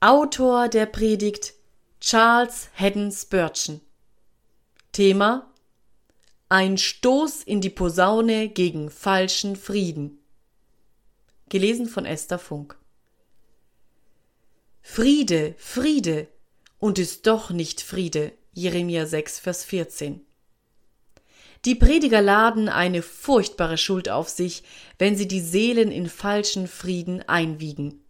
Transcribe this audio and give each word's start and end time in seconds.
Autor 0.00 0.68
der 0.68 0.86
Predigt 0.86 1.54
Charles 2.00 2.70
Haddon 2.76 3.10
Spurgeon. 3.10 3.80
Thema 4.92 5.52
Ein 6.48 6.78
Stoß 6.78 7.42
in 7.42 7.60
die 7.60 7.70
Posaune 7.70 8.48
gegen 8.48 8.90
falschen 8.90 9.56
Frieden. 9.56 10.20
Gelesen 11.48 11.88
von 11.88 12.06
Esther 12.06 12.38
Funk. 12.38 12.78
Friede, 14.82 15.56
Friede, 15.58 16.28
und 16.78 17.00
ist 17.00 17.26
doch 17.26 17.50
nicht 17.50 17.80
Friede. 17.80 18.30
Jeremia 18.52 19.04
6, 19.04 19.40
Vers 19.40 19.64
14. 19.64 20.24
Die 21.64 21.74
Prediger 21.74 22.22
laden 22.22 22.68
eine 22.68 23.02
furchtbare 23.02 23.76
Schuld 23.76 24.08
auf 24.08 24.28
sich, 24.28 24.62
wenn 24.96 25.16
sie 25.16 25.26
die 25.26 25.40
Seelen 25.40 25.90
in 25.90 26.08
falschen 26.08 26.68
Frieden 26.68 27.22
einwiegen. 27.22 28.04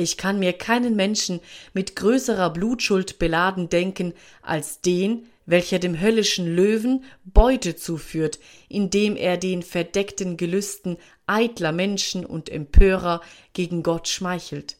Ich 0.00 0.16
kann 0.16 0.38
mir 0.38 0.54
keinen 0.54 0.96
Menschen 0.96 1.40
mit 1.74 1.94
größerer 1.94 2.48
Blutschuld 2.48 3.18
beladen 3.18 3.68
denken 3.68 4.14
als 4.40 4.80
den, 4.80 5.26
welcher 5.44 5.78
dem 5.78 6.00
höllischen 6.00 6.46
Löwen 6.56 7.04
Beute 7.22 7.76
zuführt, 7.76 8.38
indem 8.70 9.14
er 9.14 9.36
den 9.36 9.62
verdeckten 9.62 10.38
Gelüsten 10.38 10.96
eitler 11.26 11.72
Menschen 11.72 12.24
und 12.24 12.48
Empörer 12.48 13.20
gegen 13.52 13.82
Gott 13.82 14.08
schmeichelt. 14.08 14.78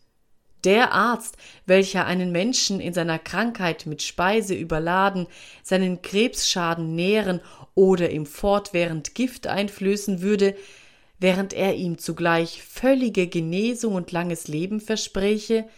Der 0.65 0.93
Arzt, 0.93 1.37
welcher 1.66 2.07
einen 2.07 2.32
Menschen 2.32 2.80
in 2.80 2.95
seiner 2.95 3.18
Krankheit 3.18 3.84
mit 3.84 4.01
Speise 4.01 4.55
überladen, 4.55 5.27
seinen 5.62 6.01
Krebsschaden 6.01 6.95
nähren 6.95 7.43
oder 7.74 8.09
ihm 8.09 8.24
fortwährend 8.24 9.15
Gift 9.15 9.46
einflößen 9.46 10.23
würde, 10.23 10.57
während 11.20 11.52
er 11.52 11.74
ihm 11.77 11.98
zugleich 11.98 12.62
völlige 12.62 13.29
Genesung 13.29 13.95
und 13.95 14.10
langes 14.10 14.48
Leben 14.48 14.80
verspräche, 14.80 15.69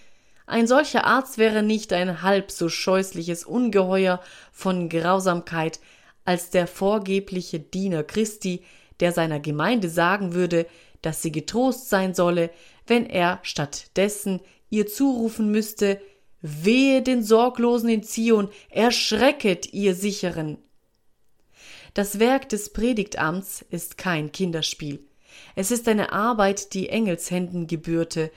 ein 0.47 0.67
solcher 0.67 1.05
Arzt 1.05 1.39
wäre 1.39 1.63
nicht 1.63 1.93
ein 1.93 2.23
halb 2.23 2.51
so 2.51 2.69
scheußliches 2.69 3.45
Ungeheuer 3.45 4.21
von 4.53 4.89
Grausamkeit 4.89 5.81
als 6.25 6.51
der 6.51 6.67
vorgebliche 6.67 7.61
Diener 7.61 8.05
Christi, 8.05 8.63
der 9.01 9.13
seiner 9.13 9.41
Gemeinde 9.41 9.89
sagen 9.89 10.35
würde, 10.35 10.67
dass 11.01 11.23
sie 11.23 11.33
getrost 11.33 11.89
sein 11.89 12.15
solle, 12.15 12.51
wenn 12.87 13.07
er 13.07 13.41
stattdessen 13.43 14.41
ihr 14.71 14.87
zurufen 14.87 15.51
müsste, 15.51 16.01
Wehe 16.45 17.03
den 17.03 17.23
Sorglosen 17.23 17.89
in 17.89 18.03
Zion, 18.03 18.49
erschrecket 18.69 19.73
ihr 19.73 19.95
Sicheren. 19.95 20.59
Das 21.95 22.19
Werk 22.19 22.49
des 22.49 22.73
Predigtamts 22.73 23.65
ist 23.71 23.97
kein 23.97 24.33
Kinderspiel. 24.33 25.05
Es 25.55 25.71
ist 25.71 25.89
eine 25.89 26.13
Arbeit, 26.13 26.75
die 26.75 26.89
Engelshänden 26.89 27.67
gebührte, 27.67 28.31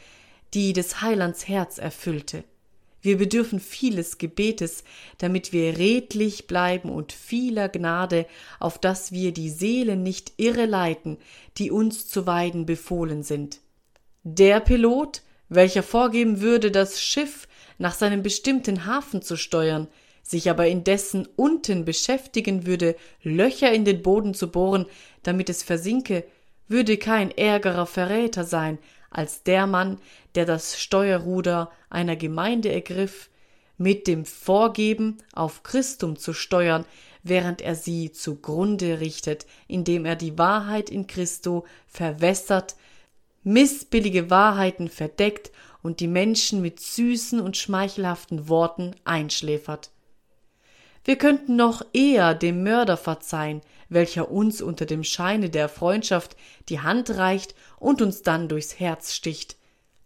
die 0.54 0.74
des 0.74 1.02
Heilands 1.02 1.48
Herz 1.48 1.78
erfüllte. 1.78 2.44
Wir 3.02 3.18
bedürfen 3.18 3.60
vieles 3.60 4.18
Gebetes, 4.18 4.84
damit 5.20 5.54
wir 5.54 5.78
redlich 5.78 6.48
bleiben 6.48 6.90
und 6.90 7.12
vieler 7.12 7.70
Gnade, 7.70 8.26
auf 8.60 8.80
dass 8.80 9.12
wir 9.12 9.32
die 9.32 9.52
Seelen 9.52 10.02
nicht 10.02 10.34
irre 10.38 10.66
leiten, 10.66 11.18
die 11.60 11.70
uns 11.70 12.08
zu 12.08 12.26
weiden 12.26 12.66
befohlen 12.66 13.22
sind. 13.22 13.60
Der 14.24 14.60
Pilot, 14.60 15.22
welcher 15.50 15.84
vorgeben 15.84 16.42
würde, 16.42 16.72
das 16.72 17.00
Schiff 17.00 17.48
nach 17.78 17.94
seinem 17.94 18.24
bestimmten 18.24 18.88
Hafen 18.88 19.22
zu 19.22 19.38
steuern, 19.38 19.88
sich 20.24 20.50
aber 20.50 20.66
indessen 20.66 21.28
unten 21.36 21.86
beschäftigen 21.86 22.66
würde, 22.66 22.96
Löcher 23.22 23.72
in 23.72 23.86
den 23.86 24.02
Boden 24.02 24.34
zu 24.34 24.50
bohren, 24.50 24.88
damit 25.22 25.52
es 25.52 25.62
versinke, 25.62 26.24
würde 26.68 26.98
kein 26.98 27.32
ärgerer 27.32 27.86
Verräter 27.86 28.44
sein 28.44 28.78
als 29.10 29.44
der 29.44 29.66
Mann, 29.66 30.00
der 30.36 30.46
das 30.46 30.80
Steuerruder 30.80 31.72
einer 31.90 32.16
Gemeinde 32.16 32.72
ergriff, 32.72 33.30
mit 33.78 34.08
dem 34.08 34.26
Vorgeben, 34.26 35.18
auf 35.34 35.64
Christum 35.64 36.18
zu 36.18 36.34
steuern, 36.34 36.86
während 37.24 37.62
er 37.62 37.76
sie 37.76 38.12
zugrunde 38.12 39.00
richtet, 39.00 39.46
indem 39.68 40.06
er 40.06 40.16
die 40.16 40.38
Wahrheit 40.38 40.90
in 40.90 41.08
Christo 41.08 41.66
verwässert, 41.88 42.76
missbillige 43.44 44.30
Wahrheiten 44.30 44.90
verdeckt 44.90 45.52
und 45.82 46.00
die 46.00 46.08
Menschen 46.08 46.62
mit 46.62 46.80
süßen 46.80 47.40
und 47.40 47.58
schmeichelhaften 47.58 48.50
Worten 48.50 48.96
einschläfert. 49.06 49.92
Wir 51.04 51.16
könnten 51.16 51.56
noch 51.56 51.86
eher 51.94 52.34
dem 52.34 52.64
Mörder 52.64 52.98
verzeihen, 52.98 53.62
welcher 53.90 54.32
uns 54.32 54.62
unter 54.62 54.86
dem 54.86 55.04
Scheine 55.04 55.50
der 55.50 55.70
Freundschaft 55.70 56.36
die 56.70 56.80
Hand 56.80 57.10
reicht 57.12 57.56
und 57.78 58.02
uns 58.02 58.22
dann 58.22 58.48
durchs 58.48 58.80
Herz 58.80 59.14
sticht, 59.14 59.58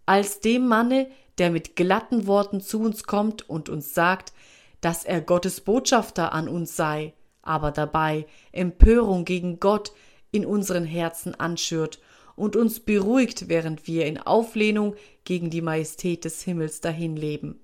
als 0.06 0.40
dem 0.40 0.68
Manne, 0.68 1.08
der 1.38 1.50
mit 1.52 1.76
glatten 1.76 2.28
Worten 2.28 2.62
zu 2.62 2.82
uns 2.82 3.04
kommt 3.04 3.50
und 3.50 3.70
uns 3.70 3.94
sagt, 3.94 4.34
dass 4.82 5.04
er 5.04 5.22
Gottes 5.22 5.62
Botschafter 5.62 6.34
an 6.34 6.48
uns 6.48 6.76
sei, 6.76 7.14
aber 7.42 7.72
dabei 7.72 8.26
Empörung 8.52 9.26
gegen 9.26 9.60
Gott 9.60 9.92
in 10.32 10.46
unseren 10.46 10.86
Herzen 10.86 11.36
anschürt 11.36 12.00
und 12.36 12.56
uns 12.56 12.80
beruhigt, 12.80 13.50
während 13.50 13.88
wir 13.88 14.06
in 14.06 14.18
Auflehnung 14.18 14.96
gegen 15.26 15.50
die 15.50 15.62
Majestät 15.62 16.26
des 16.26 16.42
Himmels 16.42 16.82
dahinleben. 16.82 17.60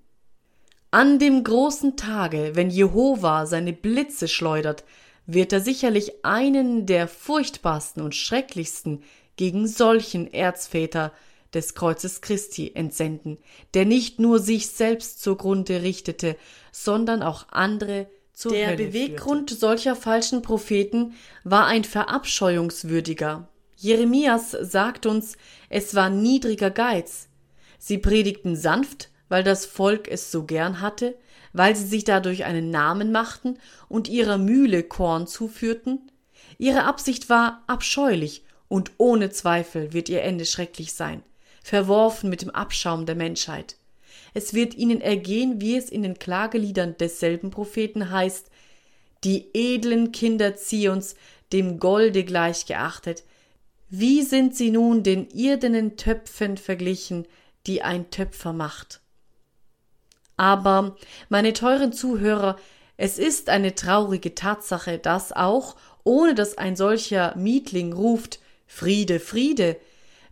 An 0.91 1.19
dem 1.19 1.43
großen 1.43 1.97
Tage, 1.97 2.51
wenn 2.53 2.69
Jehova 2.69 3.45
seine 3.45 3.73
Blitze 3.73 4.27
schleudert, 4.27 4.83
wird 5.27 5.53
er 5.53 5.61
sicherlich 5.61 6.23
einen 6.23 6.85
der 6.85 7.07
furchtbarsten 7.07 8.03
und 8.03 8.15
schrecklichsten 8.15 9.03
gegen 9.35 9.67
solchen 9.67 10.31
Erzväter 10.31 11.11
des 11.53 11.73
Kreuzes 11.73 12.21
Christi 12.21 12.71
entsenden, 12.75 13.37
der 13.73 13.85
nicht 13.85 14.19
nur 14.19 14.39
sich 14.39 14.67
selbst 14.67 15.21
zugrunde 15.21 15.81
richtete, 15.81 16.35
sondern 16.71 17.23
auch 17.23 17.47
andere 17.49 18.07
zur 18.33 18.51
Der 18.51 18.67
Hölle 18.67 18.77
Beweggrund 18.77 19.49
führte. 19.49 19.55
solcher 19.55 19.95
falschen 19.95 20.41
Propheten 20.41 21.13
war 21.43 21.65
ein 21.65 21.85
verabscheuungswürdiger. 21.85 23.47
Jeremias 23.77 24.51
sagt 24.51 25.05
uns, 25.05 25.37
es 25.69 25.95
war 25.95 26.09
niedriger 26.09 26.71
Geiz. 26.71 27.29
Sie 27.77 27.97
predigten 27.97 28.55
sanft, 28.55 29.09
weil 29.29 29.43
das 29.43 29.65
Volk 29.65 30.07
es 30.07 30.31
so 30.31 30.43
gern 30.43 30.81
hatte, 30.81 31.15
weil 31.53 31.75
sie 31.75 31.85
sich 31.85 32.03
dadurch 32.03 32.45
einen 32.45 32.69
Namen 32.69 33.11
machten 33.11 33.57
und 33.87 34.07
ihrer 34.07 34.37
Mühle 34.37 34.83
Korn 34.83 35.27
zuführten? 35.27 36.11
Ihre 36.57 36.83
Absicht 36.83 37.29
war 37.29 37.63
abscheulich, 37.67 38.43
und 38.67 38.91
ohne 38.97 39.29
Zweifel 39.29 39.93
wird 39.93 40.09
ihr 40.09 40.23
Ende 40.23 40.45
schrecklich 40.45 40.93
sein, 40.93 41.23
verworfen 41.63 42.29
mit 42.29 42.41
dem 42.41 42.49
Abschaum 42.49 43.05
der 43.05 43.15
Menschheit. 43.15 43.77
Es 44.33 44.53
wird 44.53 44.75
ihnen 44.75 45.01
ergehen, 45.01 45.61
wie 45.61 45.77
es 45.77 45.89
in 45.89 46.03
den 46.03 46.19
Klageliedern 46.19 46.97
desselben 46.97 47.51
Propheten 47.51 48.09
heißt, 48.09 48.49
die 49.23 49.49
edlen 49.53 50.11
Kinder 50.11 50.55
Zions 50.55 51.15
dem 51.53 51.79
Golde 51.79 52.23
gleich 52.23 52.65
geachtet, 52.65 53.23
wie 53.89 54.23
sind 54.23 54.55
sie 54.55 54.71
nun 54.71 55.03
den 55.03 55.29
irdenen 55.29 55.95
Töpfen 55.95 56.57
verglichen, 56.57 57.27
die 57.67 57.81
ein 57.81 58.09
Töpfer 58.09 58.51
macht? 58.51 58.99
Aber, 60.37 60.95
meine 61.29 61.53
teuren 61.53 61.93
Zuhörer, 61.93 62.57
es 62.97 63.19
ist 63.19 63.49
eine 63.49 63.75
traurige 63.75 64.35
Tatsache, 64.35 64.97
dass 64.97 65.31
auch, 65.31 65.75
ohne 66.03 66.35
dass 66.35 66.57
ein 66.57 66.75
solcher 66.75 67.35
Mietling 67.35 67.93
ruft 67.93 68.39
Friede, 68.67 69.19
Friede, 69.19 69.77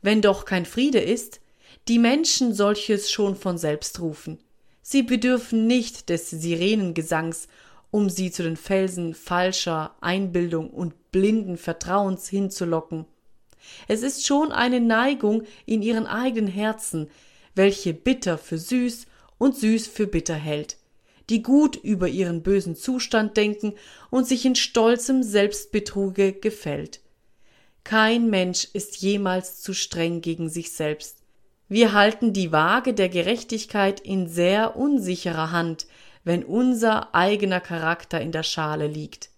wenn 0.02 0.22
doch 0.22 0.46
kein 0.46 0.66
Friede 0.66 1.00
ist, 1.00 1.40
die 1.88 2.00
Menschen 2.00 2.53
solches 2.53 3.12
schon 3.12 3.36
von 3.36 3.58
selbst 3.58 4.00
rufen. 4.00 4.40
Sie 4.81 5.03
bedürfen 5.03 5.68
nicht 5.68 6.09
des 6.09 6.30
Sirenengesangs, 6.30 7.47
um 7.91 8.09
sie 8.09 8.31
zu 8.31 8.44
den 8.44 8.58
Felsen 8.58 9.14
falscher 9.14 9.96
Einbildung 10.02 10.70
und 10.70 11.12
blinden 11.12 11.58
Vertrauens 11.58 12.28
hinzulocken. 12.28 13.06
Es 13.88 14.02
ist 14.02 14.25
schon 14.25 14.52
eine 14.52 14.81
Neigung 14.81 15.44
in 15.66 15.81
ihren 15.81 16.06
eigenen 16.06 16.52
Herzen, 16.52 17.09
welche 17.56 17.94
bitter 17.94 18.38
für 18.38 18.58
süß 18.58 19.05
und 19.43 19.57
süß 19.57 19.87
für 19.87 20.07
bitter 20.07 20.35
hält, 20.35 20.78
die 21.29 21.43
gut 21.43 21.75
über 21.75 22.07
ihren 22.07 22.43
bösen 22.43 22.78
Zustand 22.78 23.35
denken 23.35 23.73
und 24.09 24.25
sich 24.25 24.45
in 24.45 24.55
stolzem 24.55 25.22
Selbstbetruge 25.22 26.31
gefällt. 26.31 27.01
Kein 27.84 28.29
Mensch 28.29 28.69
ist 28.72 28.95
jemals 29.01 29.59
zu 29.59 29.73
streng 29.73 30.22
gegen 30.22 30.47
sich 30.47 30.72
selbst. 30.72 31.17
Wir 31.67 31.91
halten 31.91 32.31
die 32.31 32.53
Waage 32.53 32.93
der 32.93 33.09
Gerechtigkeit 33.09 33.99
in 33.99 34.29
sehr 34.29 34.78
unsicherer 34.78 35.51
Hand, 35.51 35.87
wenn 36.23 36.45
unser 36.45 37.13
eigener 37.13 37.59
Charakter 37.59 38.22
in 38.22 38.31
der 38.31 38.43
Schale 38.43 38.87
liegt. 38.87 39.29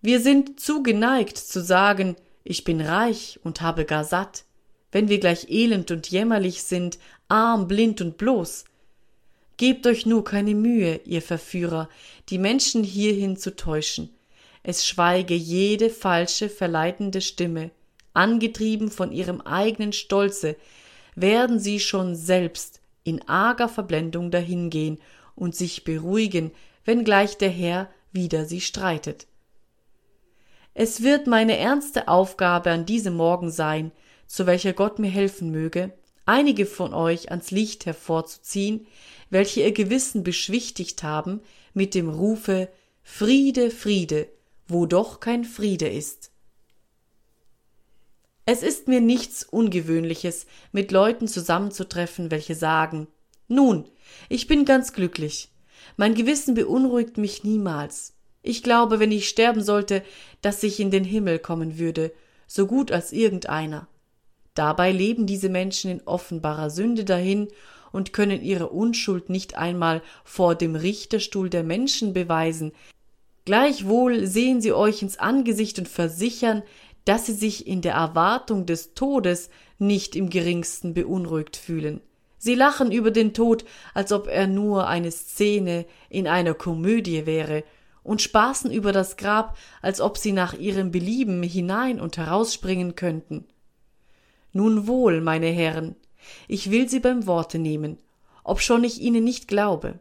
Wir 0.00 0.18
sind 0.18 0.58
zu 0.58 0.82
geneigt 0.82 1.38
zu 1.38 1.62
sagen, 1.62 2.16
ich 2.42 2.64
bin 2.64 2.80
reich 2.80 3.38
und 3.44 3.60
habe 3.60 3.84
gar 3.84 4.02
satt, 4.02 4.46
wenn 4.90 5.08
wir 5.08 5.20
gleich 5.20 5.48
elend 5.48 5.92
und 5.92 6.10
jämmerlich 6.10 6.64
sind, 6.64 6.98
arm, 7.28 7.68
blind 7.68 8.00
und 8.00 8.18
bloß, 8.18 8.64
Gebt 9.62 9.86
euch 9.86 10.06
nur 10.06 10.24
keine 10.24 10.56
Mühe, 10.56 11.00
ihr 11.04 11.22
Verführer, 11.22 11.88
die 12.30 12.38
Menschen 12.38 12.82
hierhin 12.82 13.36
zu 13.36 13.54
täuschen. 13.54 14.10
Es 14.64 14.84
schweige 14.84 15.34
jede 15.34 15.88
falsche, 15.88 16.48
verleitende 16.48 17.20
Stimme. 17.20 17.70
Angetrieben 18.12 18.90
von 18.90 19.12
ihrem 19.12 19.40
eigenen 19.40 19.92
Stolze, 19.92 20.56
werden 21.14 21.60
sie 21.60 21.78
schon 21.78 22.16
selbst 22.16 22.80
in 23.04 23.28
arger 23.28 23.68
Verblendung 23.68 24.32
dahingehen 24.32 24.98
und 25.36 25.54
sich 25.54 25.84
beruhigen, 25.84 26.50
wenngleich 26.84 27.38
der 27.38 27.50
Herr 27.50 27.88
wider 28.10 28.46
sie 28.46 28.60
streitet. 28.60 29.28
Es 30.74 31.04
wird 31.04 31.28
meine 31.28 31.56
ernste 31.56 32.08
Aufgabe 32.08 32.72
an 32.72 32.84
diesem 32.84 33.14
Morgen 33.14 33.52
sein, 33.52 33.92
zu 34.26 34.44
welcher 34.46 34.72
Gott 34.72 34.98
mir 34.98 35.10
helfen 35.10 35.52
möge, 35.52 35.92
einige 36.26 36.66
von 36.66 36.92
euch 36.92 37.30
ans 37.30 37.52
Licht 37.52 37.86
hervorzuziehen, 37.86 38.88
welche 39.32 39.62
ihr 39.62 39.72
Gewissen 39.72 40.22
beschwichtigt 40.22 41.02
haben 41.02 41.40
mit 41.72 41.94
dem 41.94 42.10
Rufe 42.10 42.68
Friede, 43.02 43.70
Friede, 43.70 44.28
wo 44.68 44.84
doch 44.84 45.20
kein 45.20 45.44
Friede 45.44 45.88
ist. 45.88 46.30
Es 48.44 48.62
ist 48.62 48.88
mir 48.88 49.00
nichts 49.00 49.42
Ungewöhnliches, 49.42 50.46
mit 50.70 50.92
Leuten 50.92 51.28
zusammenzutreffen, 51.28 52.30
welche 52.30 52.54
sagen 52.54 53.08
Nun, 53.48 53.88
ich 54.28 54.48
bin 54.48 54.66
ganz 54.66 54.92
glücklich. 54.92 55.48
Mein 55.96 56.14
Gewissen 56.14 56.54
beunruhigt 56.54 57.16
mich 57.16 57.42
niemals. 57.42 58.12
Ich 58.42 58.62
glaube, 58.62 59.00
wenn 59.00 59.12
ich 59.12 59.30
sterben 59.30 59.62
sollte, 59.62 60.02
dass 60.42 60.62
ich 60.62 60.78
in 60.78 60.90
den 60.90 61.04
Himmel 61.04 61.38
kommen 61.38 61.78
würde, 61.78 62.12
so 62.46 62.66
gut 62.66 62.92
als 62.92 63.12
irgendeiner. 63.12 63.88
Dabei 64.52 64.92
leben 64.92 65.26
diese 65.26 65.48
Menschen 65.48 65.90
in 65.90 66.02
offenbarer 66.02 66.68
Sünde 66.68 67.06
dahin 67.06 67.48
und 67.92 68.12
können 68.12 68.42
ihre 68.42 68.70
Unschuld 68.70 69.28
nicht 69.28 69.56
einmal 69.56 70.02
vor 70.24 70.54
dem 70.54 70.74
Richterstuhl 70.74 71.50
der 71.50 71.62
Menschen 71.62 72.12
beweisen. 72.12 72.72
Gleichwohl 73.44 74.26
sehen 74.26 74.60
sie 74.60 74.72
euch 74.72 75.02
ins 75.02 75.18
Angesicht 75.18 75.78
und 75.78 75.88
versichern, 75.88 76.62
dass 77.04 77.26
sie 77.26 77.32
sich 77.32 77.66
in 77.66 77.82
der 77.82 77.94
Erwartung 77.94 78.66
des 78.66 78.94
Todes 78.94 79.50
nicht 79.78 80.16
im 80.16 80.30
geringsten 80.30 80.94
beunruhigt 80.94 81.56
fühlen. 81.56 82.00
Sie 82.38 82.54
lachen 82.54 82.90
über 82.90 83.10
den 83.10 83.34
Tod, 83.34 83.64
als 83.94 84.12
ob 84.12 84.26
er 84.26 84.46
nur 84.46 84.88
eine 84.88 85.10
Szene 85.10 85.86
in 86.08 86.26
einer 86.26 86.54
Komödie 86.54 87.26
wäre, 87.26 87.64
und 88.02 88.20
spaßen 88.20 88.72
über 88.72 88.90
das 88.90 89.16
Grab, 89.16 89.56
als 89.80 90.00
ob 90.00 90.18
sie 90.18 90.32
nach 90.32 90.54
ihrem 90.54 90.90
Belieben 90.90 91.42
hinein 91.44 92.00
und 92.00 92.16
herausspringen 92.16 92.96
könnten. 92.96 93.46
Nun 94.52 94.88
wohl, 94.88 95.20
meine 95.20 95.46
Herren, 95.46 95.94
ich 96.48 96.70
will 96.70 96.88
Sie 96.88 97.00
beim 97.00 97.26
Worte 97.26 97.58
nehmen, 97.58 97.98
obschon 98.44 98.84
ich 98.84 99.00
Ihnen 99.00 99.24
nicht 99.24 99.48
glaube. 99.48 99.98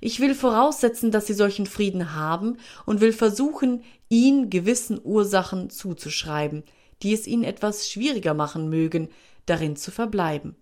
Ich 0.00 0.20
will 0.20 0.34
voraussetzen, 0.34 1.10
dass 1.10 1.26
Sie 1.26 1.34
solchen 1.34 1.66
Frieden 1.66 2.14
haben 2.14 2.58
und 2.84 3.00
will 3.00 3.12
versuchen, 3.12 3.82
ihn 4.08 4.50
gewissen 4.50 5.00
Ursachen 5.02 5.70
zuzuschreiben, 5.70 6.64
die 7.02 7.12
es 7.12 7.26
Ihnen 7.26 7.44
etwas 7.44 7.90
schwieriger 7.90 8.34
machen 8.34 8.68
mögen, 8.68 9.08
darin 9.46 9.76
zu 9.76 9.90
verbleiben. 9.90 10.56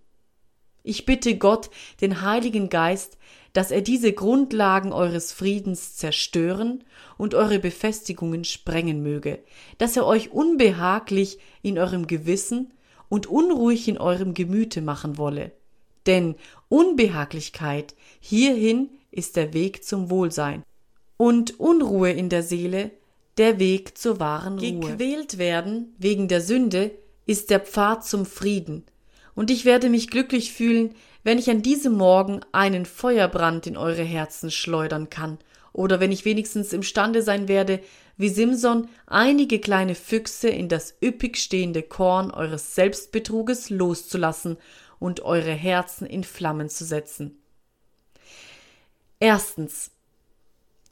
Ich 0.83 1.07
bitte 1.07 1.39
Gott, 1.39 1.71
den 2.03 2.21
Heiligen 2.21 2.69
Geist, 2.69 3.17
dass 3.55 3.71
er 3.71 3.81
diese 3.81 4.13
Grundlagen 4.13 4.93
eures 4.93 5.33
Friedens 5.33 5.97
zerstören 5.97 6.85
und 7.17 7.35
eure 7.35 7.59
Befestigungen 7.59 8.45
sprengen 8.45 9.03
möge, 9.03 9.43
dass 9.79 9.97
er 9.97 10.05
euch 10.07 10.33
unbehaglich 10.33 11.39
in 11.63 11.79
eurem 11.79 12.07
Gewissen 12.07 12.74
und 13.09 13.27
unruhig 13.27 13.89
in 13.89 13.99
eurem 13.99 14.35
Gemüte 14.35 14.81
machen 14.81 15.19
wolle. 15.19 15.53
Denn 16.07 16.35
Unbehaglichkeit 16.69 17.95
hierhin 18.21 18.91
ist 19.11 19.37
der 19.37 19.55
Weg 19.55 19.85
zum 19.85 20.11
Wohlsein 20.11 20.63
und 21.17 21.59
Unruhe 21.61 22.11
in 22.11 22.29
der 22.29 22.43
Seele 22.43 22.91
der 23.39 23.59
Weg 23.59 23.97
zur 23.99 24.21
wahren 24.21 24.59
Ruhe. 24.59 24.81
Gequält 24.81 25.39
werden 25.39 25.95
wegen 25.99 26.29
der 26.29 26.41
Sünde 26.41 26.93
ist 27.27 27.51
der 27.51 27.61
Pfad 27.61 28.05
zum 28.05 28.27
Frieden, 28.27 28.85
und 29.35 29.51
ich 29.51 29.65
werde 29.65 29.89
mich 29.89 30.11
glücklich 30.11 30.53
fühlen, 30.53 30.95
wenn 31.25 31.39
ich 31.39 31.51
an 31.51 31.63
diesem 31.63 31.95
Morgen 31.95 32.41
einen 32.53 32.85
Feuerbrand 32.85 33.67
in 33.67 33.77
eure 33.77 34.05
Herzen 34.05 34.51
schleudern 34.51 35.11
kann, 35.11 35.39
oder 35.73 35.99
wenn 35.99 36.13
ich 36.13 36.25
wenigstens 36.25 36.73
imstande 36.73 37.23
sein 37.23 37.49
werde, 37.49 37.81
wie 38.17 38.29
Simson 38.29 38.89
einige 39.07 39.59
kleine 39.59 39.95
Füchse 39.95 40.49
in 40.49 40.69
das 40.69 40.95
üppig 41.03 41.37
stehende 41.37 41.83
Korn 41.83 42.31
eures 42.31 42.75
Selbstbetruges 42.75 43.71
loszulassen 43.71 44.57
und 44.99 45.21
eure 45.21 45.53
Herzen 45.53 46.07
in 46.07 46.25
Flammen 46.25 46.69
zu 46.69 46.85
setzen. 46.85 47.39
Erstens. 49.21 49.91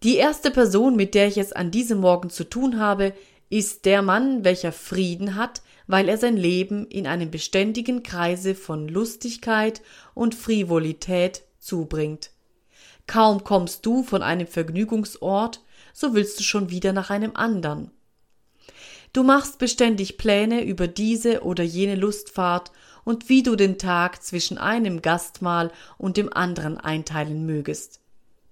Die 0.03 0.17
erste 0.17 0.51
Person, 0.51 0.97
mit 0.97 1.15
der 1.15 1.29
ich 1.29 1.39
es 1.39 1.53
an 1.53 1.71
diesem 1.71 1.99
Morgen 1.99 2.29
zu 2.29 2.45
tun 2.45 2.81
habe, 2.81 3.15
ist 3.51 3.85
der 3.85 4.03
Mann, 4.03 4.45
welcher 4.45 4.73
Frieden 4.73 5.37
hat, 5.37 5.63
weil 5.87 6.09
er 6.09 6.17
sein 6.17 6.37
Leben 6.37 6.87
in 6.89 7.07
einem 7.07 7.31
beständigen 7.31 8.03
Kreise 8.03 8.55
von 8.55 8.89
Lustigkeit 8.89 9.83
und 10.15 10.35
Frivolität 10.35 11.43
zubringt. 11.59 12.31
Kaum 13.07 13.45
kommst 13.45 13.85
du 13.85 14.03
von 14.03 14.23
einem 14.23 14.47
Vergnügungsort, 14.47 15.61
so 15.93 16.15
willst 16.15 16.39
du 16.39 16.45
schon 16.45 16.71
wieder 16.71 16.93
nach 16.93 17.11
einem 17.11 17.33
andern. 17.35 17.91
Du 19.13 19.23
machst 19.23 19.59
beständig 19.59 20.17
Pläne 20.17 20.65
über 20.65 20.89
diese 20.89 21.43
oder 21.43 21.63
jene 21.63 21.97
Lustfahrt 21.97 22.73
und 23.05 23.29
wie 23.29 23.43
du 23.43 23.57
den 23.57 23.79
Tag 23.79 24.23
zwischen 24.23 24.57
einem 24.57 25.03
Gastmahl 25.03 25.71
und 25.99 26.17
dem 26.17 26.33
anderen 26.33 26.79
einteilen 26.79 27.45
mögest. 27.45 28.01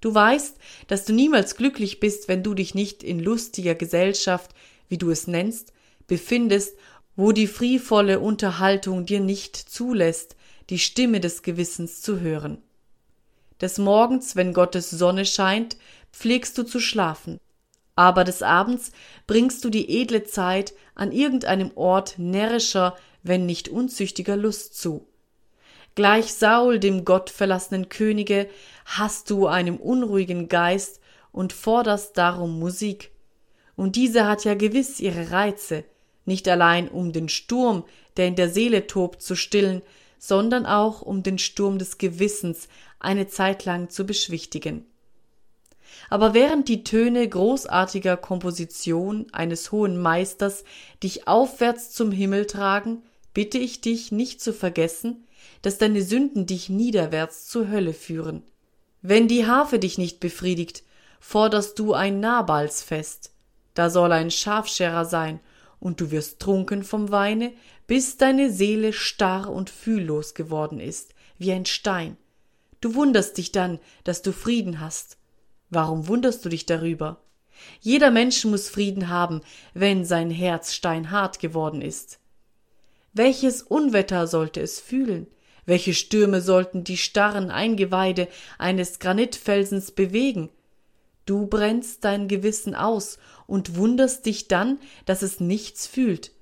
Du 0.01 0.15
weißt, 0.15 0.57
dass 0.87 1.05
du 1.05 1.13
niemals 1.13 1.57
glücklich 1.57 2.01
bist, 2.01 2.29
wenn 2.29 2.43
du 2.43 2.55
dich 2.55 2.75
nicht 2.75 3.03
in 3.03 3.21
lustiger 3.21 3.75
Gesellschaft, 3.75 4.55
wie 4.89 4.99
du 4.99 5.11
es 5.11 5.27
nennst, 5.27 5.73
befindest 6.07 6.77
wo 7.17 7.33
die 7.33 7.47
frievolle 7.47 8.19
Unterhaltung 8.21 9.05
dir 9.05 9.21
nicht 9.21 9.57
zulässt, 9.57 10.37
die 10.71 10.79
Stimme 10.79 11.21
des 11.21 11.43
Gewissens 11.43 12.01
zu 12.01 12.21
hören. 12.21 12.63
Des 13.61 13.77
Morgens, 13.77 14.37
wenn 14.37 14.55
Gottes 14.55 14.89
Sonne 14.89 15.27
scheint, 15.27 15.77
pflegst 16.13 16.57
du 16.59 16.63
zu 16.63 16.81
schlafen, 16.81 17.41
aber 17.97 18.25
des 18.25 18.43
Abends 18.43 18.93
bringst 19.27 19.65
du 19.65 19.71
die 19.71 20.01
edle 20.01 20.25
Zeit 20.25 20.75
an 20.95 21.13
irgendeinem 21.13 21.71
Ort 21.75 22.15
närrischer, 22.19 22.97
wenn 23.23 23.47
nicht 23.47 23.69
unzüchtiger 23.69 24.37
Lust 24.37 24.77
zu. 24.81 25.07
Gleich 25.95 26.33
Saul, 26.33 26.79
dem 26.79 27.05
gottverlassenen 27.05 27.89
Könige, 27.89 28.49
hast 28.87 29.29
du 29.29 29.47
einem 29.47 29.77
unruhigen 29.77 30.49
Geist 30.49 31.01
und 31.33 31.53
forderst 31.53 32.17
darum 32.17 32.59
Musik. 32.59 33.11
Und 33.77 33.97
diese 33.97 34.27
hat 34.27 34.45
ja 34.45 34.55
gewiss 34.55 35.01
ihre 35.01 35.31
Reize, 35.31 35.85
nicht 36.25 36.49
allein 36.49 36.89
um 36.89 37.13
den 37.13 37.29
Sturm, 37.29 37.85
der 38.17 38.27
in 38.29 38.37
der 38.37 38.49
Seele 38.49 38.87
tobt, 38.87 39.21
zu 39.23 39.35
stillen, 39.35 39.83
sondern 40.19 40.67
auch 40.67 41.03
um 41.03 41.23
den 41.23 41.39
Sturm 41.39 41.79
des 41.79 41.99
Gewissens 41.99 42.69
eine 42.99 43.27
Zeit 43.27 43.65
lang 43.65 43.89
zu 43.89 44.05
beschwichtigen. 44.05 44.87
Aber 46.09 46.35
während 46.35 46.69
die 46.69 46.85
Töne 46.85 47.29
großartiger 47.29 48.17
Komposition 48.17 49.27
eines 49.33 49.73
hohen 49.73 49.97
Meisters 49.97 50.65
dich 51.03 51.29
aufwärts 51.29 51.91
zum 51.91 52.13
Himmel 52.13 52.47
tragen, 52.47 53.03
bitte 53.35 53.59
ich 53.59 53.81
dich 53.81 54.13
nicht 54.13 54.41
zu 54.41 54.53
vergessen, 54.53 55.27
dass 55.63 55.79
deine 55.79 56.03
Sünden 56.03 56.47
dich 56.47 56.69
niederwärts 56.69 57.47
zur 57.47 57.69
Hölle 57.69 57.93
führen. 57.93 58.43
Wenn 59.03 59.29
die 59.29 59.47
Harfe 59.47 59.79
dich 59.79 59.99
nicht 59.99 60.21
befriedigt, 60.21 60.83
forderst 61.21 61.79
du 61.79 61.95
ein 61.95 62.21
Nabalsfest. 62.21 63.33
Da 63.75 63.91
soll 63.91 64.13
ein 64.13 64.31
Schafscherer 64.31 65.05
sein 65.05 65.41
und 65.79 66.01
du 66.01 66.11
wirst 66.11 66.41
trunken 66.41 66.83
vom 66.83 67.11
Weine, 67.11 67.53
bis 67.87 68.17
deine 68.17 68.51
Seele 68.51 68.93
starr 68.93 69.51
und 69.51 69.71
fühllos 69.71 70.35
geworden 70.35 70.81
ist, 70.81 71.15
wie 71.39 71.53
ein 71.53 71.67
Stein. 71.67 72.17
Du 72.81 72.95
wunderst 72.95 73.37
dich 73.39 73.53
dann, 73.53 73.79
dass 74.05 74.23
du 74.23 74.33
Frieden 74.33 74.81
hast. 74.81 75.19
Warum 75.71 76.09
wunderst 76.09 76.45
du 76.45 76.49
dich 76.49 76.67
darüber? 76.67 77.23
Jeder 77.81 78.11
Mensch 78.11 78.45
muss 78.45 78.69
Frieden 78.69 79.09
haben, 79.09 79.41
wenn 79.75 80.05
sein 80.05 80.31
Herz 80.31 80.75
steinhart 80.75 81.39
geworden 81.39 81.83
ist. 81.83 82.19
Welches 83.13 83.63
Unwetter 83.63 84.27
sollte 84.27 84.61
es 84.61 84.81
fühlen? 84.81 85.27
Welche 85.67 85.95
Stürme 85.95 86.41
sollten 86.41 86.85
die 86.85 86.97
starren 86.97 87.51
Eingeweide 87.51 88.29
eines 88.59 88.99
Granitfelsens 88.99 89.93
bewegen? 89.93 90.51
Du 91.27 91.47
brennst 91.47 92.05
dein 92.05 92.29
Gewissen 92.29 92.75
aus 92.75 93.19
und 93.47 93.77
wunderst 93.77 94.27
dich 94.27 94.49
dann, 94.49 94.79
dass 95.05 95.23
es 95.23 95.39
nichts 95.39 95.87
fühlt. 95.87 96.33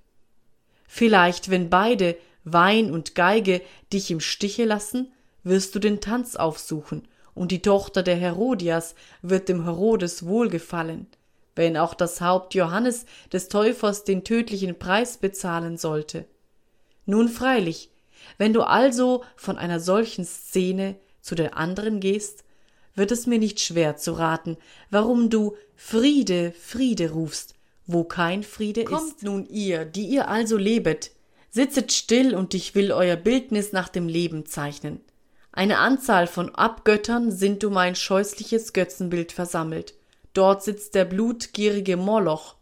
Vielleicht, 0.86 1.50
wenn 1.50 1.68
beide, 1.68 2.16
Wein 2.44 2.90
und 2.90 3.14
Geige, 3.14 3.60
dich 3.92 4.10
im 4.10 4.20
Stiche 4.20 4.64
lassen, 4.64 5.12
wirst 5.42 5.74
du 5.74 5.78
den 5.78 6.00
Tanz 6.00 6.36
aufsuchen, 6.36 7.06
und 7.38 7.52
die 7.52 7.62
Tochter 7.62 8.02
der 8.02 8.16
Herodias 8.16 8.94
wird 9.22 9.48
dem 9.48 9.64
Herodes 9.64 10.26
wohlgefallen, 10.26 11.06
wenn 11.54 11.76
auch 11.76 11.94
das 11.94 12.20
Haupt 12.20 12.54
Johannes 12.54 13.06
des 13.32 13.48
Täufers 13.48 14.04
den 14.04 14.24
tödlichen 14.24 14.78
Preis 14.78 15.16
bezahlen 15.16 15.78
sollte. 15.78 16.26
Nun 17.06 17.28
freilich, 17.28 17.90
wenn 18.36 18.52
du 18.52 18.62
also 18.62 19.24
von 19.36 19.56
einer 19.56 19.80
solchen 19.80 20.24
Szene 20.24 20.96
zu 21.20 21.34
der 21.34 21.56
anderen 21.56 22.00
gehst, 22.00 22.44
wird 22.94 23.12
es 23.12 23.26
mir 23.26 23.38
nicht 23.38 23.60
schwer 23.60 23.96
zu 23.96 24.12
raten, 24.12 24.56
warum 24.90 25.30
du 25.30 25.56
Friede, 25.76 26.52
Friede 26.52 27.12
rufst, 27.12 27.54
wo 27.86 28.04
kein 28.04 28.42
Friede 28.42 28.84
Kommt 28.84 29.00
ist. 29.00 29.08
Kommt 29.10 29.22
nun 29.22 29.46
ihr, 29.46 29.84
die 29.84 30.06
ihr 30.06 30.28
also 30.28 30.56
lebet, 30.56 31.12
sitzet 31.50 31.92
still 31.92 32.34
und 32.34 32.52
ich 32.54 32.74
will 32.74 32.92
euer 32.92 33.16
Bildnis 33.16 33.72
nach 33.72 33.88
dem 33.88 34.08
Leben 34.08 34.44
zeichnen. 34.44 35.00
Eine 35.58 35.78
Anzahl 35.78 36.28
von 36.28 36.54
Abgöttern 36.54 37.32
sind 37.32 37.64
um 37.64 37.76
ein 37.78 37.96
scheußliches 37.96 38.72
Götzenbild 38.72 39.32
versammelt. 39.32 39.94
Dort 40.32 40.62
sitzt 40.62 40.94
der 40.94 41.04
blutgierige 41.04 41.96
Moloch. 41.96 42.54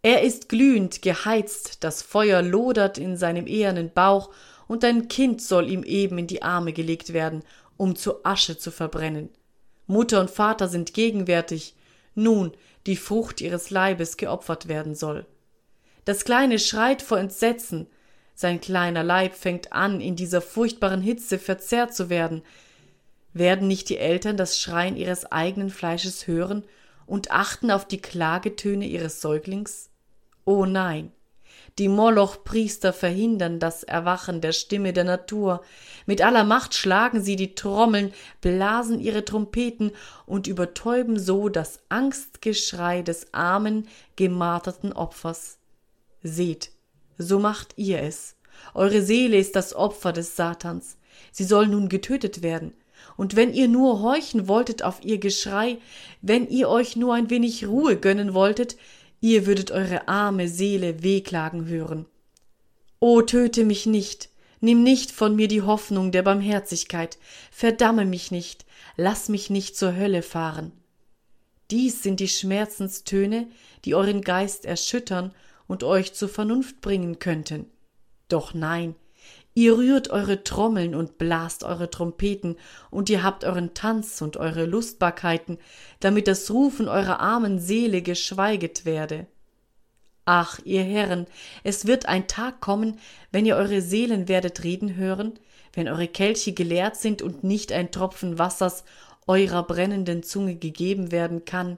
Er 0.00 0.22
ist 0.22 0.48
glühend 0.48 1.02
geheizt, 1.02 1.84
das 1.84 2.00
Feuer 2.00 2.40
lodert 2.40 2.96
in 2.96 3.18
seinem 3.18 3.46
ehernen 3.46 3.92
Bauch, 3.92 4.30
und 4.66 4.82
ein 4.82 5.08
Kind 5.08 5.42
soll 5.42 5.68
ihm 5.68 5.82
eben 5.82 6.16
in 6.16 6.26
die 6.26 6.40
Arme 6.40 6.72
gelegt 6.72 7.12
werden, 7.12 7.42
um 7.76 7.94
zu 7.96 8.24
Asche 8.24 8.56
zu 8.56 8.70
verbrennen. 8.70 9.28
Mutter 9.86 10.22
und 10.22 10.30
Vater 10.30 10.68
sind 10.68 10.94
gegenwärtig, 10.94 11.74
nun 12.14 12.52
die 12.86 12.96
Frucht 12.96 13.42
ihres 13.42 13.68
Leibes 13.68 14.16
geopfert 14.16 14.68
werden 14.68 14.94
soll. 14.94 15.26
Das 16.06 16.24
Kleine 16.24 16.58
schreit 16.58 17.02
vor 17.02 17.18
Entsetzen, 17.18 17.88
sein 18.40 18.60
kleiner 18.60 19.02
Leib 19.02 19.34
fängt 19.34 19.72
an, 19.72 20.00
in 20.00 20.16
dieser 20.16 20.40
furchtbaren 20.40 21.02
Hitze 21.02 21.38
verzehrt 21.38 21.94
zu 21.94 22.08
werden. 22.08 22.42
Werden 23.32 23.68
nicht 23.68 23.88
die 23.88 23.98
Eltern 23.98 24.36
das 24.36 24.58
Schreien 24.58 24.96
ihres 24.96 25.30
eigenen 25.30 25.70
Fleisches 25.70 26.26
hören 26.26 26.64
und 27.06 27.30
achten 27.30 27.70
auf 27.70 27.86
die 27.86 28.00
Klagetöne 28.00 28.86
ihres 28.86 29.20
Säuglings? 29.20 29.90
Oh 30.44 30.64
nein, 30.64 31.12
die 31.78 31.88
Moloch-Priester 31.88 32.92
verhindern 32.92 33.58
das 33.58 33.84
Erwachen 33.84 34.40
der 34.40 34.52
Stimme 34.52 34.92
der 34.92 35.04
Natur. 35.04 35.62
Mit 36.06 36.22
aller 36.22 36.44
Macht 36.44 36.74
schlagen 36.74 37.22
sie 37.22 37.36
die 37.36 37.54
Trommeln, 37.54 38.12
blasen 38.40 39.00
ihre 39.00 39.24
Trompeten 39.24 39.92
und 40.26 40.46
übertäuben 40.46 41.18
so 41.18 41.48
das 41.48 41.80
Angstgeschrei 41.88 43.02
des 43.02 43.32
armen, 43.32 43.86
gemarterten 44.16 44.92
Opfers. 44.92 45.58
Seht, 46.22 46.70
so 47.20 47.38
macht 47.38 47.74
ihr 47.76 48.02
es. 48.02 48.34
Eure 48.74 49.02
Seele 49.02 49.36
ist 49.36 49.56
das 49.56 49.74
Opfer 49.74 50.12
des 50.12 50.36
Satans. 50.36 50.96
Sie 51.32 51.44
soll 51.44 51.68
nun 51.68 51.88
getötet 51.88 52.42
werden. 52.42 52.72
Und 53.16 53.36
wenn 53.36 53.52
ihr 53.52 53.68
nur 53.68 54.00
horchen 54.00 54.48
wolltet 54.48 54.82
auf 54.82 55.04
ihr 55.04 55.18
Geschrei, 55.18 55.78
wenn 56.22 56.48
ihr 56.48 56.68
euch 56.68 56.96
nur 56.96 57.14
ein 57.14 57.30
wenig 57.30 57.66
Ruhe 57.66 57.96
gönnen 57.96 58.34
wolltet, 58.34 58.76
ihr 59.20 59.46
würdet 59.46 59.70
eure 59.70 60.08
arme 60.08 60.48
Seele 60.48 61.02
wehklagen 61.02 61.66
hören. 61.66 62.06
O 62.98 63.22
töte 63.22 63.64
mich 63.64 63.86
nicht, 63.86 64.30
nimm 64.60 64.82
nicht 64.82 65.10
von 65.10 65.36
mir 65.36 65.48
die 65.48 65.62
Hoffnung 65.62 66.12
der 66.12 66.22
Barmherzigkeit, 66.22 67.18
verdamme 67.50 68.04
mich 68.04 68.30
nicht, 68.30 68.64
lass 68.96 69.28
mich 69.28 69.50
nicht 69.50 69.76
zur 69.76 69.96
Hölle 69.96 70.22
fahren. 70.22 70.72
Dies 71.70 72.02
sind 72.02 72.20
die 72.20 72.28
Schmerzenstöne, 72.28 73.48
die 73.84 73.94
euren 73.94 74.22
Geist 74.22 74.64
erschüttern 74.64 75.32
und 75.70 75.84
euch 75.84 76.14
zur 76.14 76.28
Vernunft 76.28 76.80
bringen 76.80 77.20
könnten. 77.20 77.66
Doch 78.28 78.54
nein, 78.54 78.96
Ihr 79.54 79.76
rührt 79.76 80.10
eure 80.10 80.44
Trommeln 80.44 80.94
und 80.94 81.18
blast 81.18 81.64
eure 81.64 81.90
Trompeten, 81.90 82.56
und 82.90 83.10
ihr 83.10 83.22
habt 83.22 83.44
euren 83.44 83.74
Tanz 83.74 84.22
und 84.22 84.36
eure 84.36 84.64
Lustbarkeiten, 84.64 85.58
damit 85.98 86.28
das 86.28 86.50
Rufen 86.50 86.88
eurer 86.88 87.20
armen 87.20 87.58
Seele 87.58 88.00
geschweiget 88.00 88.84
werde. 88.84 89.26
Ach, 90.24 90.60
ihr 90.64 90.84
Herren, 90.84 91.26
es 91.64 91.86
wird 91.86 92.06
ein 92.06 92.28
Tag 92.28 92.60
kommen, 92.60 92.98
wenn 93.32 93.44
ihr 93.44 93.56
eure 93.56 93.80
Seelen 93.80 94.28
werdet 94.28 94.62
reden 94.62 94.94
hören, 94.94 95.34
wenn 95.72 95.88
eure 95.88 96.08
Kelche 96.08 96.52
geleert 96.52 96.96
sind 96.96 97.20
und 97.20 97.42
nicht 97.42 97.72
ein 97.72 97.90
Tropfen 97.90 98.38
Wassers 98.38 98.84
eurer 99.26 99.64
brennenden 99.64 100.22
Zunge 100.22 100.54
gegeben 100.54 101.10
werden 101.10 101.44
kann, 101.44 101.76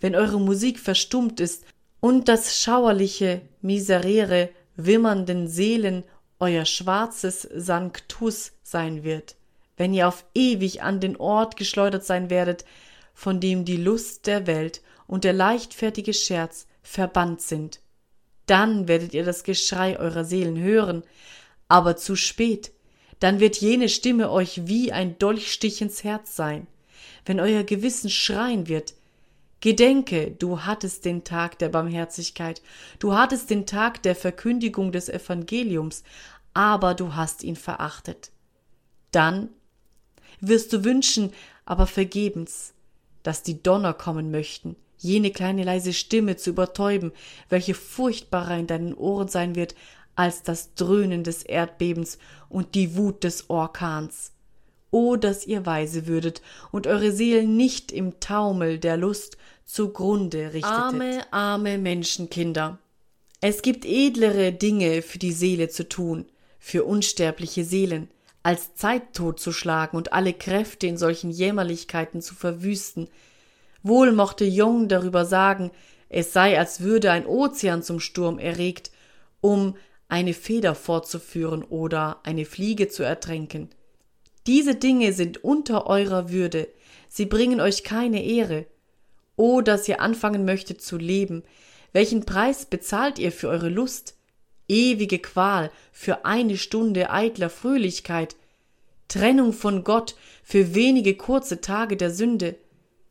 wenn 0.00 0.14
eure 0.14 0.40
Musik 0.40 0.78
verstummt 0.78 1.40
ist 1.40 1.64
und 2.00 2.28
das 2.28 2.60
schauerliche, 2.60 3.42
miserere, 3.60 4.50
wimmernden 4.76 5.48
Seelen 5.48 6.04
euer 6.38 6.64
schwarzes 6.64 7.42
Sanctus 7.42 8.52
sein 8.62 9.02
wird, 9.02 9.36
wenn 9.76 9.92
ihr 9.92 10.06
auf 10.06 10.24
ewig 10.34 10.82
an 10.82 11.00
den 11.00 11.16
Ort 11.16 11.56
geschleudert 11.56 12.04
sein 12.04 12.30
werdet, 12.30 12.64
von 13.14 13.40
dem 13.40 13.64
die 13.64 13.76
Lust 13.76 14.26
der 14.26 14.46
Welt 14.46 14.80
und 15.06 15.24
der 15.24 15.32
leichtfertige 15.32 16.14
Scherz 16.14 16.66
verbannt 16.82 17.40
sind. 17.40 17.80
Dann 18.46 18.86
werdet 18.86 19.14
ihr 19.14 19.24
das 19.24 19.42
Geschrei 19.42 19.98
eurer 19.98 20.24
Seelen 20.24 20.58
hören, 20.58 21.02
aber 21.66 21.96
zu 21.96 22.14
spät, 22.14 22.72
dann 23.20 23.40
wird 23.40 23.56
jene 23.56 23.88
Stimme 23.88 24.30
euch 24.30 24.68
wie 24.68 24.92
ein 24.92 25.18
Dolchstich 25.18 25.82
ins 25.82 26.04
Herz 26.04 26.36
sein, 26.36 26.68
wenn 27.26 27.40
euer 27.40 27.64
Gewissen 27.64 28.10
schreien 28.10 28.68
wird, 28.68 28.94
Gedenke, 29.60 30.30
du 30.30 30.60
hattest 30.60 31.04
den 31.04 31.24
Tag 31.24 31.58
der 31.58 31.68
Barmherzigkeit, 31.68 32.62
du 33.00 33.14
hattest 33.14 33.50
den 33.50 33.66
Tag 33.66 34.02
der 34.02 34.14
Verkündigung 34.14 34.92
des 34.92 35.08
Evangeliums, 35.08 36.04
aber 36.54 36.94
du 36.94 37.16
hast 37.16 37.42
ihn 37.42 37.56
verachtet. 37.56 38.30
Dann 39.10 39.48
wirst 40.40 40.72
du 40.72 40.84
wünschen, 40.84 41.32
aber 41.64 41.86
vergebens, 41.86 42.72
dass 43.24 43.42
die 43.42 43.62
Donner 43.62 43.94
kommen 43.94 44.30
möchten, 44.30 44.76
jene 44.96 45.32
kleine 45.32 45.64
leise 45.64 45.92
Stimme 45.92 46.36
zu 46.36 46.50
übertäuben, 46.50 47.12
welche 47.48 47.74
furchtbarer 47.74 48.56
in 48.56 48.66
deinen 48.68 48.94
Ohren 48.94 49.28
sein 49.28 49.56
wird 49.56 49.74
als 50.14 50.42
das 50.42 50.74
Dröhnen 50.74 51.24
des 51.24 51.42
Erdbebens 51.42 52.18
und 52.48 52.74
die 52.74 52.96
Wut 52.96 53.24
des 53.24 53.50
Orkans. 53.50 54.32
O, 54.90 55.16
dass 55.16 55.46
ihr 55.46 55.66
weise 55.66 56.06
würdet 56.06 56.42
und 56.72 56.86
eure 56.86 57.12
Seelen 57.12 57.56
nicht 57.56 57.92
im 57.92 58.20
Taumel 58.20 58.78
der 58.78 58.96
Lust 58.96 59.36
zugrunde 59.64 60.52
richtetet. 60.54 60.64
Arme, 60.64 61.32
arme 61.32 61.78
Menschenkinder. 61.78 62.78
Es 63.40 63.62
gibt 63.62 63.84
edlere 63.84 64.52
Dinge 64.52 65.02
für 65.02 65.18
die 65.18 65.32
Seele 65.32 65.68
zu 65.68 65.88
tun, 65.88 66.26
für 66.58 66.84
unsterbliche 66.84 67.64
Seelen, 67.64 68.08
als 68.42 68.74
Zeit 68.74 69.14
totzuschlagen 69.14 69.96
und 69.96 70.12
alle 70.12 70.32
Kräfte 70.32 70.86
in 70.86 70.96
solchen 70.96 71.30
Jämmerlichkeiten 71.30 72.22
zu 72.22 72.34
verwüsten. 72.34 73.08
Wohl 73.82 74.12
mochte 74.12 74.44
Jung 74.44 74.88
darüber 74.88 75.24
sagen, 75.24 75.70
es 76.08 76.32
sei, 76.32 76.58
als 76.58 76.80
würde 76.80 77.12
ein 77.12 77.26
Ozean 77.26 77.82
zum 77.82 78.00
Sturm 78.00 78.38
erregt, 78.38 78.90
um 79.40 79.76
eine 80.08 80.32
Feder 80.32 80.74
fortzuführen 80.74 81.62
oder 81.62 82.20
eine 82.24 82.46
Fliege 82.46 82.88
zu 82.88 83.02
ertränken. 83.02 83.68
Diese 84.48 84.74
Dinge 84.74 85.12
sind 85.12 85.44
unter 85.44 85.86
eurer 85.86 86.30
Würde, 86.30 86.68
sie 87.06 87.26
bringen 87.26 87.60
euch 87.60 87.84
keine 87.84 88.24
Ehre. 88.24 88.64
O, 89.36 89.60
dass 89.60 89.86
ihr 89.88 90.00
anfangen 90.00 90.46
möchtet 90.46 90.80
zu 90.80 90.96
leben, 90.96 91.42
welchen 91.92 92.24
Preis 92.24 92.64
bezahlt 92.64 93.18
ihr 93.18 93.30
für 93.30 93.48
eure 93.48 93.68
Lust? 93.68 94.16
Ewige 94.66 95.18
Qual 95.18 95.70
für 95.92 96.24
eine 96.24 96.56
Stunde 96.56 97.10
eitler 97.10 97.50
Fröhlichkeit, 97.50 98.36
Trennung 99.06 99.52
von 99.52 99.84
Gott 99.84 100.16
für 100.42 100.74
wenige 100.74 101.14
kurze 101.14 101.60
Tage 101.60 101.98
der 101.98 102.10
Sünde. 102.10 102.56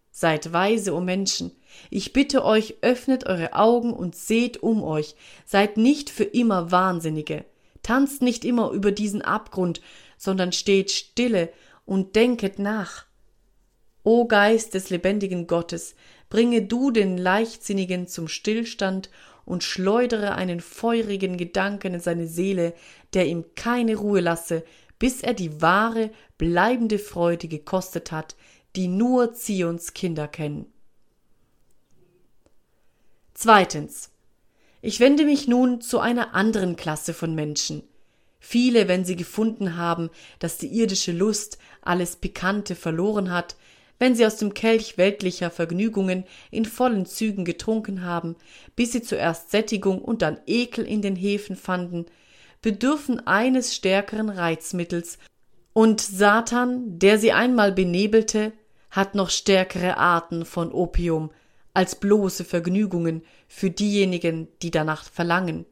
Seid 0.10 0.52
weise, 0.54 0.96
o 0.96 1.02
Menschen, 1.02 1.52
ich 1.92 2.14
bitte 2.14 2.44
euch, 2.44 2.78
öffnet 2.82 3.28
eure 3.28 3.54
Augen 3.54 3.94
und 3.94 4.16
seht 4.16 4.64
um 4.64 4.84
euch, 4.84 5.16
seid 5.46 5.78
nicht 5.78 6.10
für 6.10 6.24
immer 6.24 6.72
Wahnsinnige, 6.72 7.46
tanzt 7.84 8.24
nicht 8.24 8.44
immer 8.44 8.72
über 8.72 8.92
diesen 8.92 9.22
Abgrund, 9.22 9.82
sondern 10.18 10.52
steht 10.52 10.92
stille 10.92 11.54
und 11.86 12.16
denket 12.16 12.60
nach. 12.60 13.06
O 14.04 14.26
Geist 14.26 14.74
des 14.74 14.90
lebendigen 14.90 15.48
Gottes, 15.48 15.96
bringe 16.30 16.62
du 16.64 16.92
den 16.92 17.18
Leichtsinnigen 17.18 18.08
zum 18.08 18.28
Stillstand 18.28 19.10
und 19.46 19.64
schleudere 19.64 20.36
einen 20.36 20.60
feurigen 20.60 21.38
Gedanken 21.38 21.94
in 21.94 22.00
seine 22.00 22.28
Seele, 22.28 22.74
der 23.14 23.28
ihm 23.28 23.46
keine 23.56 23.96
Ruhe 23.96 24.20
lasse, 24.20 24.64
bis 25.00 25.22
er 25.22 25.34
die 25.34 25.62
wahre, 25.62 26.12
bleibende 26.38 27.00
Freude 27.00 27.48
gekostet 27.48 28.12
hat, 28.12 28.36
die 28.76 28.88
nur 28.88 29.34
Zions 29.34 29.94
Kinder 29.94 30.28
kennen. 30.28 30.72
Zweitens. 33.34 34.12
Ich 34.82 35.00
wende 35.00 35.26
mich 35.26 35.48
nun 35.48 35.82
zu 35.82 36.00
einer 36.00 36.34
anderen 36.34 36.76
Klasse 36.76 37.14
von 37.14 37.34
Menschen, 37.34 37.84
Viele, 38.40 38.88
wenn 38.88 39.06
sie 39.06 39.16
gefunden 39.16 39.78
haben, 39.78 40.10
dass 40.40 40.58
die 40.58 40.68
irdische 40.68 41.12
Lust 41.12 41.58
alles 41.82 42.16
Pikante 42.16 42.76
verloren 42.76 43.32
hat, 43.32 43.56
wenn 44.00 44.16
sie 44.16 44.26
aus 44.26 44.38
dem 44.38 44.54
Kelch 44.54 44.98
weltlicher 44.98 45.50
Vergnügungen 45.50 46.24
in 46.52 46.66
vollen 46.66 47.06
Zügen 47.06 47.46
getrunken 47.46 48.04
haben, 48.04 48.36
bis 48.76 48.92
sie 48.92 49.02
zuerst 49.02 49.50
Sättigung 49.50 50.02
und 50.02 50.22
dann 50.22 50.38
Ekel 50.46 50.86
in 50.86 51.02
den 51.02 51.16
Hefen 51.16 51.56
fanden, 51.56 52.06
bedürfen 52.62 53.26
eines 53.26 53.76
stärkeren 53.76 54.30
Reizmittels, 54.30 55.18
und 55.74 56.02
Satan, 56.02 56.98
der 56.98 57.20
sie 57.20 57.34
einmal 57.34 57.72
benebelte, 57.72 58.52
hat 58.90 59.14
noch 59.14 59.30
stärkere 59.30 59.98
Arten 59.98 60.44
von 60.44 60.72
Opium 60.72 61.30
als 61.76 62.00
bloße 62.00 62.44
Vergnügungen 62.44 63.22
für 63.48 63.70
diejenigen, 63.70 64.48
die 64.64 64.72
danach 64.72 65.04
verlangen. 65.04 65.68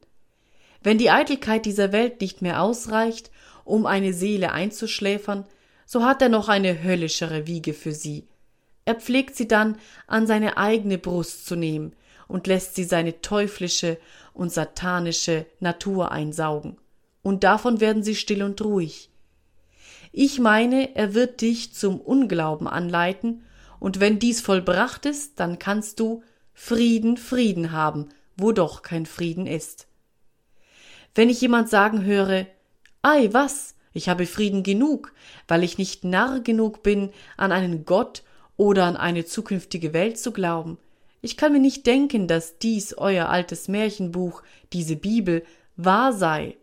Wenn 0.82 0.98
die 0.98 1.10
Eitelkeit 1.10 1.66
dieser 1.66 1.92
Welt 1.92 2.20
nicht 2.20 2.42
mehr 2.42 2.62
ausreicht, 2.62 3.30
um 3.64 3.86
eine 3.86 4.12
Seele 4.12 4.52
einzuschläfern, 4.52 5.44
so 5.84 6.04
hat 6.04 6.22
er 6.22 6.28
noch 6.28 6.48
eine 6.48 6.82
höllischere 6.82 7.46
Wiege 7.46 7.72
für 7.72 7.92
sie. 7.92 8.26
Er 8.84 8.94
pflegt 8.94 9.36
sie 9.36 9.48
dann 9.48 9.78
an 10.06 10.26
seine 10.26 10.56
eigene 10.56 10.98
Brust 10.98 11.46
zu 11.46 11.56
nehmen 11.56 11.92
und 12.28 12.46
lässt 12.46 12.74
sie 12.74 12.84
seine 12.84 13.20
teuflische 13.20 13.98
und 14.32 14.52
satanische 14.52 15.46
Natur 15.60 16.12
einsaugen. 16.12 16.76
Und 17.22 17.44
davon 17.44 17.80
werden 17.80 18.02
sie 18.02 18.14
still 18.14 18.42
und 18.42 18.62
ruhig. 18.62 19.10
Ich 20.12 20.38
meine, 20.38 20.94
er 20.94 21.14
wird 21.14 21.40
dich 21.40 21.74
zum 21.74 22.00
Unglauben 22.00 22.68
anleiten, 22.68 23.42
und 23.78 24.00
wenn 24.00 24.18
dies 24.18 24.40
vollbracht 24.40 25.04
ist, 25.04 25.38
dann 25.38 25.58
kannst 25.58 26.00
du 26.00 26.22
Frieden, 26.54 27.18
Frieden 27.18 27.72
haben, 27.72 28.08
wo 28.36 28.52
doch 28.52 28.82
kein 28.82 29.04
Frieden 29.04 29.46
ist. 29.46 29.86
Wenn 31.16 31.30
ich 31.30 31.40
jemand 31.40 31.70
sagen 31.70 32.04
höre, 32.04 32.46
Ei, 33.00 33.30
was, 33.32 33.74
ich 33.94 34.10
habe 34.10 34.26
Frieden 34.26 34.62
genug, 34.62 35.14
weil 35.48 35.64
ich 35.64 35.78
nicht 35.78 36.04
Narr 36.04 36.40
genug 36.40 36.82
bin, 36.82 37.10
an 37.38 37.52
einen 37.52 37.86
Gott 37.86 38.22
oder 38.58 38.84
an 38.84 38.98
eine 38.98 39.24
zukünftige 39.24 39.94
Welt 39.94 40.18
zu 40.18 40.30
glauben. 40.30 40.76
Ich 41.22 41.38
kann 41.38 41.52
mir 41.52 41.58
nicht 41.58 41.86
denken, 41.86 42.28
dass 42.28 42.58
dies 42.58 42.92
euer 42.98 43.30
altes 43.30 43.66
Märchenbuch, 43.66 44.42
diese 44.74 44.94
Bibel, 44.94 45.42
wahr 45.76 46.12
sei. 46.12 46.58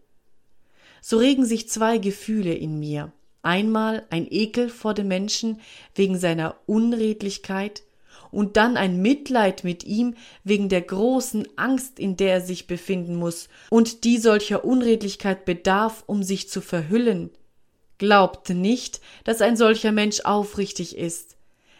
So 1.02 1.18
regen 1.18 1.46
sich 1.46 1.68
zwei 1.68 1.98
Gefühle 1.98 2.54
in 2.54 2.80
mir. 2.80 3.12
Einmal 3.42 4.06
ein 4.12 4.28
Ekel 4.30 4.70
vor 4.70 4.94
dem 4.94 5.08
Menschen 5.08 5.62
wegen 5.96 6.20
seiner 6.20 6.58
Unredlichkeit 6.68 7.82
und 8.34 8.58
dann 8.58 8.78
ein 8.78 9.02
Mitleid 9.02 9.64
mit 9.64 9.84
ihm 9.84 10.16
wegen 10.44 10.68
der 10.68 10.82
großen 10.82 11.48
Angst, 11.56 12.00
in 12.00 12.18
der 12.18 12.34
er 12.34 12.42
sich 12.42 12.68
befinden 12.68 13.16
muss 13.16 13.48
und 13.70 14.04
die 14.04 14.18
solcher 14.18 14.66
Unredlichkeit 14.66 15.46
bedarf, 15.46 16.04
um 16.08 16.24
sich 16.24 16.50
zu 16.50 16.60
verhüllen. 16.60 17.30
Glaubt 17.98 18.50
nicht, 18.50 19.00
dass 19.24 19.42
ein 19.42 19.56
solcher 19.56 19.92
Mensch 19.92 20.22
aufrichtig 20.22 20.98
ist. 20.98 21.38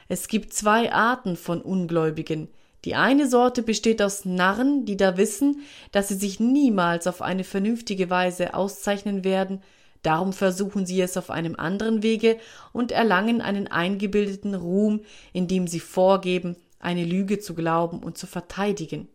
Es 0.08 0.28
gibt 0.28 0.54
zwei 0.54 0.94
Arten 0.94 1.36
von 1.36 1.62
Ungläubigen. 1.62 2.50
Die 2.86 2.96
eine 2.96 3.28
Sorte 3.30 3.64
besteht 3.64 4.02
aus 4.02 4.26
Narren, 4.26 4.86
die 4.86 4.98
da 4.98 5.18
wissen, 5.18 5.62
dass 5.92 6.10
sie 6.10 6.16
sich 6.16 6.40
niemals 6.40 7.08
auf 7.08 7.22
eine 7.22 7.44
vernünftige 7.44 8.10
Weise 8.10 8.54
auszeichnen 8.54 9.24
werden, 9.24 9.62
darum 10.04 10.32
versuchen 10.32 10.86
sie 10.86 11.02
es 11.02 11.18
auf 11.18 11.32
einem 11.32 11.56
anderen 11.56 12.04
Wege 12.04 12.38
und 12.72 12.92
erlangen 12.92 13.42
einen 13.42 13.68
eingebildeten 13.68 14.54
Ruhm, 14.54 15.02
indem 15.34 15.68
sie 15.68 15.80
vorgeben, 15.80 16.56
eine 16.80 17.04
Lüge 17.04 17.40
zu 17.40 17.56
glauben 17.56 18.00
und 18.00 18.18
zu 18.18 18.28
verteidigen. 18.28 19.08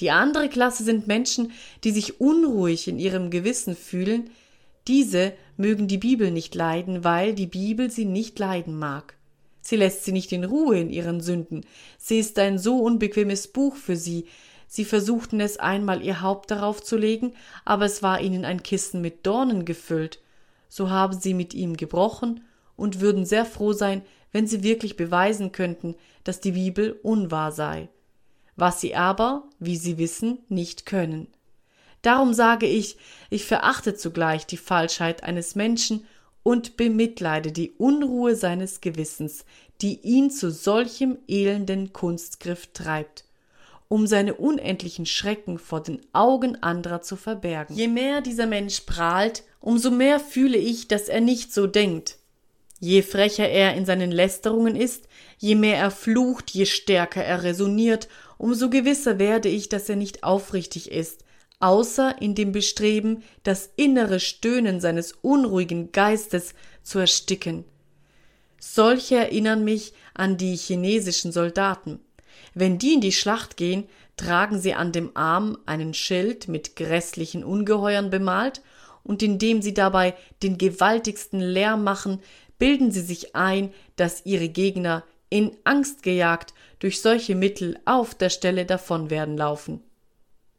Die 0.00 0.10
andere 0.10 0.48
Klasse 0.48 0.82
sind 0.82 1.06
Menschen, 1.06 1.52
die 1.84 1.92
sich 1.92 2.20
unruhig 2.20 2.88
in 2.88 2.98
ihrem 2.98 3.30
Gewissen 3.30 3.76
fühlen, 3.76 4.30
diese 4.86 5.32
mögen 5.56 5.88
die 5.88 5.98
Bibel 5.98 6.30
nicht 6.30 6.54
leiden, 6.54 7.04
weil 7.04 7.34
die 7.34 7.46
Bibel 7.46 7.90
sie 7.90 8.04
nicht 8.04 8.38
leiden 8.38 8.78
mag. 8.78 9.16
Sie 9.62 9.76
lässt 9.76 10.04
sie 10.04 10.12
nicht 10.12 10.30
in 10.32 10.44
Ruhe 10.44 10.78
in 10.78 10.90
ihren 10.90 11.22
Sünden. 11.22 11.64
Sie 11.96 12.18
ist 12.18 12.38
ein 12.38 12.58
so 12.58 12.80
unbequemes 12.80 13.48
Buch 13.48 13.76
für 13.76 13.96
sie. 13.96 14.26
Sie 14.74 14.84
versuchten 14.84 15.38
es 15.38 15.56
einmal 15.56 16.02
ihr 16.02 16.20
Haupt 16.20 16.50
darauf 16.50 16.82
zu 16.82 16.96
legen, 16.96 17.34
aber 17.64 17.84
es 17.84 18.02
war 18.02 18.20
ihnen 18.20 18.44
ein 18.44 18.64
Kissen 18.64 19.00
mit 19.00 19.24
Dornen 19.24 19.64
gefüllt. 19.64 20.18
So 20.68 20.90
haben 20.90 21.16
sie 21.16 21.32
mit 21.32 21.54
ihm 21.54 21.76
gebrochen 21.76 22.42
und 22.74 23.00
würden 23.00 23.24
sehr 23.24 23.44
froh 23.44 23.72
sein, 23.72 24.02
wenn 24.32 24.48
sie 24.48 24.64
wirklich 24.64 24.96
beweisen 24.96 25.52
könnten, 25.52 25.94
dass 26.24 26.40
die 26.40 26.50
Bibel 26.50 26.98
unwahr 27.04 27.52
sei. 27.52 27.88
Was 28.56 28.80
sie 28.80 28.96
aber, 28.96 29.44
wie 29.60 29.76
sie 29.76 29.96
wissen, 29.96 30.38
nicht 30.48 30.86
können. 30.86 31.28
Darum 32.02 32.34
sage 32.34 32.66
ich, 32.66 32.96
ich 33.30 33.44
verachte 33.44 33.94
zugleich 33.94 34.44
die 34.44 34.56
Falschheit 34.56 35.22
eines 35.22 35.54
Menschen 35.54 36.04
und 36.42 36.76
bemitleide 36.76 37.52
die 37.52 37.70
Unruhe 37.78 38.34
seines 38.34 38.80
Gewissens, 38.80 39.44
die 39.82 40.00
ihn 40.00 40.32
zu 40.32 40.50
solchem 40.50 41.18
elenden 41.28 41.92
Kunstgriff 41.92 42.72
treibt, 42.72 43.24
um 43.88 44.06
seine 44.06 44.34
unendlichen 44.34 45.06
Schrecken 45.06 45.58
vor 45.58 45.82
den 45.82 46.00
Augen 46.12 46.62
anderer 46.62 47.02
zu 47.02 47.16
verbergen. 47.16 47.76
Je 47.76 47.88
mehr 47.88 48.20
dieser 48.20 48.46
Mensch 48.46 48.80
prahlt, 48.80 49.44
umso 49.60 49.90
mehr 49.90 50.20
fühle 50.20 50.58
ich, 50.58 50.88
dass 50.88 51.08
er 51.08 51.20
nicht 51.20 51.52
so 51.52 51.66
denkt. 51.66 52.18
Je 52.80 53.02
frecher 53.02 53.48
er 53.48 53.74
in 53.74 53.86
seinen 53.86 54.10
Lästerungen 54.10 54.76
ist, 54.76 55.08
je 55.38 55.54
mehr 55.54 55.78
er 55.78 55.90
flucht, 55.90 56.50
je 56.50 56.66
stärker 56.66 57.24
er 57.24 57.42
resoniert, 57.42 58.08
umso 58.36 58.68
gewisser 58.68 59.18
werde 59.18 59.48
ich, 59.48 59.68
dass 59.68 59.88
er 59.88 59.96
nicht 59.96 60.24
aufrichtig 60.24 60.90
ist, 60.90 61.24
außer 61.60 62.20
in 62.20 62.34
dem 62.34 62.52
Bestreben, 62.52 63.22
das 63.42 63.70
innere 63.76 64.20
Stöhnen 64.20 64.80
seines 64.80 65.12
unruhigen 65.22 65.92
Geistes 65.92 66.54
zu 66.82 66.98
ersticken. 66.98 67.64
Solche 68.58 69.16
erinnern 69.16 69.64
mich 69.64 69.92
an 70.14 70.36
die 70.36 70.56
chinesischen 70.56 71.32
Soldaten. 71.32 72.00
Wenn 72.54 72.78
die 72.78 72.94
in 72.94 73.00
die 73.00 73.12
Schlacht 73.12 73.56
gehen, 73.56 73.88
tragen 74.16 74.60
sie 74.60 74.74
an 74.74 74.92
dem 74.92 75.10
Arm 75.16 75.58
einen 75.66 75.92
Schild 75.92 76.48
mit 76.48 76.76
grässlichen 76.76 77.44
Ungeheuern 77.44 78.10
bemalt, 78.10 78.62
und 79.02 79.22
indem 79.22 79.60
sie 79.60 79.74
dabei 79.74 80.14
den 80.42 80.56
gewaltigsten 80.56 81.40
Lärm 81.40 81.84
machen, 81.84 82.22
bilden 82.58 82.90
sie 82.90 83.02
sich 83.02 83.36
ein, 83.36 83.72
dass 83.96 84.24
ihre 84.24 84.48
Gegner 84.48 85.04
in 85.28 85.56
Angst 85.64 86.02
gejagt 86.02 86.54
durch 86.78 87.02
solche 87.02 87.34
Mittel 87.34 87.78
auf 87.84 88.14
der 88.14 88.30
Stelle 88.30 88.64
davon 88.64 89.10
werden 89.10 89.36
laufen. 89.36 89.82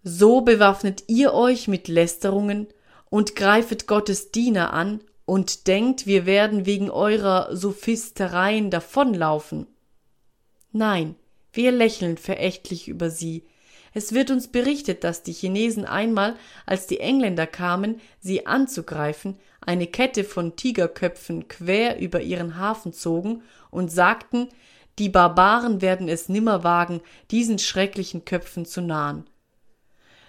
So 0.03 0.41
bewaffnet 0.41 1.05
ihr 1.07 1.33
euch 1.33 1.67
mit 1.67 1.87
Lästerungen 1.87 2.67
und 3.09 3.35
greifet 3.35 3.87
Gottes 3.87 4.31
Diener 4.31 4.73
an 4.73 4.99
und 5.25 5.65
denkt, 5.67 6.05
wir 6.05 6.27
werden 6.27 6.67
wegen 6.67 6.91
eurer 6.91 7.55
Sophistereien 7.55 8.69
davonlaufen. 8.69 9.65
Nein, 10.71 11.15
wir 11.55 11.71
lächeln 11.71 12.17
verächtlich 12.17 12.87
über 12.87 13.09
sie. 13.09 13.43
Es 13.93 14.13
wird 14.13 14.29
uns 14.29 14.49
berichtet, 14.49 15.03
dass 15.03 15.23
die 15.23 15.33
Chinesen 15.33 15.85
einmal, 15.85 16.35
als 16.65 16.87
die 16.87 16.99
Engländer 16.99 17.47
kamen, 17.47 18.01
sie 18.19 18.45
anzugreifen, 18.45 19.37
eine 19.61 19.87
Kette 19.87 20.23
von 20.23 20.55
Tigerköpfen 20.55 21.47
quer 21.47 21.99
über 21.99 22.21
ihren 22.21 22.57
Hafen 22.57 22.93
zogen 22.93 23.41
und 23.71 23.91
sagten, 23.91 24.49
die 24.99 25.09
Barbaren 25.09 25.81
werden 25.81 26.07
es 26.07 26.29
nimmer 26.29 26.63
wagen, 26.63 27.01
diesen 27.31 27.59
schrecklichen 27.59 28.25
Köpfen 28.25 28.65
zu 28.65 28.81
nahen 28.81 29.25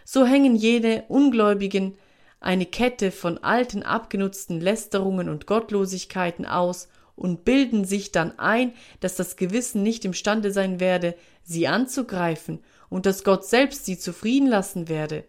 so 0.06 0.24
hängen 0.24 0.54
jene 0.54 1.04
Ungläubigen 1.08 1.98
eine 2.38 2.64
Kette 2.64 3.10
von 3.10 3.38
alten 3.38 3.82
abgenutzten 3.82 4.60
Lästerungen 4.60 5.28
und 5.28 5.46
Gottlosigkeiten 5.46 6.46
aus 6.46 6.88
und 7.16 7.44
bilden 7.44 7.84
sich 7.84 8.12
dann 8.12 8.38
ein, 8.38 8.72
dass 9.00 9.16
das 9.16 9.36
Gewissen 9.36 9.82
nicht 9.82 10.04
imstande 10.04 10.52
sein 10.52 10.78
werde, 10.78 11.14
sie 11.42 11.66
anzugreifen 11.66 12.60
und 12.88 13.06
dass 13.06 13.24
Gott 13.24 13.46
selbst 13.46 13.86
sie 13.86 13.98
zufrieden 13.98 14.46
lassen 14.46 14.88
werde. 14.88 15.24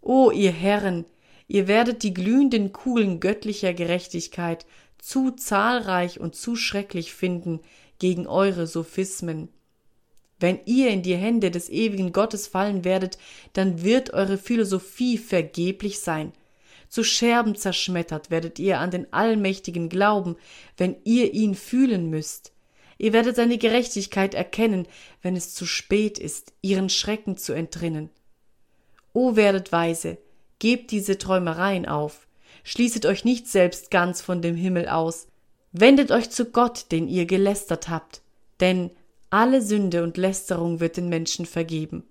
O 0.00 0.30
ihr 0.30 0.52
Herren, 0.52 1.04
ihr 1.48 1.68
werdet 1.68 2.02
die 2.02 2.14
glühenden 2.14 2.72
Kugeln 2.72 3.20
göttlicher 3.20 3.74
Gerechtigkeit 3.74 4.64
zu 4.98 5.32
zahlreich 5.32 6.20
und 6.20 6.36
zu 6.36 6.56
schrecklich 6.56 7.12
finden 7.12 7.60
gegen 7.98 8.26
eure 8.26 8.66
Sophismen. 8.66 9.48
Wenn 10.38 10.58
ihr 10.64 10.90
in 10.90 11.02
die 11.02 11.14
Hände 11.14 11.50
des 11.52 11.68
ewigen 11.68 12.12
Gottes 12.12 12.48
fallen 12.48 12.84
werdet, 12.84 13.16
dann 13.52 13.84
wird 13.84 14.12
eure 14.12 14.38
Philosophie 14.38 15.18
vergeblich 15.18 16.00
sein. 16.00 16.32
Zu 16.92 17.04
Scherben 17.04 17.54
zerschmettert 17.54 18.30
werdet 18.30 18.58
ihr 18.58 18.78
an 18.78 18.90
den 18.90 19.10
Allmächtigen 19.14 19.88
glauben, 19.88 20.36
wenn 20.76 20.96
ihr 21.04 21.32
ihn 21.32 21.54
fühlen 21.54 22.10
müsst. 22.10 22.52
Ihr 22.98 23.14
werdet 23.14 23.34
seine 23.34 23.56
Gerechtigkeit 23.56 24.34
erkennen, 24.34 24.86
wenn 25.22 25.34
es 25.34 25.54
zu 25.54 25.64
spät 25.64 26.18
ist, 26.18 26.52
ihren 26.60 26.90
Schrecken 26.90 27.38
zu 27.38 27.54
entrinnen. 27.54 28.10
O 29.14 29.36
werdet 29.36 29.72
weise, 29.72 30.18
gebt 30.58 30.90
diese 30.90 31.16
Träumereien 31.16 31.86
auf, 31.86 32.26
schließet 32.62 33.06
euch 33.06 33.24
nicht 33.24 33.48
selbst 33.48 33.90
ganz 33.90 34.20
von 34.20 34.42
dem 34.42 34.54
Himmel 34.54 34.86
aus, 34.86 35.28
wendet 35.72 36.10
euch 36.10 36.28
zu 36.28 36.44
Gott, 36.44 36.92
den 36.92 37.08
ihr 37.08 37.24
gelästert 37.24 37.88
habt, 37.88 38.20
denn 38.60 38.90
alle 39.30 39.62
Sünde 39.62 40.02
und 40.02 40.18
Lästerung 40.18 40.80
wird 40.80 40.98
den 40.98 41.08
Menschen 41.08 41.46
vergeben. 41.46 42.04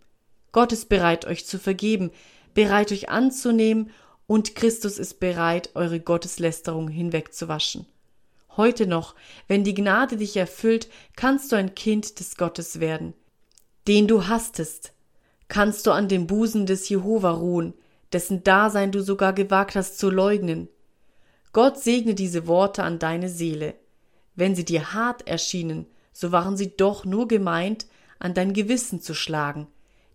Gott 0.51 0.71
ist 0.71 0.89
bereit, 0.89 1.25
euch 1.25 1.45
zu 1.45 1.59
vergeben, 1.59 2.09
bereit, 2.55 2.91
euch 2.91 3.09
anzunehmen, 3.09 3.91
und 4.31 4.55
Christus 4.55 4.97
ist 4.97 5.19
bereit, 5.19 5.71
eure 5.73 5.99
Gotteslästerung 5.99 6.87
hinwegzuwaschen. 6.87 7.85
Heute 8.55 8.87
noch, 8.87 9.13
wenn 9.49 9.65
die 9.65 9.73
Gnade 9.73 10.15
dich 10.15 10.37
erfüllt, 10.37 10.87
kannst 11.17 11.51
du 11.51 11.57
ein 11.57 11.75
Kind 11.75 12.17
des 12.17 12.37
Gottes 12.37 12.79
werden. 12.79 13.13
Den 13.89 14.07
du 14.07 14.29
hastest, 14.29 14.93
kannst 15.49 15.85
du 15.85 15.91
an 15.91 16.07
dem 16.07 16.27
Busen 16.27 16.65
des 16.65 16.87
Jehova 16.87 17.31
ruhen, 17.31 17.73
dessen 18.13 18.41
Dasein 18.41 18.93
du 18.93 19.03
sogar 19.03 19.33
gewagt 19.33 19.75
hast 19.75 19.99
zu 19.99 20.09
leugnen. 20.09 20.69
Gott 21.51 21.77
segne 21.77 22.15
diese 22.15 22.47
Worte 22.47 22.83
an 22.83 22.99
deine 22.99 23.27
Seele. 23.27 23.73
Wenn 24.35 24.55
sie 24.55 24.63
dir 24.63 24.93
hart 24.93 25.27
erschienen, 25.27 25.87
so 26.13 26.31
waren 26.31 26.55
sie 26.55 26.77
doch 26.77 27.03
nur 27.03 27.27
gemeint, 27.27 27.85
an 28.17 28.33
dein 28.33 28.53
Gewissen 28.53 29.01
zu 29.01 29.13
schlagen. 29.13 29.67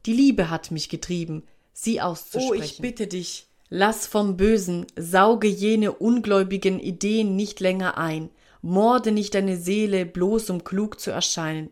Die 0.07 0.15
Liebe 0.15 0.49
hat 0.49 0.71
mich 0.71 0.89
getrieben, 0.89 1.43
sie 1.75 2.01
auszusprechen. 2.01 2.49
Oh, 2.51 2.55
ich 2.55 2.79
bitte 2.79 3.09
dich, 3.09 3.46
lass 3.69 4.07
vom 4.07 4.37
Bösen, 4.37 4.87
sauge 4.97 5.49
jene 5.49 5.93
ungläubigen 5.93 6.81
Ideen 6.81 7.37
nicht 7.37 7.61
länger 7.61 7.99
ein, 7.99 8.31
morde 8.63 9.13
nicht 9.13 9.35
deine 9.35 9.57
Seele, 9.57 10.07
bloß 10.07 10.51
um 10.51 10.65
klug 10.65 11.01
zu 11.01 11.11
erscheinen. 11.11 11.71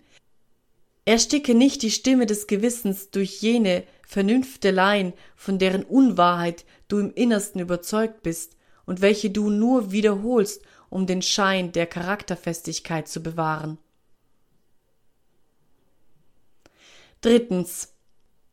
Ersticke 1.04 1.54
nicht 1.54 1.82
die 1.82 1.90
Stimme 1.90 2.26
des 2.26 2.46
Gewissens 2.46 3.10
durch 3.10 3.42
jene 3.42 3.84
Vernünfteleien, 4.06 5.12
von 5.36 5.58
deren 5.58 5.84
Unwahrheit 5.84 6.64
du 6.88 6.98
im 6.98 7.12
Innersten 7.12 7.60
überzeugt 7.60 8.22
bist 8.22 8.56
und 8.86 9.00
welche 9.00 9.30
du 9.30 9.50
nur 9.50 9.92
wiederholst, 9.92 10.62
um 10.88 11.06
den 11.06 11.22
Schein 11.22 11.72
der 11.72 11.86
Charakterfestigkeit 11.86 13.08
zu 13.08 13.22
bewahren. 13.22 13.78
Drittens. 17.20 17.90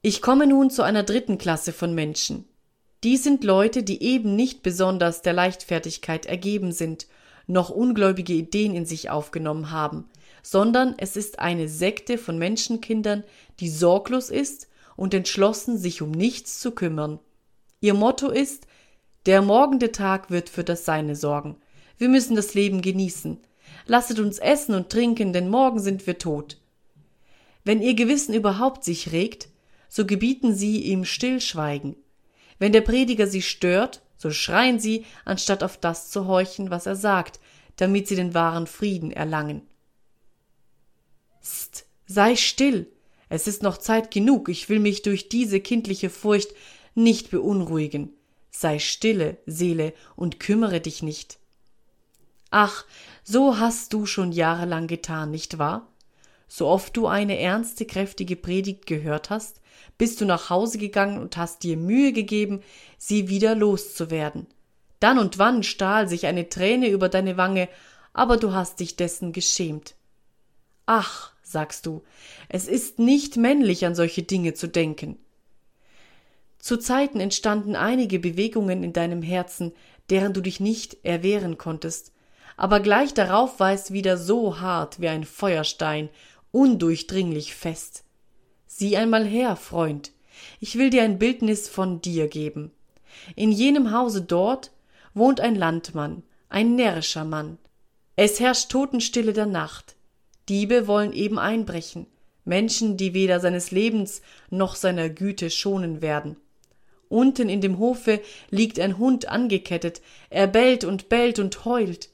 Ich 0.01 0.21
komme 0.21 0.47
nun 0.47 0.71
zu 0.71 0.81
einer 0.81 1.03
dritten 1.03 1.37
Klasse 1.37 1.73
von 1.73 1.93
Menschen. 1.93 2.45
Die 3.03 3.17
sind 3.17 3.43
Leute, 3.43 3.81
die 3.81 4.03
eben 4.03 4.35
nicht 4.35 4.61
besonders 4.61 5.21
der 5.21 5.33
Leichtfertigkeit 5.33 6.27
ergeben 6.27 6.71
sind, 6.71 7.07
noch 7.47 7.69
ungläubige 7.69 8.33
Ideen 8.33 8.75
in 8.75 8.85
sich 8.85 9.09
aufgenommen 9.09 9.71
haben, 9.71 10.09
sondern 10.43 10.93
es 10.97 11.15
ist 11.15 11.39
eine 11.39 11.67
Sekte 11.67 12.17
von 12.17 12.37
Menschenkindern, 12.37 13.23
die 13.59 13.69
sorglos 13.69 14.29
ist 14.29 14.67
und 14.95 15.13
entschlossen, 15.13 15.77
sich 15.77 16.01
um 16.01 16.11
nichts 16.11 16.59
zu 16.59 16.71
kümmern. 16.71 17.19
Ihr 17.79 17.95
Motto 17.95 18.29
ist, 18.29 18.67
der 19.25 19.41
morgende 19.41 19.91
Tag 19.91 20.29
wird 20.29 20.49
für 20.49 20.63
das 20.63 20.85
Seine 20.85 21.15
sorgen. 21.15 21.57
Wir 21.97 22.09
müssen 22.09 22.35
das 22.35 22.53
Leben 22.53 22.81
genießen. 22.81 23.39
Lasset 23.87 24.19
uns 24.19 24.37
essen 24.37 24.75
und 24.75 24.89
trinken, 24.89 25.33
denn 25.33 25.49
morgen 25.49 25.79
sind 25.79 26.05
wir 26.05 26.17
tot. 26.17 26.57
Wenn 27.63 27.81
ihr 27.81 27.95
Gewissen 27.95 28.33
überhaupt 28.33 28.83
sich 28.83 29.11
regt, 29.11 29.49
so 29.89 30.05
gebieten 30.05 30.55
sie 30.55 30.81
ihm 30.81 31.05
Stillschweigen. 31.05 31.95
Wenn 32.61 32.73
der 32.73 32.81
Prediger 32.81 33.25
sie 33.25 33.41
stört, 33.41 34.03
so 34.17 34.29
schreien 34.29 34.79
sie, 34.79 35.03
anstatt 35.25 35.63
auf 35.63 35.77
das 35.77 36.11
zu 36.11 36.27
horchen, 36.27 36.69
was 36.69 36.85
er 36.85 36.95
sagt, 36.95 37.39
damit 37.77 38.07
sie 38.07 38.15
den 38.15 38.35
wahren 38.35 38.67
Frieden 38.67 39.09
erlangen. 39.09 39.63
Psst, 41.41 41.87
sei 42.05 42.35
still. 42.35 42.85
Es 43.29 43.47
ist 43.47 43.63
noch 43.63 43.79
Zeit 43.79 44.11
genug, 44.11 44.47
ich 44.47 44.69
will 44.69 44.79
mich 44.79 45.01
durch 45.01 45.27
diese 45.27 45.59
kindliche 45.59 46.11
Furcht 46.11 46.49
nicht 46.93 47.31
beunruhigen. 47.31 48.13
Sei 48.51 48.77
stille, 48.77 49.39
Seele, 49.47 49.91
und 50.15 50.39
kümmere 50.39 50.81
dich 50.81 51.01
nicht. 51.01 51.39
Ach, 52.51 52.85
so 53.23 53.57
hast 53.57 53.91
du 53.91 54.05
schon 54.05 54.31
jahrelang 54.31 54.85
getan, 54.85 55.31
nicht 55.31 55.57
wahr? 55.57 55.91
So 56.47 56.67
oft 56.67 56.95
du 56.95 57.07
eine 57.07 57.39
ernste, 57.39 57.87
kräftige 57.87 58.35
Predigt 58.35 58.85
gehört 58.85 59.31
hast, 59.31 59.60
bist 59.97 60.21
du 60.21 60.25
nach 60.25 60.49
Hause 60.49 60.77
gegangen 60.77 61.19
und 61.19 61.37
hast 61.37 61.63
dir 61.63 61.77
Mühe 61.77 62.13
gegeben, 62.13 62.61
sie 62.97 63.29
wieder 63.29 63.55
loszuwerden. 63.55 64.47
Dann 64.99 65.17
und 65.17 65.37
wann 65.37 65.63
stahl 65.63 66.07
sich 66.07 66.27
eine 66.27 66.49
Träne 66.49 66.89
über 66.89 67.09
deine 67.09 67.37
Wange, 67.37 67.67
aber 68.13 68.37
du 68.37 68.53
hast 68.53 68.79
dich 68.79 68.95
dessen 68.95 69.31
geschämt. 69.31 69.95
Ach, 70.85 71.31
sagst 71.43 71.85
du, 71.85 72.03
es 72.49 72.67
ist 72.67 72.99
nicht 72.99 73.37
männlich, 73.37 73.85
an 73.85 73.95
solche 73.95 74.23
Dinge 74.23 74.53
zu 74.53 74.67
denken. 74.67 75.17
Zu 76.59 76.77
Zeiten 76.77 77.19
entstanden 77.19 77.75
einige 77.75 78.19
Bewegungen 78.19 78.83
in 78.83 78.93
deinem 78.93 79.23
Herzen, 79.23 79.73
deren 80.09 80.33
du 80.33 80.41
dich 80.41 80.59
nicht 80.59 80.97
erwehren 81.03 81.57
konntest, 81.57 82.11
aber 82.57 82.79
gleich 82.79 83.13
darauf 83.13 83.59
war 83.59 83.71
es 83.71 83.91
wieder 83.91 84.17
so 84.17 84.59
hart 84.59 85.01
wie 85.01 85.07
ein 85.07 85.23
Feuerstein, 85.23 86.09
undurchdringlich 86.51 87.55
fest. 87.55 88.03
Sieh 88.81 88.97
einmal 88.97 89.27
her, 89.27 89.57
Freund, 89.57 90.11
ich 90.59 90.75
will 90.75 90.89
dir 90.89 91.03
ein 91.03 91.19
Bildnis 91.19 91.69
von 91.69 92.01
dir 92.01 92.27
geben. 92.27 92.71
In 93.35 93.51
jenem 93.51 93.91
Hause 93.91 94.23
dort 94.23 94.71
wohnt 95.13 95.39
ein 95.39 95.55
Landmann, 95.55 96.23
ein 96.49 96.75
närrischer 96.75 97.23
Mann. 97.23 97.59
Es 98.15 98.39
herrscht 98.39 98.71
Totenstille 98.71 99.33
der 99.33 99.45
Nacht. 99.45 99.95
Diebe 100.49 100.87
wollen 100.87 101.13
eben 101.13 101.37
einbrechen, 101.37 102.07
Menschen, 102.43 102.97
die 102.97 103.13
weder 103.13 103.39
seines 103.39 103.69
Lebens 103.69 104.23
noch 104.49 104.73
seiner 104.73 105.09
Güte 105.09 105.51
schonen 105.51 106.01
werden. 106.01 106.37
Unten 107.07 107.49
in 107.49 107.61
dem 107.61 107.77
Hofe 107.77 108.19
liegt 108.49 108.79
ein 108.79 108.97
Hund 108.97 109.27
angekettet, 109.27 110.01
er 110.31 110.47
bellt 110.47 110.85
und 110.85 111.07
bellt 111.07 111.37
und 111.37 111.65
heult. 111.65 112.09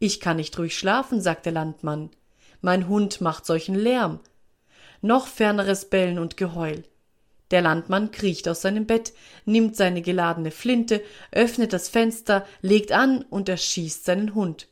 Ich 0.00 0.18
kann 0.18 0.38
nicht 0.38 0.58
ruhig 0.58 0.76
schlafen, 0.76 1.20
sagt 1.20 1.46
der 1.46 1.52
Landmann. 1.52 2.10
Mein 2.60 2.88
Hund 2.88 3.20
macht 3.20 3.46
solchen 3.46 3.76
Lärm. 3.76 4.18
Noch 5.00 5.26
ferneres 5.26 5.90
Bellen 5.90 6.18
und 6.18 6.36
Geheul. 6.36 6.84
Der 7.50 7.62
Landmann 7.62 8.10
kriecht 8.10 8.48
aus 8.48 8.62
seinem 8.62 8.86
Bett, 8.86 9.12
nimmt 9.44 9.76
seine 9.76 10.02
geladene 10.02 10.50
Flinte, 10.50 11.02
öffnet 11.30 11.72
das 11.72 11.88
Fenster, 11.88 12.44
legt 12.60 12.92
an 12.92 13.22
und 13.22 13.48
erschießt 13.48 14.04
seinen 14.04 14.34
Hund. 14.34 14.68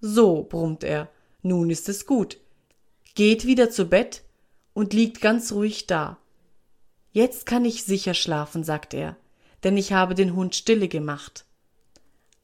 So, 0.00 0.42
brummt 0.42 0.84
er, 0.84 1.10
nun 1.42 1.70
ist 1.70 1.88
es 1.88 2.06
gut. 2.06 2.38
Geht 3.14 3.46
wieder 3.46 3.70
zu 3.70 3.86
Bett 3.86 4.22
und 4.72 4.94
liegt 4.94 5.20
ganz 5.20 5.52
ruhig 5.52 5.86
da. 5.86 6.16
Jetzt 7.10 7.44
kann 7.44 7.66
ich 7.66 7.84
sicher 7.84 8.14
schlafen, 8.14 8.64
sagt 8.64 8.94
er, 8.94 9.16
denn 9.64 9.76
ich 9.76 9.92
habe 9.92 10.14
den 10.14 10.34
Hund 10.34 10.54
stille 10.54 10.88
gemacht. 10.88 11.44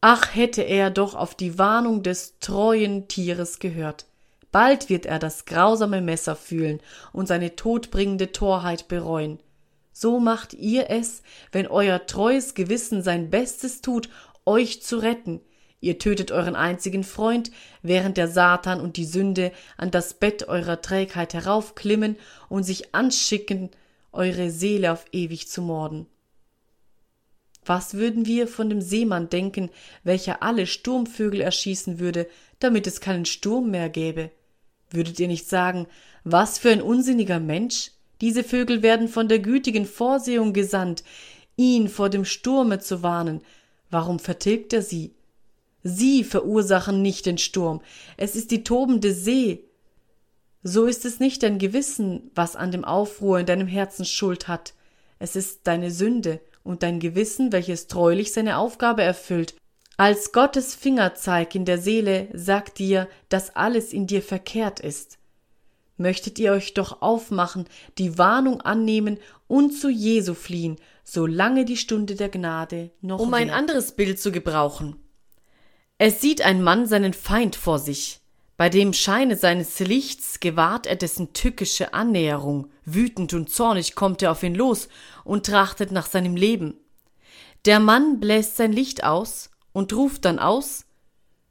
Ach, 0.03 0.35
hätte 0.35 0.63
er 0.63 0.91
doch 0.91 1.15
auf 1.15 1.35
die 1.35 1.59
Warnung 1.59 2.03
des 2.03 2.39
treuen 2.39 3.09
Tieres 3.09 3.59
gehört. 3.59 4.07
Bald 4.51 4.89
wird 4.89 5.07
er 5.07 5.19
das 5.19 5.45
grausame 5.45 6.01
Messer 6.01 6.35
fühlen 6.35 6.81
und 7.13 7.29
seine 7.29 7.57
todbringende 7.57 8.33
Torheit 8.33 8.89
bereuen. 8.89 9.39
So 9.93 10.21
macht 10.21 10.55
ihr 10.55 10.91
es, 10.91 11.23
wenn 11.53 11.67
euer 11.67 12.07
treues 12.07 12.55
Gewissen 12.55 13.03
sein 13.03 13.31
Bestes 13.31 13.81
tut, 13.81 14.09
euch 14.47 14.83
zu 14.83 14.99
retten. 14.99 15.41
Ihr 15.81 15.99
tötet 15.99 16.33
euren 16.33 16.57
einzigen 16.57 17.05
Freund, 17.05 17.51
während 17.83 18.17
der 18.17 18.29
Satan 18.29 18.81
und 18.81 18.97
die 18.97 19.05
Sünde 19.05 19.53
an 19.77 19.91
das 19.91 20.15
Bett 20.15 20.49
eurer 20.49 20.81
Trägheit 20.81 21.35
heraufklimmen 21.35 22.17
und 22.49 22.65
sich 22.65 22.95
anschicken, 22.95 23.71
eure 24.13 24.51
Seele 24.51 24.93
auf 24.93 25.05
ewig 25.13 25.49
zu 25.49 25.63
morden. 25.63 26.07
Was 27.65 27.95
würden 27.95 28.25
wir 28.25 28.49
von 28.49 28.71
dem 28.71 28.81
Seemann 28.81 29.29
denken, 29.29 29.69
welcher 30.03 30.43
alle 30.43 30.67
Sturmvögel 30.67 31.43
erschießen 31.43 31.99
würde, 31.99 32.27
damit 32.61 32.87
es 32.87 33.01
keinen 33.01 33.27
Sturm 33.27 33.71
mehr 33.71 33.91
gäbe? 33.91 34.31
Würdet 34.91 35.21
ihr 35.21 35.29
nicht 35.29 35.49
sagen, 35.49 35.87
was 36.25 36.59
für 36.59 36.71
ein 36.71 36.83
unsinniger 36.83 37.41
Mensch? 37.41 37.93
Diese 38.21 38.43
Vögel 38.43 38.83
werden 38.83 39.09
von 39.09 39.29
der 39.29 39.39
gütigen 39.39 39.87
Vorsehung 39.87 40.53
gesandt, 40.53 41.05
ihn 41.57 41.89
vor 41.89 42.09
dem 42.11 42.25
Sturme 42.25 42.81
zu 42.81 43.03
warnen. 43.03 43.41
Warum 43.91 44.19
vertilgt 44.19 44.73
er 44.73 44.83
sie? 44.83 45.15
Sie 45.83 46.25
verursachen 46.25 47.03
nicht 47.03 47.27
den 47.27 47.39
Sturm, 47.39 47.81
es 48.17 48.35
ist 48.35 48.51
die 48.51 48.65
tobende 48.65 49.13
See, 49.13 49.69
so 50.63 50.87
ist 50.87 51.05
es 51.05 51.21
nicht 51.21 51.43
dein 51.43 51.59
Gewissen, 51.59 52.31
was 52.35 52.57
an 52.57 52.73
dem 52.73 52.85
Aufruhr 52.85 53.39
in 53.39 53.47
deinem 53.47 53.69
Herzen 53.69 54.05
Schuld 54.05 54.49
hat. 54.49 54.75
Es 55.19 55.37
ist 55.37 55.61
deine 55.65 55.91
Sünde 55.91 56.41
und 56.65 56.83
dein 56.83 57.01
Gewissen, 57.01 57.53
welches 57.53 57.87
treulich 57.87 58.33
seine 58.33 58.59
Aufgabe 58.59 59.03
erfüllt. 59.03 59.55
Als 60.01 60.31
Gottes 60.31 60.77
Fingerzeig 60.77 61.57
in 61.57 61.65
der 61.65 61.79
Seele 61.79 62.29
sagt 62.33 62.79
dir, 62.79 63.09
dass 63.29 63.57
alles 63.57 63.93
in 63.93 64.07
dir 64.07 64.23
verkehrt 64.23 64.79
ist. 64.79 65.19
Möchtet 65.97 66.39
ihr 66.39 66.53
euch 66.53 66.73
doch 66.73 67.03
aufmachen, 67.03 67.65
die 67.99 68.17
Warnung 68.17 68.61
annehmen 68.61 69.19
und 69.49 69.73
zu 69.73 69.89
Jesu 69.91 70.35
fliehen, 70.35 70.77
solange 71.03 71.65
die 71.65 71.77
Stunde 71.77 72.15
der 72.15 72.29
Gnade 72.29 72.93
noch 73.01 73.19
Um 73.19 73.35
ein 73.35 73.51
anderes 73.51 73.91
Bild 73.91 74.21
zu 74.21 74.31
gebrauchen. 74.31 74.95
Es 75.99 76.21
sieht 76.21 76.43
ein 76.43 76.63
Mann 76.63 76.87
seinen 76.87 77.13
Feind 77.13 77.57
vor 77.57 77.81
sich. 77.81 78.21
Bei 78.57 78.69
dem 78.69 78.93
Scheine 78.93 79.35
seines 79.35 79.81
Lichts 79.81 80.39
gewahrt 80.39 80.87
er 80.87 80.95
dessen 80.95 81.33
tückische 81.33 81.93
Annäherung. 81.93 82.71
Wütend 82.85 83.35
und 83.35 83.51
zornig 83.51 83.97
kommt 83.97 84.23
er 84.23 84.31
auf 84.31 84.45
ihn 84.45 84.55
los 84.55 84.89
und 85.25 85.47
trachtet 85.47 85.91
nach 85.91 86.07
seinem 86.07 86.37
Leben. 86.37 86.75
Der 87.65 87.81
Mann 87.81 88.21
bläst 88.21 88.57
sein 88.57 88.73
Licht 88.73 89.03
aus 89.03 89.51
und 89.73 89.93
ruft 89.93 90.25
dann 90.25 90.39
aus 90.39 90.87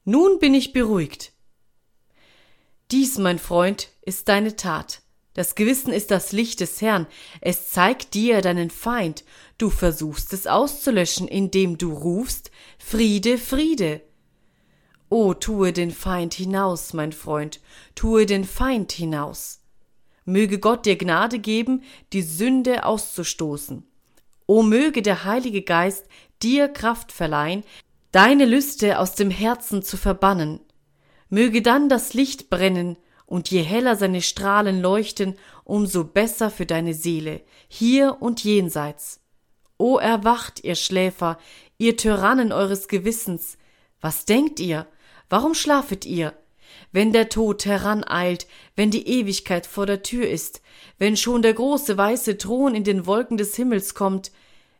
Nun 0.06 0.40
bin 0.40 0.54
ich 0.54 0.74
beruhigt. 0.74 1.34
Dies, 2.92 3.18
mein 3.18 3.40
Freund, 3.40 3.90
ist 4.02 4.30
deine 4.30 4.56
Tat. 4.56 5.02
Das 5.34 5.54
Gewissen 5.54 5.94
ist 5.94 6.10
das 6.10 6.32
Licht 6.32 6.62
des 6.62 6.82
Herrn, 6.82 7.06
es 7.42 7.70
zeigt 7.70 8.16
dir 8.16 8.42
deinen 8.42 8.72
Feind, 8.72 9.24
du 9.60 9.70
versuchst 9.70 10.34
es 10.34 10.48
auszulöschen, 10.48 11.28
indem 11.28 11.78
du 11.78 11.94
rufst 11.94 12.50
Friede, 12.80 13.38
Friede. 13.38 14.02
O 15.10 15.36
tue 15.36 15.74
den 15.74 15.92
Feind 15.92 16.34
hinaus, 16.34 16.94
mein 16.94 17.12
Freund, 17.12 17.62
tue 17.94 18.26
den 18.26 18.46
Feind 18.46 18.92
hinaus. 18.92 19.62
Möge 20.26 20.58
Gott 20.58 20.86
dir 20.86 20.98
Gnade 20.98 21.40
geben, 21.40 21.84
die 22.14 22.24
Sünde 22.24 22.84
auszustoßen. 22.84 23.86
O 24.48 24.64
möge 24.64 25.02
der 25.02 25.24
Heilige 25.24 25.62
Geist 25.62 26.08
dir 26.42 26.68
Kraft 26.68 27.12
verleihen, 27.12 27.64
deine 28.12 28.46
Lüste 28.46 29.00
aus 29.00 29.16
dem 29.16 29.30
Herzen 29.30 29.84
zu 29.84 29.98
verbannen. 29.98 30.60
Möge 31.30 31.62
dann 31.62 31.90
das 31.90 32.14
Licht 32.14 32.50
brennen, 32.50 32.98
und 33.28 33.52
je 33.52 33.62
heller 33.62 33.98
seine 33.98 34.22
Strahlen 34.22 34.82
leuchten, 34.82 35.36
umso 35.66 36.06
besser 36.06 36.50
für 36.50 36.66
deine 36.66 36.94
Seele, 36.94 37.42
hier 37.68 38.18
und 38.22 38.44
jenseits. 38.44 39.20
O 39.78 39.98
erwacht, 39.98 40.64
ihr 40.64 40.76
Schläfer, 40.76 41.38
ihr 41.78 41.98
Tyrannen 41.98 42.52
eures 42.52 42.88
Gewissens, 42.88 43.58
was 44.00 44.26
denkt 44.26 44.60
ihr? 44.60 44.88
Warum 45.30 45.54
schlafet 45.54 46.06
ihr? 46.06 46.34
Wenn 46.92 47.12
der 47.12 47.30
Tod 47.30 47.66
heraneilt, 47.66 48.48
wenn 48.76 48.92
die 48.92 49.08
Ewigkeit 49.08 49.68
vor 49.68 49.86
der 49.86 50.04
Tür 50.04 50.28
ist, 50.28 50.62
wenn 50.98 51.18
schon 51.18 51.42
der 51.42 51.54
große 51.54 51.98
weiße 51.98 52.38
Thron 52.38 52.76
in 52.76 52.86
den 52.86 53.06
Wolken 53.06 53.38
des 53.38 53.56
Himmels 53.56 53.94
kommt, 53.94 54.32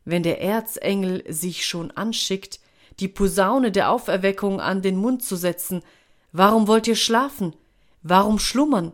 wenn 0.06 0.24
der 0.24 0.42
Erzengel 0.42 1.24
sich 1.28 1.66
schon 1.66 1.92
anschickt, 1.92 2.62
die 3.00 3.08
Posaune 3.08 3.72
der 3.72 3.92
Auferweckung 3.92 4.60
an 4.60 4.82
den 4.82 4.98
Mund 4.98 5.24
zu 5.24 5.36
setzen. 5.36 5.82
Warum 6.32 6.68
wollt 6.68 6.88
ihr 6.88 6.96
schlafen? 6.96 7.56
Warum 8.02 8.40
schlummern? 8.40 8.94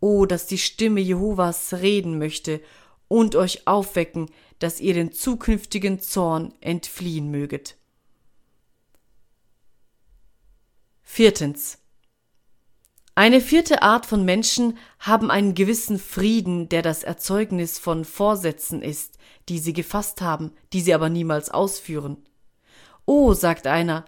Oh, 0.00 0.26
dass 0.26 0.46
die 0.46 0.58
Stimme 0.58 1.00
Jehovas 1.00 1.72
reden 1.74 2.18
möchte 2.18 2.60
und 3.08 3.34
euch 3.34 3.66
aufwecken, 3.66 4.30
dass 4.58 4.80
ihr 4.80 4.94
den 4.94 5.12
zukünftigen 5.12 6.00
Zorn 6.00 6.54
entfliehen 6.60 7.30
möget. 7.30 7.76
Viertens. 11.02 11.78
Eine 13.14 13.40
vierte 13.40 13.82
Art 13.82 14.06
von 14.06 14.24
Menschen 14.24 14.78
haben 15.00 15.30
einen 15.30 15.54
gewissen 15.54 15.98
Frieden, 15.98 16.68
der 16.68 16.82
das 16.82 17.02
Erzeugnis 17.02 17.76
von 17.78 18.04
Vorsätzen 18.04 18.80
ist, 18.80 19.18
die 19.48 19.58
sie 19.58 19.72
gefasst 19.72 20.20
haben, 20.20 20.52
die 20.72 20.80
sie 20.80 20.94
aber 20.94 21.08
niemals 21.08 21.50
ausführen. 21.50 22.27
Oh, 23.08 23.32
sagt 23.32 23.66
einer, 23.66 24.04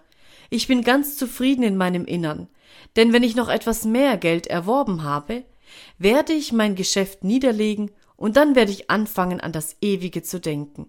ich 0.51 0.67
bin 0.67 0.83
ganz 0.83 1.17
zufrieden 1.17 1.63
in 1.63 1.75
meinem 1.75 2.05
Innern, 2.05 2.47
denn 2.95 3.13
wenn 3.13 3.23
ich 3.23 3.35
noch 3.35 3.49
etwas 3.49 3.83
mehr 3.83 4.15
Geld 4.15 4.45
erworben 4.45 5.01
habe, 5.01 5.43
werde 5.97 6.33
ich 6.33 6.53
mein 6.53 6.75
Geschäft 6.75 7.23
niederlegen 7.23 7.89
und 8.15 8.37
dann 8.37 8.53
werde 8.53 8.71
ich 8.71 8.91
anfangen, 8.91 9.41
an 9.41 9.53
das 9.53 9.75
Ewige 9.81 10.21
zu 10.21 10.39
denken. 10.39 10.85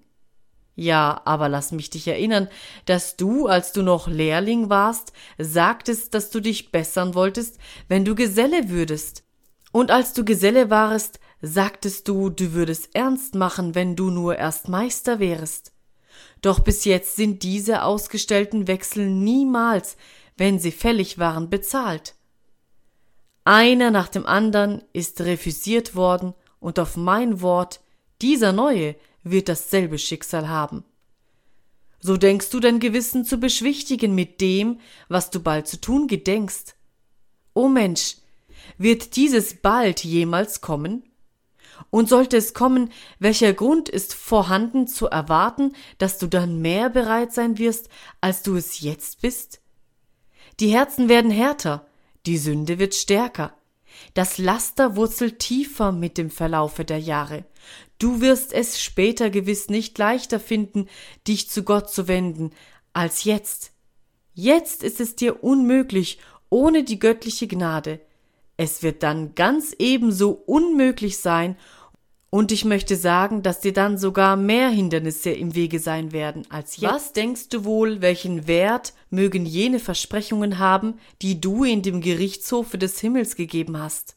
Ja, 0.77 1.23
aber 1.25 1.49
lass 1.49 1.73
mich 1.73 1.89
dich 1.89 2.07
erinnern, 2.07 2.49
dass 2.85 3.17
du, 3.17 3.47
als 3.47 3.73
du 3.73 3.81
noch 3.81 4.09
Lehrling 4.09 4.69
warst, 4.69 5.15
sagtest, 5.39 6.13
dass 6.13 6.29
du 6.29 6.41
dich 6.41 6.71
bessern 6.71 7.15
wolltest, 7.15 7.57
wenn 7.89 8.05
du 8.05 8.15
Geselle 8.15 8.69
würdest. 8.69 9.25
Und 9.73 9.91
als 9.91 10.13
du 10.13 10.23
Geselle 10.23 10.69
warest, 10.69 11.19
sagtest 11.41 12.09
du, 12.09 12.29
du 12.29 12.53
würdest 12.53 12.91
ernst 12.95 13.35
machen, 13.37 13.75
wenn 13.75 13.97
du 13.97 14.11
nur 14.11 14.37
erst 14.37 14.69
Meister 14.69 15.19
wärest. 15.19 15.72
Doch 16.41 16.61
bis 16.61 16.85
jetzt 16.85 17.17
sind 17.17 17.43
diese 17.43 17.83
ausgestellten 17.83 18.67
Wechsel 18.67 19.09
niemals, 19.09 19.97
wenn 20.37 20.59
sie 20.59 20.73
fällig 20.73 21.19
waren, 21.19 21.51
bezahlt. 21.51 22.15
Einer 23.45 23.91
nach 23.91 24.09
dem 24.09 24.27
andern 24.27 24.83
ist 24.93 25.21
refüsiert 25.21 25.95
worden, 25.95 26.35
und 26.61 26.79
auf 26.79 26.97
mein 26.97 27.41
Wort, 27.41 27.81
dieser 28.21 28.53
neue 28.53 28.95
wird 29.25 29.49
dasselbe 29.49 29.99
Schicksal 29.99 30.49
haben. 30.49 30.85
So 31.99 32.17
denkst 32.17 32.51
du 32.51 32.61
dein 32.61 32.81
Gewissen 32.81 33.25
zu 33.25 33.39
beschwichtigen 33.39 34.15
mit 34.15 34.41
dem, 34.41 34.81
was 35.09 35.31
du 35.31 35.41
bald 35.41 35.67
zu 35.69 35.81
tun 35.81 36.07
gedenkst. 36.07 36.77
O 37.55 37.69
Mensch, 37.69 38.17
wird 38.79 39.17
dieses 39.17 39.55
bald 39.55 40.05
jemals 40.05 40.61
kommen? 40.61 41.05
Und 41.91 42.09
sollte 42.09 42.37
es 42.37 42.55
kommen, 42.55 42.91
welcher 43.19 43.53
Grund 43.53 43.89
ist 43.89 44.15
vorhanden 44.15 44.87
zu 44.87 45.07
erwarten, 45.07 45.75
dass 45.99 46.19
du 46.19 46.27
dann 46.27 46.61
mehr 46.61 46.91
bereit 46.91 47.33
sein 47.33 47.59
wirst, 47.59 47.89
als 48.21 48.43
du 48.43 48.57
es 48.57 48.81
jetzt 48.81 49.23
bist? 49.23 49.61
Die 50.61 50.69
Herzen 50.69 51.09
werden 51.09 51.31
härter, 51.31 51.87
die 52.27 52.39
Sünde 52.39 52.79
wird 52.79 52.95
stärker, 52.95 53.55
das 54.15 54.39
Laster 54.39 54.97
wurzelt 54.97 55.39
tiefer 55.39 55.93
mit 55.93 56.19
dem 56.19 56.31
Verlaufe 56.31 56.85
der 56.85 56.99
Jahre. 56.99 57.45
Du 57.99 58.21
wirst 58.21 58.53
es 58.53 58.81
später 58.81 59.31
gewiss 59.31 59.69
nicht 59.69 59.97
leichter 59.99 60.41
finden, 60.41 60.89
dich 61.27 61.49
zu 61.49 61.63
Gott 61.63 61.91
zu 61.91 62.09
wenden, 62.09 62.51
als 62.93 63.25
jetzt. 63.25 63.73
Jetzt 64.35 64.83
ist 64.83 65.01
es 65.01 65.15
dir 65.15 65.45
unmöglich, 65.45 66.19
ohne 66.51 66.85
die 66.85 66.99
göttliche 66.99 67.47
Gnade. 67.47 68.01
Es 68.63 68.85
wird 68.85 69.03
dann 69.03 69.35
ganz 69.35 69.75
ebenso 69.81 70.31
unmöglich 70.31 71.19
sein, 71.19 71.57
und 72.31 72.53
ich 72.53 72.65
möchte 72.65 72.95
sagen, 72.95 73.43
dass 73.43 73.61
dir 73.61 73.73
dann 73.73 73.99
sogar 73.99 74.37
mehr 74.37 74.69
Hindernisse 74.69 75.31
im 75.31 75.57
Wege 75.57 75.81
sein 75.81 76.13
werden 76.13 76.47
als 76.49 76.77
jetzt. 76.77 76.93
Was 76.95 77.13
denkst 77.13 77.49
du 77.49 77.65
wohl, 77.65 78.01
welchen 78.03 78.47
Wert 78.47 78.95
mögen 79.11 79.45
jene 79.45 79.81
Versprechungen 79.81 80.61
haben, 80.61 80.95
die 81.23 81.41
du 81.41 81.65
in 81.65 81.83
dem 81.83 82.01
Gerichtshofe 82.01 82.79
des 82.79 83.01
Himmels 83.01 83.35
gegeben 83.35 83.79
hast? 83.79 84.17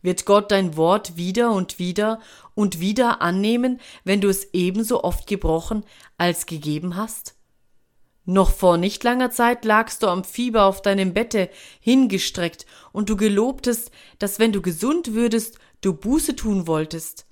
Wird 0.00 0.24
Gott 0.24 0.50
dein 0.50 0.78
Wort 0.78 1.18
wieder 1.18 1.52
und 1.52 1.78
wieder 1.78 2.20
und 2.54 2.80
wieder 2.80 3.20
annehmen, 3.20 3.80
wenn 4.02 4.22
du 4.22 4.28
es 4.28 4.48
ebenso 4.54 5.04
oft 5.04 5.26
gebrochen 5.26 5.84
als 6.16 6.46
gegeben 6.46 6.96
hast? 6.96 7.37
Noch 8.30 8.50
vor 8.50 8.76
nicht 8.76 9.04
langer 9.04 9.30
Zeit 9.30 9.64
lagst 9.64 10.02
du 10.02 10.06
am 10.06 10.22
Fieber 10.22 10.64
auf 10.64 10.82
deinem 10.82 11.14
Bette 11.14 11.48
hingestreckt 11.80 12.66
und 12.92 13.08
du 13.08 13.16
gelobtest, 13.16 13.90
dass 14.18 14.38
wenn 14.38 14.52
du 14.52 14.60
gesund 14.60 15.14
würdest, 15.14 15.58
du 15.80 15.94
Buße 15.94 16.36
tun 16.36 16.66
wolltest. 16.66 17.24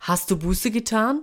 Hast 0.00 0.30
du 0.30 0.38
Buße 0.38 0.70
getan? 0.70 1.20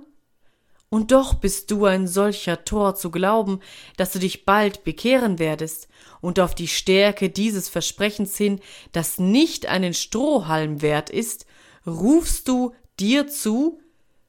Und 0.90 1.12
doch 1.12 1.34
bist 1.34 1.72
du 1.72 1.86
ein 1.86 2.08
solcher 2.08 2.64
Tor 2.64 2.94
zu 2.94 3.10
glauben, 3.10 3.62
dass 3.98 4.12
du 4.12 4.20
dich 4.20 4.46
bald 4.46 4.84
bekehren 4.84 5.40
werdest 5.40 5.88
und 6.20 6.40
auf 6.40 6.54
die 6.54 6.68
Stärke 6.68 7.32
dieses 7.32 7.70
Versprechens 7.70 8.38
hin, 8.38 8.60
das 8.92 9.18
nicht 9.18 9.66
einen 9.66 9.96
Strohhalm 9.96 10.84
wert 10.84 11.10
ist, 11.10 11.48
rufst 11.88 12.48
du 12.48 12.76
dir 13.00 13.28
zu 13.28 13.80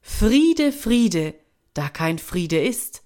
Friede, 0.01 0.73
Friede, 0.73 1.35
da 1.75 1.91
kein 1.91 2.19
Friede 2.19 2.59
ist. 2.65 3.03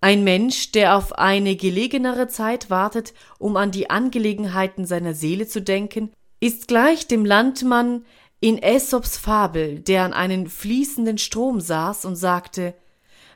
Ein 0.00 0.24
Mensch, 0.24 0.72
der 0.72 0.96
auf 0.96 1.18
eine 1.18 1.56
gelegenere 1.56 2.28
Zeit 2.28 2.70
wartet, 2.70 3.14
um 3.38 3.56
an 3.56 3.70
die 3.70 3.90
Angelegenheiten 3.90 4.84
seiner 4.86 5.14
Seele 5.14 5.46
zu 5.46 5.62
denken, 5.62 6.12
ist 6.40 6.68
gleich 6.68 7.06
dem 7.06 7.24
Landmann, 7.24 8.04
in 8.40 8.62
Aesops 8.62 9.16
Fabel, 9.16 9.80
der 9.80 10.04
an 10.04 10.12
einen 10.12 10.46
fließenden 10.46 11.16
Strom 11.16 11.60
saß 11.60 12.04
und 12.04 12.16
sagte, 12.16 12.74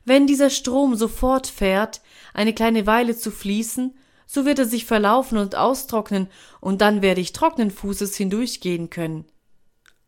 wenn 0.04 0.26
dieser 0.26 0.50
Strom 0.50 0.94
sofort 0.94 1.46
fährt, 1.46 2.02
eine 2.34 2.52
kleine 2.52 2.86
Weile 2.86 3.16
zu 3.16 3.30
fließen, 3.30 3.94
so 4.26 4.44
wird 4.44 4.58
er 4.58 4.66
sich 4.66 4.84
verlaufen 4.84 5.38
und 5.38 5.56
austrocknen, 5.56 6.28
und 6.60 6.80
dann 6.80 7.02
werde 7.02 7.20
ich 7.20 7.32
trockenen 7.32 7.70
Fußes 7.70 8.14
hindurchgehen 8.16 8.90
können. 8.90 9.24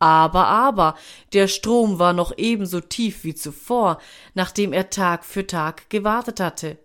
Aber, 0.03 0.47
aber, 0.47 0.97
der 1.31 1.47
Strom 1.47 1.97
war 1.97 2.11
noch 2.11 2.37
ebenso 2.37 2.81
tief 2.81 3.23
wie 3.23 3.35
zuvor, 3.35 4.01
nachdem 4.33 4.73
er 4.73 4.89
Tag 4.89 5.23
für 5.23 5.47
Tag 5.47 5.89
gewartet 5.89 6.41
hatte. 6.41 6.77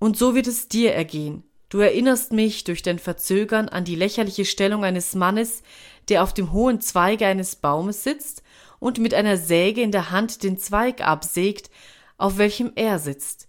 Und 0.00 0.16
so 0.16 0.34
wird 0.34 0.48
es 0.48 0.66
dir 0.66 0.92
ergehen. 0.92 1.44
Du 1.68 1.78
erinnerst 1.78 2.32
mich 2.32 2.64
durch 2.64 2.82
dein 2.82 2.98
Verzögern 2.98 3.68
an 3.68 3.84
die 3.84 3.94
lächerliche 3.94 4.44
Stellung 4.44 4.82
eines 4.82 5.14
Mannes, 5.14 5.62
der 6.08 6.24
auf 6.24 6.34
dem 6.34 6.50
hohen 6.50 6.80
Zweige 6.80 7.24
eines 7.24 7.54
Baumes 7.54 8.02
sitzt 8.02 8.42
und 8.80 8.98
mit 8.98 9.14
einer 9.14 9.36
Säge 9.36 9.80
in 9.80 9.92
der 9.92 10.10
Hand 10.10 10.42
den 10.42 10.58
Zweig 10.58 11.06
absägt, 11.06 11.70
auf 12.18 12.36
welchem 12.36 12.72
er 12.74 12.98
sitzt. 12.98 13.46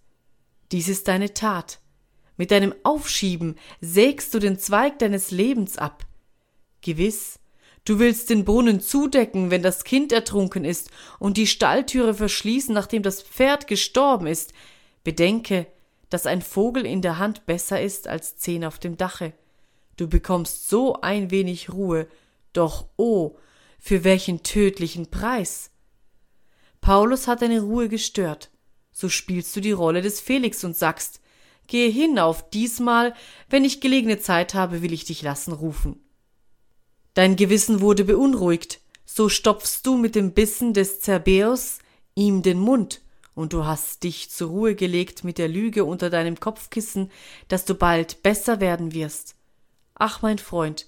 Dies 0.71 0.87
ist 0.87 1.07
deine 1.07 1.33
Tat. 1.33 1.79
Mit 2.37 2.51
deinem 2.51 2.75
Aufschieben 2.83 3.55
sägst 3.79 4.31
du 4.35 4.37
den 4.37 4.59
Zweig 4.59 4.99
deines 4.99 5.31
Lebens 5.31 5.79
ab. 5.79 6.05
Gewiss, 6.81 7.39
du 7.85 7.99
willst 7.99 8.29
den 8.29 8.45
Brunnen 8.45 8.79
zudecken, 8.79 9.51
wenn 9.51 9.63
das 9.63 9.83
Kind 9.83 10.11
ertrunken 10.11 10.65
ist, 10.65 10.89
und 11.19 11.37
die 11.37 11.47
Stalltüre 11.47 12.13
verschließen, 12.13 12.73
nachdem 12.73 13.03
das 13.03 13.21
Pferd 13.21 13.67
gestorben 13.67 14.27
ist. 14.27 14.53
Bedenke, 15.03 15.67
dass 16.09 16.25
ein 16.25 16.41
Vogel 16.41 16.85
in 16.85 17.01
der 17.01 17.17
Hand 17.17 17.45
besser 17.45 17.81
ist 17.81 18.07
als 18.07 18.37
zehn 18.37 18.65
auf 18.65 18.79
dem 18.79 18.97
Dache. 18.97 19.33
Du 19.97 20.07
bekommst 20.07 20.69
so 20.69 21.01
ein 21.01 21.31
wenig 21.31 21.71
Ruhe, 21.71 22.07
doch 22.53 22.87
oh, 22.97 23.35
für 23.79 24.03
welchen 24.03 24.43
tödlichen 24.43 25.09
Preis? 25.09 25.71
Paulus 26.81 27.27
hat 27.27 27.41
deine 27.41 27.61
Ruhe 27.61 27.89
gestört. 27.89 28.51
So 28.91 29.09
spielst 29.09 29.55
du 29.55 29.61
die 29.61 29.71
Rolle 29.71 30.01
des 30.01 30.19
Felix 30.19 30.63
und 30.63 30.75
sagst, 30.75 31.21
gehe 31.67 31.89
hin 31.89 32.19
auf 32.19 32.49
diesmal, 32.49 33.13
wenn 33.49 33.63
ich 33.63 33.81
gelegene 33.81 34.19
Zeit 34.19 34.53
habe, 34.53 34.81
will 34.81 34.91
ich 34.93 35.05
dich 35.05 35.21
lassen 35.21 35.53
rufen. 35.53 35.99
Dein 37.13 37.35
Gewissen 37.35 37.81
wurde 37.81 38.05
beunruhigt, 38.05 38.79
so 39.05 39.29
stopfst 39.29 39.81
du 39.83 39.97
mit 39.97 40.15
dem 40.15 40.33
Bissen 40.33 40.73
des 40.73 41.01
Zerbeus 41.01 41.79
ihm 42.15 42.41
den 42.41 42.59
Mund, 42.59 43.01
und 43.33 43.53
du 43.53 43.65
hast 43.65 44.03
dich 44.03 44.29
zur 44.29 44.49
Ruhe 44.49 44.75
gelegt 44.75 45.23
mit 45.23 45.37
der 45.37 45.47
Lüge 45.47 45.85
unter 45.85 46.09
deinem 46.09 46.39
Kopfkissen, 46.39 47.11
dass 47.47 47.65
du 47.65 47.75
bald 47.75 48.23
besser 48.23 48.59
werden 48.59 48.93
wirst. 48.93 49.35
Ach, 49.95 50.21
mein 50.21 50.37
Freund, 50.37 50.87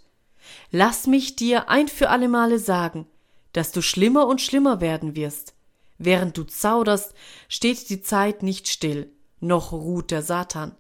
Lass 0.72 1.08
mich 1.08 1.36
dir 1.36 1.70
ein 1.70 1.88
für 1.88 2.10
alle 2.10 2.28
Male 2.28 2.60
sagen, 2.60 3.08
dass 3.54 3.72
du 3.72 3.82
schlimmer 3.82 4.28
und 4.28 4.42
schlimmer 4.42 4.82
werden 4.82 5.16
wirst. 5.16 5.54
Während 5.98 6.38
du 6.38 6.44
zauderst, 6.44 7.14
steht 7.48 7.90
die 7.90 8.02
Zeit 8.02 8.44
nicht 8.44 8.68
still, 8.68 9.12
noch 9.40 9.72
ruht 9.72 10.12
der 10.12 10.22
Satan. 10.22 10.76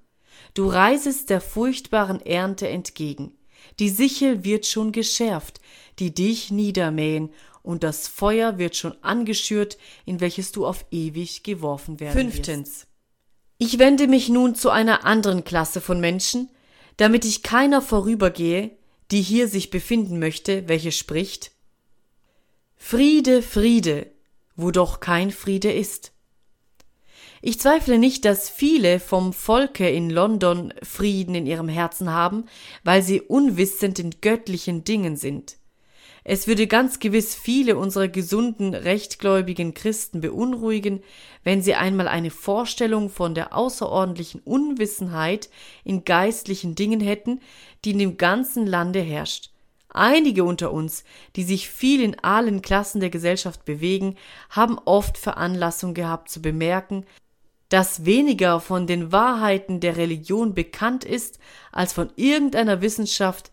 Du 0.53 0.67
reisest 0.67 1.29
der 1.29 1.41
furchtbaren 1.41 2.19
Ernte 2.19 2.67
entgegen. 2.67 3.31
Die 3.79 3.89
Sichel 3.89 4.43
wird 4.43 4.65
schon 4.65 4.91
geschärft, 4.91 5.59
die 5.99 6.13
dich 6.13 6.51
niedermähen, 6.51 7.29
und 7.61 7.83
das 7.83 8.09
Feuer 8.09 8.57
wird 8.57 8.75
schon 8.75 8.95
angeschürt, 9.01 9.77
in 10.05 10.19
welches 10.19 10.51
du 10.51 10.65
auf 10.65 10.85
ewig 10.91 11.43
geworfen 11.43 11.99
werden 12.01 12.31
Fünftens. 12.31 12.69
Wirst. 12.69 12.87
Ich 13.57 13.79
wende 13.79 14.07
mich 14.07 14.27
nun 14.27 14.53
zu 14.53 14.69
einer 14.69 15.05
anderen 15.05 15.45
Klasse 15.45 15.79
von 15.79 16.01
Menschen, 16.01 16.49
damit 16.97 17.23
ich 17.23 17.41
keiner 17.41 17.81
vorübergehe, 17.81 18.71
die 19.11 19.21
hier 19.21 19.47
sich 19.47 19.69
befinden 19.69 20.19
möchte, 20.19 20.67
welche 20.67 20.91
spricht 20.91 21.51
Friede, 22.75 23.41
Friede, 23.41 24.11
wo 24.57 24.69
doch 24.71 24.99
kein 24.99 25.31
Friede 25.31 25.71
ist. 25.71 26.11
Ich 27.45 27.59
zweifle 27.59 27.99
nicht, 27.99 28.23
dass 28.23 28.49
viele 28.49 29.01
vom 29.01 29.33
Volke 29.33 29.89
in 29.89 30.09
London 30.09 30.73
Frieden 30.81 31.35
in 31.35 31.45
ihrem 31.45 31.67
Herzen 31.67 32.09
haben, 32.09 32.45
weil 32.85 33.01
sie 33.01 33.19
unwissend 33.19 33.99
in 33.99 34.11
göttlichen 34.21 34.85
Dingen 34.85 35.17
sind. 35.17 35.57
Es 36.23 36.47
würde 36.47 36.67
ganz 36.67 36.99
gewiss 36.99 37.35
viele 37.35 37.75
unserer 37.75 38.07
gesunden, 38.07 38.73
rechtgläubigen 38.73 39.73
Christen 39.73 40.21
beunruhigen, 40.21 41.03
wenn 41.43 41.61
sie 41.61 41.75
einmal 41.75 42.07
eine 42.07 42.31
Vorstellung 42.31 43.09
von 43.09 43.35
der 43.35 43.53
außerordentlichen 43.53 44.39
Unwissenheit 44.39 45.49
in 45.83 46.05
geistlichen 46.05 46.75
Dingen 46.75 47.01
hätten, 47.01 47.41
die 47.83 47.91
in 47.91 47.99
dem 47.99 48.15
ganzen 48.15 48.65
Lande 48.65 49.01
herrscht. 49.01 49.49
Einige 49.89 50.45
unter 50.45 50.71
uns, 50.71 51.03
die 51.35 51.43
sich 51.43 51.69
viel 51.69 52.01
in 52.01 52.17
allen 52.23 52.61
Klassen 52.61 53.01
der 53.01 53.09
Gesellschaft 53.09 53.65
bewegen, 53.65 54.15
haben 54.49 54.79
oft 54.85 55.17
Veranlassung 55.17 55.93
gehabt 55.93 56.29
zu 56.29 56.41
bemerken, 56.41 57.05
dass 57.73 58.05
weniger 58.05 58.59
von 58.59 58.85
den 58.85 59.11
Wahrheiten 59.11 59.79
der 59.79 59.97
Religion 59.97 60.53
bekannt 60.53 61.03
ist 61.03 61.39
als 61.71 61.91
von 61.91 62.11
irgendeiner 62.17 62.83
Wissenschaft, 62.83 63.49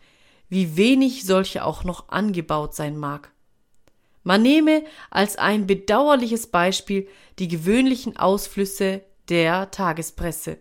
wie 0.51 0.77
wenig 0.77 1.25
solche 1.25 1.65
auch 1.65 1.85
noch 1.85 2.11
angebaut 2.11 2.75
sein 2.75 2.99
mag. 2.99 3.33
Man 4.23 4.43
nehme 4.43 4.85
als 5.09 5.37
ein 5.37 5.67
bedauerliches 5.67 6.49
Beispiel 6.49 7.09
die 7.39 7.49
gewöhnlichen 7.49 8.19
Ausflüsse 8.19 9.01
der 9.31 9.71
Tagespresse. 9.71 10.59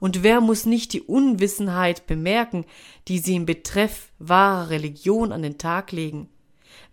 Und 0.00 0.22
wer 0.22 0.40
muss 0.40 0.64
nicht 0.64 0.94
die 0.94 1.02
Unwissenheit 1.02 2.06
bemerken, 2.06 2.64
die 3.08 3.18
sie 3.18 3.34
im 3.34 3.44
Betreff 3.44 4.08
wahrer 4.18 4.70
Religion 4.70 5.32
an 5.32 5.42
den 5.42 5.58
Tag 5.58 5.92
legen? 5.92 6.30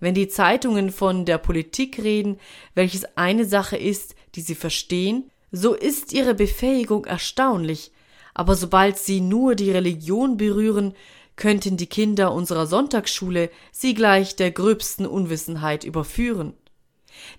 Wenn 0.02 0.16
die 0.16 0.28
Zeitungen 0.28 0.92
von 0.92 1.24
der 1.24 1.38
Politik 1.38 2.04
reden, 2.04 2.42
welches 2.76 3.06
eine 3.16 3.46
Sache 3.46 3.78
ist, 3.78 4.16
die 4.36 4.42
sie 4.42 4.56
verstehen, 4.56 5.30
so 5.54 5.76
ist 5.76 6.12
ihre 6.14 6.34
Befähigung 6.34 7.06
erstaunlich, 7.06 7.92
aber 8.34 8.56
sobald 8.56 8.98
sie 8.98 9.22
nur 9.22 9.54
die 9.54 9.70
Religion 9.70 10.36
berühren, 10.36 10.96
könnten 11.36 11.78
die 11.78 11.86
Kinder 11.86 12.34
unserer 12.34 12.66
Sonntagsschule 12.66 13.52
sie 13.72 13.94
gleich 13.94 14.36
der 14.36 14.50
gröbsten 14.50 15.06
Unwissenheit 15.06 15.84
überführen. 15.84 16.54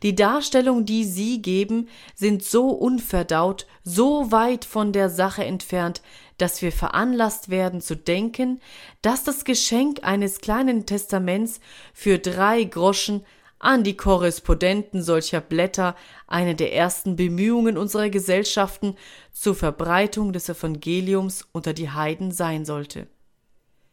Die 0.05 0.15
Darstellung, 0.15 0.85
die 0.85 1.03
sie 1.03 1.43
geben, 1.43 1.89
sind 2.15 2.45
so 2.45 2.69
unverdaut, 2.69 3.67
so 3.83 4.31
weit 4.31 4.65
von 4.65 4.93
der 4.93 5.11
Sache 5.11 5.45
entfernt, 5.45 6.01
dass 6.39 6.63
wir 6.63 6.71
veranlasst 6.71 7.49
werden 7.49 7.81
zu 7.81 7.97
denken, 7.97 8.61
dass 9.03 9.25
das 9.25 9.45
Geschenk 9.45 10.05
eines 10.05 10.41
kleinen 10.41 10.87
Testaments 10.87 11.59
für 11.93 12.21
drei 12.21 12.63
Groschen 12.63 13.25
an 13.65 13.83
die 13.83 13.97
Korrespondenten 13.97 15.03
solcher 15.03 15.41
Blätter 15.41 15.97
eine 16.27 16.55
der 16.55 16.75
ersten 16.75 17.17
Bemühungen 17.17 17.79
unserer 17.79 18.11
Gesellschaften 18.11 18.95
zur 19.33 19.55
Verbreitung 19.55 20.33
des 20.33 20.49
Evangeliums 20.49 21.47
unter 21.53 21.73
die 21.73 21.91
Heiden 21.91 22.31
sein 22.31 22.65
sollte. 22.65 23.07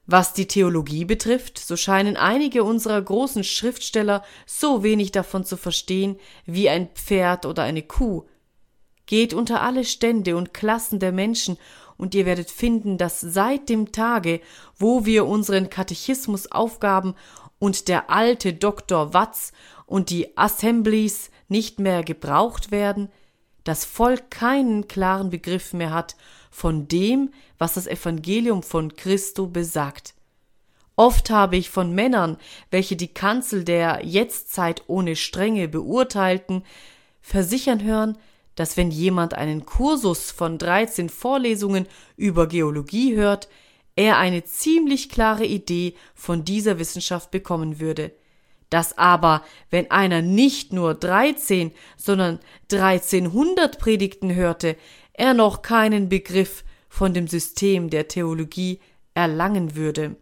Was 0.06 0.34
die 0.34 0.48
Theologie 0.48 1.06
betrifft, 1.06 1.58
so 1.58 1.78
scheinen 1.78 2.18
einige 2.18 2.66
unserer 2.66 3.02
großen 3.02 3.46
Schriftsteller 3.46 4.24
so 4.46 4.84
wenig 4.84 5.12
davon 5.12 5.46
zu 5.46 5.56
verstehen 5.56 6.18
wie 6.46 6.68
ein 6.68 6.90
Pferd 6.90 7.46
oder 7.46 7.64
eine 7.64 7.82
Kuh. 7.82 8.26
Geht 9.06 9.34
unter 9.34 9.62
alle 9.62 9.86
Stände 9.86 10.36
und 10.36 10.54
Klassen 10.54 11.00
der 11.00 11.12
Menschen, 11.12 11.58
und 12.02 12.16
ihr 12.16 12.26
werdet 12.26 12.50
finden, 12.50 12.98
dass 12.98 13.22
seit 13.22 13.70
dem 13.70 13.92
Tage, 13.92 14.42
wo 14.76 15.06
wir 15.06 15.28
unseren 15.28 15.70
Katechismus 15.70 16.52
aufgaben 16.52 17.14
und 17.62 17.90
der 17.90 18.10
alte 18.10 18.54
Dr. 18.54 19.14
Watz 19.14 19.54
und 19.86 20.10
die 20.10 20.36
Assemblies 20.36 21.30
nicht 21.48 21.80
mehr 21.80 22.04
gebraucht 22.04 22.72
werden, 22.72 23.10
das 23.64 23.86
Volk 23.86 24.32
keinen 24.32 24.88
klaren 24.88 25.30
Begriff 25.30 25.72
mehr 25.72 25.94
hat 25.94 26.16
von 26.50 26.88
dem, 26.88 27.30
was 27.60 27.76
das 27.76 27.86
Evangelium 27.86 28.64
von 28.64 28.96
Christo 28.96 29.46
besagt. 29.46 30.16
Oft 30.96 31.30
habe 31.30 31.56
ich 31.56 31.70
von 31.70 31.94
Männern, 31.94 32.38
welche 32.72 32.96
die 32.96 33.14
Kanzel 33.14 33.64
der 33.64 34.04
Jetztzeit 34.04 34.82
ohne 34.88 35.16
Strenge 35.16 35.68
beurteilten, 35.68 36.64
versichern 37.22 37.84
hören, 37.84 38.18
dass 38.56 38.76
wenn 38.76 38.90
jemand 38.90 39.36
einen 39.36 39.68
Kursus 39.68 40.32
von 40.32 40.58
13 40.58 41.10
Vorlesungen 41.10 41.86
über 42.18 42.48
Geologie 42.48 43.16
hört, 43.16 43.50
er 43.96 44.18
eine 44.18 44.44
ziemlich 44.44 45.10
klare 45.10 45.46
Idee 45.46 45.96
von 46.14 46.46
dieser 46.46 46.80
Wissenschaft 46.80 47.32
bekommen 47.32 47.80
würde. 47.80 48.14
Dass 48.70 48.98
aber, 48.98 49.44
wenn 49.70 49.92
einer 49.92 50.22
nicht 50.22 50.72
nur 50.72 50.94
13, 50.94 51.72
sondern 51.98 52.40
1300 52.72 53.80
Predigten 53.80 54.34
hörte, 54.34 54.78
er 55.14 55.34
noch 55.34 55.62
keinen 55.62 56.08
Begriff 56.08 56.64
von 56.88 57.14
dem 57.14 57.28
System 57.28 57.90
der 57.90 58.08
Theologie 58.08 58.80
erlangen 59.14 59.76
würde, 59.76 60.16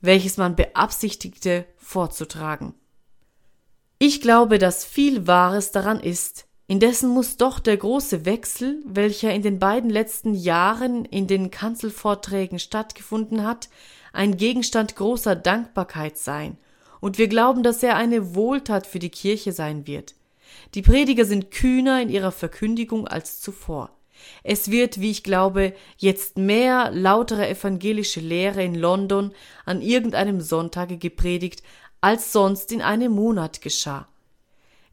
welches 0.00 0.38
man 0.38 0.56
beabsichtigte 0.56 1.66
vorzutragen. 1.76 2.74
Ich 3.98 4.20
glaube, 4.20 4.58
dass 4.58 4.84
viel 4.84 5.26
Wahres 5.26 5.72
daran 5.72 6.00
ist, 6.00 6.47
indessen 6.68 7.08
muss 7.08 7.36
doch 7.36 7.58
der 7.58 7.76
große 7.76 8.24
Wechsel, 8.24 8.80
welcher 8.84 9.34
in 9.34 9.42
den 9.42 9.58
beiden 9.58 9.90
letzten 9.90 10.34
Jahren 10.34 11.04
in 11.06 11.26
den 11.26 11.50
Kanzelvorträgen 11.50 12.58
stattgefunden 12.58 13.44
hat, 13.44 13.68
ein 14.12 14.36
Gegenstand 14.36 14.94
großer 14.94 15.34
Dankbarkeit 15.34 16.16
sein, 16.18 16.56
und 17.00 17.18
wir 17.18 17.28
glauben, 17.28 17.62
dass 17.62 17.82
er 17.82 17.96
eine 17.96 18.34
Wohltat 18.34 18.86
für 18.86 18.98
die 18.98 19.10
Kirche 19.10 19.52
sein 19.52 19.86
wird. 19.86 20.14
Die 20.74 20.82
Prediger 20.82 21.24
sind 21.24 21.50
kühner 21.50 22.02
in 22.02 22.08
ihrer 22.08 22.32
Verkündigung 22.32 23.08
als 23.08 23.40
zuvor. 23.40 23.90
Es 24.42 24.70
wird, 24.70 25.00
wie 25.00 25.10
ich 25.10 25.22
glaube, 25.22 25.74
jetzt 25.96 26.38
mehr 26.38 26.90
lautere 26.90 27.48
evangelische 27.48 28.20
Lehre 28.20 28.62
in 28.62 28.74
London 28.74 29.32
an 29.64 29.80
irgendeinem 29.80 30.40
Sonntage 30.40 30.98
gepredigt, 30.98 31.62
als 32.00 32.32
sonst 32.32 32.72
in 32.72 32.82
einem 32.82 33.12
Monat 33.12 33.60
geschah. 33.60 34.08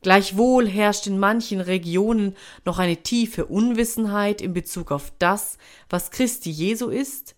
Gleichwohl 0.05 0.69
herrscht 0.69 1.07
in 1.07 1.17
manchen 1.17 1.59
Regionen 1.59 2.35
noch 2.63 2.77
eine 2.77 2.97
tiefe 2.97 3.47
Unwissenheit 3.47 4.39
in 4.39 4.53
Bezug 4.53 4.91
auf 4.91 5.11
das, 5.17 5.57
was 5.89 6.11
Christi 6.11 6.51
Jesu 6.51 6.89
ist. 6.89 7.35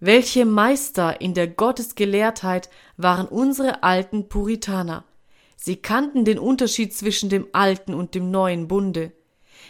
Welche 0.00 0.46
Meister 0.46 1.20
in 1.20 1.34
der 1.34 1.46
Gottesgelehrtheit 1.46 2.70
waren 2.96 3.28
unsere 3.28 3.82
alten 3.82 4.30
Puritaner. 4.30 5.04
Sie 5.56 5.76
kannten 5.76 6.24
den 6.24 6.38
Unterschied 6.38 6.94
zwischen 6.94 7.28
dem 7.28 7.48
alten 7.52 7.92
und 7.92 8.14
dem 8.14 8.30
neuen 8.30 8.66
Bunde. 8.66 9.12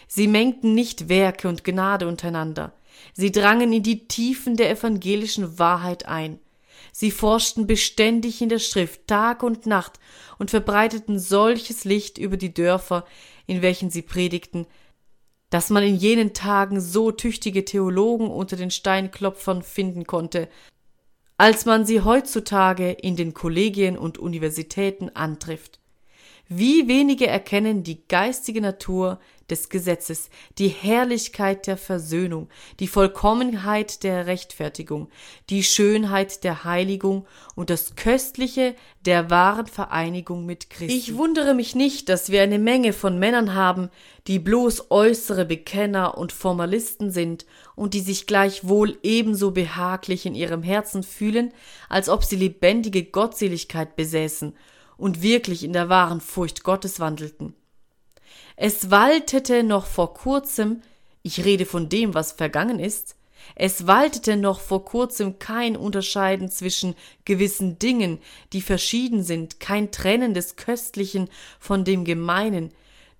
Sie 0.07 0.29
mengten 0.29 0.73
nicht 0.73 1.09
Werke 1.09 1.49
und 1.49 1.65
Gnade 1.65 2.07
untereinander. 2.07 2.71
Sie 3.11 3.33
drangen 3.33 3.73
in 3.73 3.83
die 3.83 4.07
Tiefen 4.07 4.55
der 4.55 4.69
evangelischen 4.69 5.59
Wahrheit 5.59 6.05
ein. 6.05 6.39
Sie 6.97 7.11
forschten 7.11 7.67
beständig 7.67 8.41
in 8.41 8.47
der 8.47 8.59
Schrift 8.59 9.05
Tag 9.07 9.43
und 9.43 9.65
Nacht 9.65 9.99
und 10.39 10.49
verbreiteten 10.49 11.19
solches 11.19 11.83
Licht 11.83 12.17
über 12.17 12.37
die 12.37 12.53
Dörfer, 12.53 13.03
in 13.47 13.61
welchen 13.61 13.89
sie 13.89 14.01
predigten, 14.01 14.65
dass 15.49 15.69
man 15.69 15.83
in 15.83 15.97
jenen 15.97 16.31
Tagen 16.31 16.79
so 16.79 17.11
tüchtige 17.11 17.65
Theologen 17.65 18.29
unter 18.29 18.55
den 18.55 18.71
Steinklopfern 18.71 19.61
finden 19.61 20.05
konnte, 20.07 20.47
als 21.35 21.65
man 21.65 21.85
sie 21.85 21.99
heutzutage 21.99 22.91
in 22.91 23.17
den 23.17 23.33
Kollegien 23.33 23.97
und 23.97 24.17
Universitäten 24.17 25.09
antrifft. 25.09 25.81
Wie 26.47 26.87
wenige 26.87 27.27
erkennen 27.27 27.83
die 27.83 28.07
geistige 28.07 28.61
Natur 28.61 29.19
des 29.49 29.69
Gesetzes, 29.69 30.29
die 30.57 30.67
Herrlichkeit 30.67 31.67
der 31.67 31.77
Versöhnung, 31.77 32.49
die 32.79 32.87
Vollkommenheit 32.87 34.03
der 34.03 34.25
Rechtfertigung, 34.25 35.09
die 35.49 35.63
Schönheit 35.63 36.43
der 36.43 36.63
Heiligung 36.63 37.27
und 37.55 37.69
das 37.69 37.95
Köstliche 37.95 38.75
der 39.05 39.29
wahren 39.29 39.67
Vereinigung 39.67 40.45
mit 40.45 40.69
Christus. 40.69 40.97
Ich 40.97 41.15
wundere 41.15 41.53
mich 41.53 41.75
nicht, 41.75 42.09
dass 42.09 42.29
wir 42.29 42.41
eine 42.41 42.59
Menge 42.59 42.91
von 42.91 43.19
Männern 43.19 43.53
haben, 43.53 43.89
die 44.27 44.39
bloß 44.39 44.89
äußere 44.89 45.45
Bekenner 45.45 46.17
und 46.17 46.31
Formalisten 46.31 47.11
sind 47.11 47.45
und 47.75 47.93
die 47.93 47.99
sich 47.99 48.25
gleichwohl 48.25 48.97
ebenso 49.03 49.51
behaglich 49.51 50.25
in 50.25 50.33
ihrem 50.33 50.63
Herzen 50.63 51.03
fühlen, 51.03 51.53
als 51.89 52.09
ob 52.09 52.23
sie 52.23 52.35
lebendige 52.35 53.03
Gottseligkeit 53.03 53.95
besäßen 53.95 54.55
und 54.97 55.21
wirklich 55.21 55.63
in 55.63 55.73
der 55.73 55.89
wahren 55.89 56.21
Furcht 56.21 56.63
Gottes 56.63 56.99
wandelten. 56.99 57.53
Es 58.55 58.89
waltete 58.89 59.63
noch 59.63 59.85
vor 59.85 60.13
kurzem, 60.13 60.81
ich 61.23 61.43
rede 61.43 61.65
von 61.65 61.89
dem, 61.89 62.13
was 62.13 62.31
vergangen 62.31 62.79
ist, 62.79 63.15
es 63.53 63.85
waltete 63.85 64.37
noch 64.37 64.59
vor 64.59 64.85
kurzem 64.85 65.37
kein 65.37 65.77
Unterscheiden 65.77 66.49
zwischen 66.49 66.95
gewissen 67.25 67.77
Dingen, 67.77 68.19
die 68.53 68.61
verschieden 68.61 69.23
sind, 69.23 69.59
kein 69.59 69.91
Trennen 69.91 70.33
des 70.33 70.55
Köstlichen 70.55 71.29
von 71.59 71.83
dem 71.83 72.05
Gemeinen. 72.05 72.71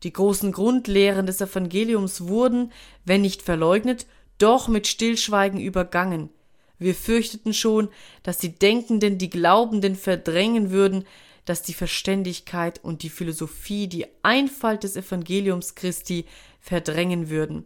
Die 0.03 0.13
großen 0.13 0.51
Grundlehren 0.51 1.25
des 1.25 1.41
Evangeliums 1.41 2.27
wurden, 2.27 2.71
wenn 3.03 3.21
nicht 3.21 3.41
verleugnet, 3.41 4.07
doch 4.37 4.67
mit 4.67 4.87
Stillschweigen 4.87 5.59
übergangen. 5.59 6.29
Wir 6.77 6.95
fürchteten 6.95 7.53
schon, 7.53 7.89
dass 8.23 8.37
die 8.37 8.53
Denkenden 8.53 9.17
die 9.17 9.29
Glaubenden 9.29 9.95
verdrängen 9.95 10.71
würden, 10.71 11.05
dass 11.45 11.61
die 11.61 11.73
Verständigkeit 11.73 12.83
und 12.83 13.03
die 13.03 13.09
Philosophie 13.09 13.87
die 13.87 14.07
Einfalt 14.23 14.83
des 14.83 14.95
Evangeliums 14.95 15.75
Christi 15.75 16.25
verdrängen 16.59 17.29
würden. 17.29 17.65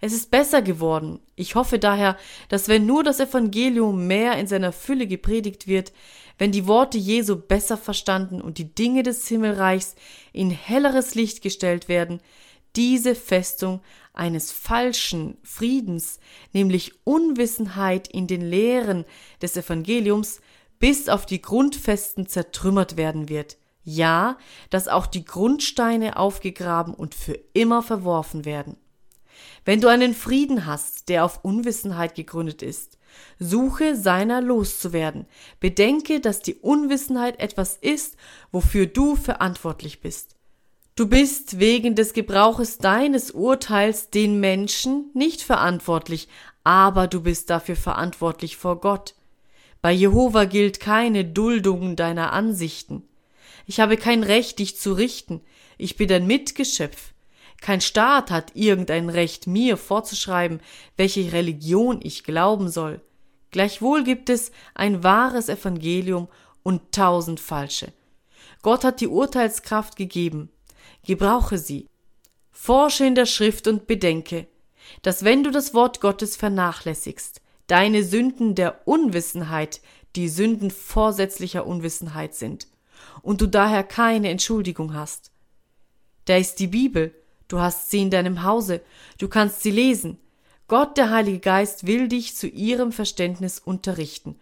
Es 0.00 0.12
ist 0.12 0.30
besser 0.30 0.62
geworden. 0.62 1.20
Ich 1.36 1.54
hoffe 1.54 1.78
daher, 1.78 2.16
dass 2.48 2.68
wenn 2.68 2.86
nur 2.86 3.04
das 3.04 3.20
Evangelium 3.20 4.06
mehr 4.06 4.38
in 4.38 4.46
seiner 4.46 4.72
Fülle 4.72 5.06
gepredigt 5.06 5.66
wird, 5.66 5.92
wenn 6.38 6.52
die 6.52 6.66
Worte 6.66 6.96
Jesu 6.96 7.36
besser 7.36 7.76
verstanden 7.76 8.40
und 8.40 8.58
die 8.58 8.74
Dinge 8.74 9.02
des 9.02 9.28
Himmelreichs 9.28 9.94
in 10.32 10.50
helleres 10.50 11.14
Licht 11.14 11.42
gestellt 11.42 11.88
werden, 11.88 12.20
diese 12.76 13.14
Festung 13.14 13.80
eines 14.14 14.52
falschen 14.52 15.36
Friedens, 15.42 16.18
nämlich 16.52 16.92
Unwissenheit 17.04 18.08
in 18.08 18.26
den 18.26 18.42
Lehren 18.42 19.04
des 19.42 19.56
Evangeliums, 19.56 20.40
bis 20.80 21.08
auf 21.08 21.26
die 21.26 21.40
Grundfesten 21.40 22.26
zertrümmert 22.26 22.96
werden 22.96 23.28
wird. 23.28 23.56
Ja, 23.84 24.36
dass 24.70 24.88
auch 24.88 25.06
die 25.06 25.24
Grundsteine 25.24 26.16
aufgegraben 26.16 26.92
und 26.92 27.14
für 27.14 27.38
immer 27.52 27.82
verworfen 27.82 28.44
werden. 28.44 28.76
Wenn 29.64 29.80
du 29.80 29.88
einen 29.88 30.14
Frieden 30.14 30.66
hast, 30.66 31.08
der 31.08 31.24
auf 31.24 31.44
Unwissenheit 31.44 32.14
gegründet 32.14 32.62
ist, 32.62 32.98
suche 33.38 33.96
seiner 33.96 34.40
loszuwerden. 34.40 35.26
Bedenke, 35.60 36.20
dass 36.20 36.40
die 36.40 36.54
Unwissenheit 36.56 37.40
etwas 37.40 37.76
ist, 37.76 38.16
wofür 38.52 38.86
du 38.86 39.16
verantwortlich 39.16 40.00
bist. 40.00 40.36
Du 40.96 41.06
bist 41.06 41.58
wegen 41.58 41.94
des 41.94 42.12
Gebrauches 42.12 42.78
deines 42.78 43.30
Urteils 43.30 44.10
den 44.10 44.40
Menschen 44.40 45.10
nicht 45.14 45.42
verantwortlich, 45.42 46.28
aber 46.62 47.06
du 47.06 47.22
bist 47.22 47.48
dafür 47.48 47.76
verantwortlich 47.76 48.56
vor 48.56 48.80
Gott. 48.80 49.14
Bei 49.82 49.92
Jehova 49.92 50.44
gilt 50.44 50.80
keine 50.80 51.24
Duldung 51.24 51.96
deiner 51.96 52.32
Ansichten. 52.32 53.02
Ich 53.66 53.80
habe 53.80 53.96
kein 53.96 54.22
Recht, 54.22 54.58
dich 54.58 54.78
zu 54.78 54.92
richten. 54.92 55.40
Ich 55.78 55.96
bin 55.96 56.10
ein 56.12 56.26
Mitgeschöpf. 56.26 57.12
Kein 57.60 57.80
Staat 57.80 58.30
hat 58.30 58.52
irgendein 58.54 59.08
Recht, 59.08 59.46
mir 59.46 59.76
vorzuschreiben, 59.76 60.60
welche 60.96 61.32
Religion 61.32 62.00
ich 62.02 62.24
glauben 62.24 62.68
soll. 62.68 63.00
Gleichwohl 63.50 64.04
gibt 64.04 64.30
es 64.30 64.52
ein 64.74 65.02
wahres 65.02 65.48
Evangelium 65.48 66.28
und 66.62 66.92
tausend 66.92 67.40
falsche. 67.40 67.92
Gott 68.62 68.84
hat 68.84 69.00
die 69.00 69.08
Urteilskraft 69.08 69.96
gegeben 69.96 70.50
gebrauche 71.04 71.58
sie. 71.58 71.88
Forsche 72.50 73.06
in 73.06 73.14
der 73.14 73.26
Schrift 73.26 73.66
und 73.66 73.86
bedenke, 73.86 74.46
dass 75.02 75.24
wenn 75.24 75.42
du 75.44 75.50
das 75.50 75.72
Wort 75.72 76.00
Gottes 76.00 76.36
vernachlässigst, 76.36 77.40
deine 77.70 78.02
Sünden 78.02 78.54
der 78.54 78.86
Unwissenheit 78.86 79.80
die 80.16 80.28
Sünden 80.28 80.70
vorsätzlicher 80.70 81.66
Unwissenheit 81.66 82.34
sind 82.34 82.66
und 83.22 83.40
du 83.40 83.46
daher 83.46 83.84
keine 83.84 84.28
Entschuldigung 84.28 84.94
hast. 84.94 85.30
Da 86.24 86.36
ist 86.36 86.56
die 86.56 86.66
Bibel, 86.66 87.14
du 87.46 87.60
hast 87.60 87.90
sie 87.90 88.02
in 88.02 88.10
deinem 88.10 88.42
Hause, 88.42 88.80
du 89.18 89.28
kannst 89.28 89.62
sie 89.62 89.70
lesen. 89.70 90.18
Gott, 90.66 90.96
der 90.96 91.10
Heilige 91.10 91.38
Geist, 91.38 91.86
will 91.86 92.08
dich 92.08 92.36
zu 92.36 92.48
ihrem 92.48 92.92
Verständnis 92.92 93.58
unterrichten. 93.60 94.36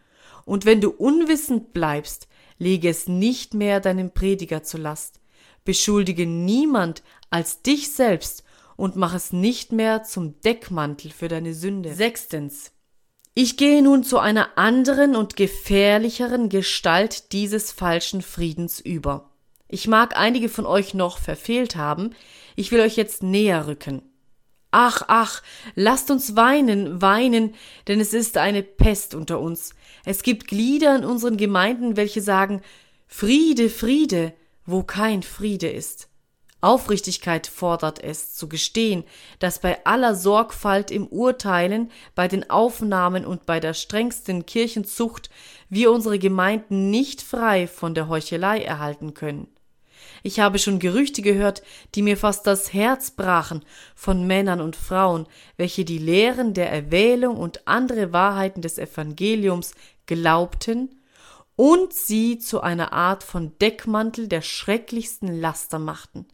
Und 0.45 0.64
wenn 0.64 0.81
du 0.81 0.91
unwissend 0.91 1.72
bleibst, 1.72 2.29
lege 2.59 2.89
es 2.89 3.09
nicht 3.09 3.53
mehr 3.53 3.81
deinem 3.81 4.11
Prediger 4.11 4.62
zur 4.62 4.81
Last, 4.81 5.20
beschuldige 5.64 6.26
niemand 6.26 7.03
als 7.29 7.62
dich 7.62 7.93
selbst 7.93 8.43
und 8.76 8.97
mach 8.97 9.14
es 9.14 9.33
nicht 9.33 9.72
mehr 9.72 10.03
zum 10.03 10.41
Deckmantel 10.41 11.11
für 11.11 11.29
deine 11.29 11.53
Sünde. 11.53 11.95
Sechstens. 11.95 12.72
Ich 13.41 13.57
gehe 13.57 13.82
nun 13.82 14.03
zu 14.03 14.18
einer 14.18 14.59
anderen 14.59 15.14
und 15.14 15.36
gefährlicheren 15.36 16.49
Gestalt 16.49 17.30
dieses 17.30 17.70
falschen 17.70 18.20
Friedens 18.20 18.80
über. 18.80 19.30
Ich 19.68 19.86
mag 19.86 20.18
einige 20.18 20.49
von 20.49 20.66
euch 20.66 20.93
noch 20.93 21.18
verfehlt 21.18 21.76
haben, 21.76 22.16
ich 22.57 22.72
will 22.72 22.80
euch 22.80 22.97
jetzt 22.97 23.22
näher 23.22 23.68
rücken. 23.68 24.03
Ach, 24.72 25.03
ach, 25.07 25.41
lasst 25.76 26.11
uns 26.11 26.34
weinen, 26.34 27.01
weinen, 27.01 27.55
denn 27.86 28.01
es 28.01 28.12
ist 28.12 28.39
eine 28.39 28.64
Pest 28.64 29.14
unter 29.14 29.39
uns. 29.39 29.72
Es 30.05 30.24
gibt 30.24 30.49
Glieder 30.49 30.97
in 30.97 31.05
unseren 31.05 31.36
Gemeinden, 31.36 31.97
welche 31.97 32.20
sagen 32.20 32.61
Friede, 33.07 33.70
Friede, 33.70 34.32
wo 34.66 34.82
kein 34.82 35.22
Friede 35.22 35.68
ist. 35.68 36.09
Aufrichtigkeit 36.61 37.47
fordert 37.47 38.03
es, 38.03 38.35
zu 38.35 38.49
gestehen, 38.49 39.05
dass 39.39 39.61
bei 39.61 39.85
aller 39.87 40.15
Sorgfalt 40.17 40.91
im 40.91 41.07
Urteilen, 41.07 41.91
bei 42.17 42.27
den 42.27 42.51
Aufnahmen 42.51 43.25
und 43.25 43.47
bei 43.47 43.61
der 43.61 43.75
strengsten 43.75 44.45
Kirchenzucht 44.45 45.31
wir 45.69 45.93
unsere 45.93 46.19
Gemeinden 46.19 46.91
nicht 46.91 47.23
frei 47.23 47.69
von 47.69 47.95
der 47.95 48.09
Heuchelei 48.09 48.63
erhalten 48.63 49.15
können. 49.15 49.49
Ich 50.23 50.41
habe 50.41 50.59
schon 50.59 50.81
Gerüchte 50.81 51.23
gehört, 51.23 51.63
die 51.95 52.03
mir 52.03 52.17
fast 52.17 52.47
das 52.47 52.73
Herz 52.73 53.13
brachen, 53.13 53.65
von 53.95 54.27
Männern 54.27 54.61
und 54.61 54.75
Frauen, 54.75 55.27
welche 55.57 55.85
die 55.85 55.99
Lehren 55.99 56.55
der 56.55 56.73
Erwählung 56.73 57.37
und 57.37 57.69
andere 57.69 58.13
Wahrheiten 58.13 58.63
des 58.63 58.79
Evangeliums 58.79 59.75
glaubten 60.07 61.01
und 61.55 61.93
sie 61.93 62.39
zu 62.39 62.61
einer 62.61 62.93
Art 62.93 63.23
von 63.23 63.57
Deckmantel 63.59 64.29
der 64.29 64.43
schrecklichsten 64.43 65.41
Laster 65.41 65.79
machten. 65.79 66.27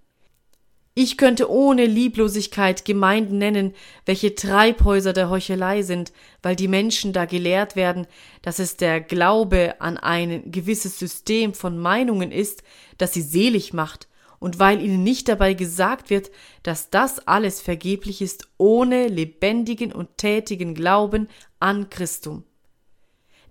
Ich 0.97 1.17
könnte 1.17 1.51
ohne 1.51 1.87
Lieblosigkeit 1.87 2.85
Gemeinden 2.85 3.39
nennen, 3.39 3.75
welche 4.07 4.37
Treibhäuser 4.37 5.13
der 5.13 5.29
Heuchelei 5.29 5.83
sind, 5.83 6.13
weil 6.41 6.55
die 6.55 6.69
Menschen 6.69 7.13
da 7.13 7.25
gelehrt 7.25 7.75
werden, 7.75 8.07
dass 8.43 8.61
es 8.61 8.77
der 8.77 9.01
Glaube 9.01 9.81
an 9.81 9.97
ein 9.97 10.53
gewisses 10.53 10.97
System 11.01 11.53
von 11.53 11.79
Meinungen 11.79 12.31
ist, 12.31 12.63
das 12.97 13.13
sie 13.13 13.23
selig 13.23 13.73
macht, 13.73 14.07
und 14.39 14.61
weil 14.61 14.81
ihnen 14.81 15.03
nicht 15.03 15.29
dabei 15.29 15.55
gesagt 15.55 16.11
wird, 16.11 16.31
dass 16.63 16.91
das 16.91 17.27
alles 17.27 17.61
vergeblich 17.61 18.23
ist 18.23 18.47
ohne 18.57 19.09
lebendigen 19.09 19.93
und 19.93 20.17
tätigen 20.17 20.75
Glauben 20.75 21.29
an 21.59 21.91
Christum. 21.91 22.45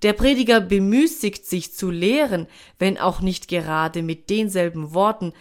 Der 0.02 0.14
Prediger 0.14 0.62
bemüßigt 0.62 1.46
sich 1.46 1.74
zu 1.74 1.90
lehren, 1.90 2.48
wenn 2.80 2.98
auch 2.98 3.20
nicht 3.20 3.50
gerade 3.50 4.02
mit 4.02 4.30
denselben 4.30 4.94
Worten, 4.94 5.34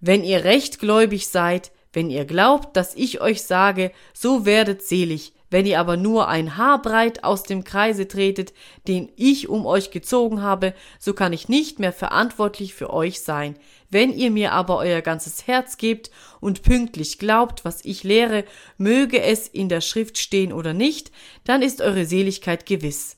wenn 0.00 0.24
ihr 0.24 0.44
rechtgläubig 0.44 1.28
seid, 1.28 1.72
wenn 1.92 2.10
ihr 2.10 2.24
glaubt, 2.24 2.76
dass 2.76 2.94
ich 2.94 3.20
euch 3.20 3.42
sage, 3.42 3.92
so 4.12 4.44
werdet 4.44 4.82
selig, 4.82 5.32
wenn 5.50 5.66
ihr 5.66 5.80
aber 5.80 5.96
nur 5.96 6.28
ein 6.28 6.56
Haar 6.56 6.80
breit 6.80 7.24
aus 7.24 7.42
dem 7.42 7.64
Kreise 7.64 8.06
tretet, 8.06 8.54
den 8.86 9.10
ich 9.16 9.48
um 9.48 9.66
euch 9.66 9.90
gezogen 9.90 10.42
habe, 10.42 10.74
so 11.00 11.12
kann 11.12 11.32
ich 11.32 11.48
nicht 11.48 11.80
mehr 11.80 11.92
verantwortlich 11.92 12.72
für 12.74 12.92
euch 12.92 13.20
sein. 13.20 13.56
Wenn 13.90 14.16
ihr 14.16 14.30
mir 14.30 14.52
aber 14.52 14.78
euer 14.78 15.00
ganzes 15.00 15.48
Herz 15.48 15.76
gebt 15.76 16.12
und 16.40 16.62
pünktlich 16.62 17.18
glaubt, 17.18 17.64
was 17.64 17.84
ich 17.84 18.04
lehre, 18.04 18.44
möge 18.78 19.20
es 19.20 19.48
in 19.48 19.68
der 19.68 19.80
Schrift 19.80 20.18
stehen 20.18 20.52
oder 20.52 20.72
nicht, 20.72 21.10
dann 21.42 21.62
ist 21.62 21.80
eure 21.80 22.06
Seligkeit 22.06 22.64
gewiss. 22.64 23.16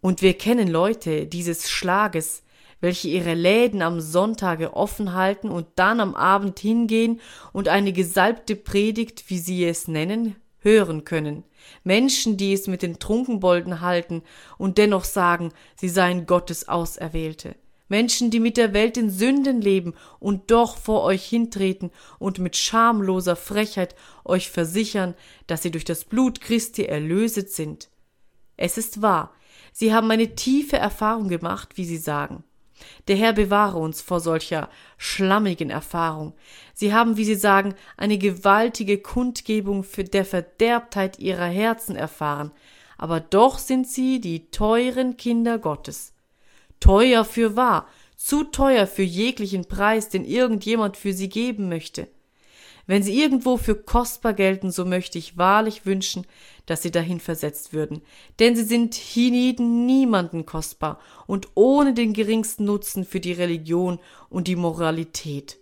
Und 0.00 0.22
wir 0.22 0.32
kennen 0.32 0.68
Leute 0.68 1.26
dieses 1.26 1.68
Schlages, 1.68 2.42
welche 2.80 3.08
ihre 3.08 3.34
Läden 3.34 3.82
am 3.82 4.00
Sonntage 4.00 4.74
offen 4.74 5.14
halten 5.14 5.48
und 5.48 5.66
dann 5.76 6.00
am 6.00 6.14
Abend 6.14 6.58
hingehen 6.58 7.20
und 7.52 7.68
eine 7.68 7.92
gesalbte 7.92 8.56
Predigt, 8.56 9.24
wie 9.28 9.38
sie 9.38 9.64
es 9.64 9.88
nennen, 9.88 10.36
hören 10.60 11.04
können. 11.04 11.44
Menschen, 11.84 12.36
die 12.36 12.52
es 12.52 12.66
mit 12.66 12.82
den 12.82 12.98
Trunkenbolden 12.98 13.80
halten 13.80 14.22
und 14.58 14.78
dennoch 14.78 15.04
sagen, 15.04 15.52
sie 15.76 15.88
seien 15.88 16.26
Gottes 16.26 16.68
Auserwählte. 16.68 17.56
Menschen, 17.88 18.30
die 18.30 18.40
mit 18.40 18.56
der 18.58 18.74
Welt 18.74 18.96
in 18.98 19.10
Sünden 19.10 19.62
leben 19.62 19.94
und 20.18 20.50
doch 20.50 20.76
vor 20.76 21.04
euch 21.04 21.24
hintreten 21.24 21.90
und 22.18 22.38
mit 22.38 22.56
schamloser 22.56 23.34
Frechheit 23.34 23.94
euch 24.24 24.50
versichern, 24.50 25.14
dass 25.46 25.62
sie 25.62 25.70
durch 25.70 25.86
das 25.86 26.04
Blut 26.04 26.40
Christi 26.40 26.84
erlöset 26.84 27.50
sind. 27.50 27.88
Es 28.58 28.76
ist 28.76 29.00
wahr, 29.00 29.32
Sie 29.72 29.94
haben 29.94 30.10
eine 30.10 30.34
tiefe 30.34 30.76
Erfahrung 30.76 31.28
gemacht, 31.28 31.76
wie 31.76 31.84
Sie 31.84 31.98
sagen. 31.98 32.42
Der 33.08 33.16
Herr 33.16 33.32
bewahre 33.32 33.78
uns 33.78 34.00
vor 34.00 34.20
solcher 34.20 34.68
schlammigen 34.96 35.70
Erfahrung. 35.70 36.34
Sie 36.74 36.92
haben, 36.92 37.16
wie 37.16 37.24
Sie 37.24 37.34
sagen, 37.34 37.74
eine 37.96 38.18
gewaltige 38.18 38.98
Kundgebung 38.98 39.84
für 39.84 40.04
der 40.04 40.24
Verderbtheit 40.24 41.18
ihrer 41.18 41.46
Herzen 41.46 41.96
erfahren, 41.96 42.52
aber 42.96 43.20
doch 43.20 43.58
sind 43.58 43.88
sie 43.88 44.20
die 44.20 44.50
teuren 44.50 45.16
Kinder 45.16 45.58
Gottes. 45.58 46.12
Teuer 46.80 47.24
für 47.24 47.56
wahr, 47.56 47.86
zu 48.16 48.44
teuer 48.44 48.86
für 48.86 49.02
jeglichen 49.02 49.66
Preis, 49.66 50.08
den 50.08 50.24
irgendjemand 50.24 50.96
für 50.96 51.12
sie 51.12 51.28
geben 51.28 51.68
möchte. 51.68 52.08
Wenn 52.86 53.02
sie 53.02 53.20
irgendwo 53.20 53.58
für 53.58 53.74
kostbar 53.74 54.32
gelten, 54.32 54.70
so 54.70 54.84
möchte 54.84 55.18
ich 55.18 55.36
wahrlich 55.36 55.84
wünschen, 55.84 56.26
dass 56.68 56.82
sie 56.82 56.90
dahin 56.90 57.18
versetzt 57.18 57.72
würden, 57.72 58.02
denn 58.38 58.54
sie 58.54 58.62
sind 58.62 58.94
hienieden 58.94 59.86
niemanden 59.86 60.46
kostbar 60.46 61.00
und 61.26 61.48
ohne 61.54 61.94
den 61.94 62.12
geringsten 62.12 62.64
Nutzen 62.64 63.04
für 63.04 63.20
die 63.20 63.32
Religion 63.32 63.98
und 64.28 64.48
die 64.48 64.56
Moralität. 64.56 65.58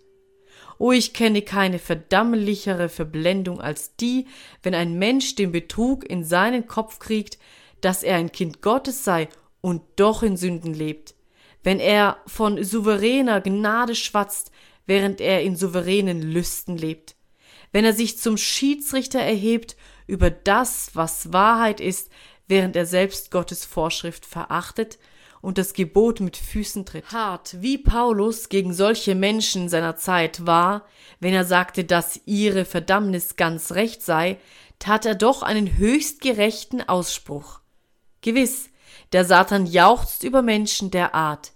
Oh, 0.79 0.91
ich 0.91 1.13
kenne 1.13 1.41
keine 1.41 1.79
verdammlichere 1.79 2.89
Verblendung 2.89 3.61
als 3.61 3.95
die, 3.95 4.27
wenn 4.61 4.75
ein 4.75 4.99
Mensch 4.99 5.35
den 5.35 5.51
Betrug 5.51 6.07
in 6.07 6.23
seinen 6.23 6.67
Kopf 6.67 6.99
kriegt, 6.99 7.39
dass 7.81 8.03
er 8.03 8.17
ein 8.17 8.31
Kind 8.31 8.61
Gottes 8.61 9.03
sei 9.03 9.29
und 9.61 9.81
doch 9.95 10.23
in 10.23 10.37
Sünden 10.37 10.73
lebt. 10.73 11.15
wenn 11.63 11.81
er 11.81 12.17
von 12.27 12.63
souveräner 12.63 13.41
Gnade 13.41 13.93
schwatzt, 13.93 14.51
während 14.85 15.19
er 15.19 15.41
in 15.41 15.57
souveränen 15.57 16.21
Lüsten 16.21 16.77
lebt, 16.77 17.17
wenn 17.73 17.83
er 17.83 17.91
sich 17.91 18.17
zum 18.17 18.37
Schiedsrichter 18.37 19.19
erhebt 19.19 19.75
über 20.07 20.31
das, 20.31 20.91
was 20.93 21.31
Wahrheit 21.33 21.79
ist, 21.79 22.09
während 22.47 22.75
er 22.75 22.85
selbst 22.85 23.29
Gottes 23.29 23.65
Vorschrift 23.65 24.25
verachtet 24.25 24.97
und 25.41 25.57
das 25.57 25.73
Gebot 25.73 26.19
mit 26.19 26.37
Füßen 26.37 26.85
tritt. 26.85 27.11
Hart, 27.11 27.61
wie 27.61 27.77
Paulus 27.77 28.49
gegen 28.49 28.73
solche 28.73 29.15
Menschen 29.15 29.69
seiner 29.69 29.95
Zeit 29.95 30.45
war, 30.45 30.85
wenn 31.19 31.33
er 31.33 31.45
sagte, 31.45 31.83
dass 31.83 32.21
ihre 32.25 32.65
Verdammnis 32.65 33.35
ganz 33.35 33.73
recht 33.73 34.01
sei, 34.01 34.39
tat 34.79 35.05
er 35.05 35.15
doch 35.15 35.43
einen 35.43 35.77
höchst 35.77 36.21
gerechten 36.21 36.81
Ausspruch. 36.81 37.61
Gewiss, 38.21 38.69
der 39.13 39.25
Satan 39.25 39.65
jauchzt 39.65 40.23
über 40.23 40.41
Menschen 40.41 40.91
der 40.91 41.15
Art. 41.15 41.53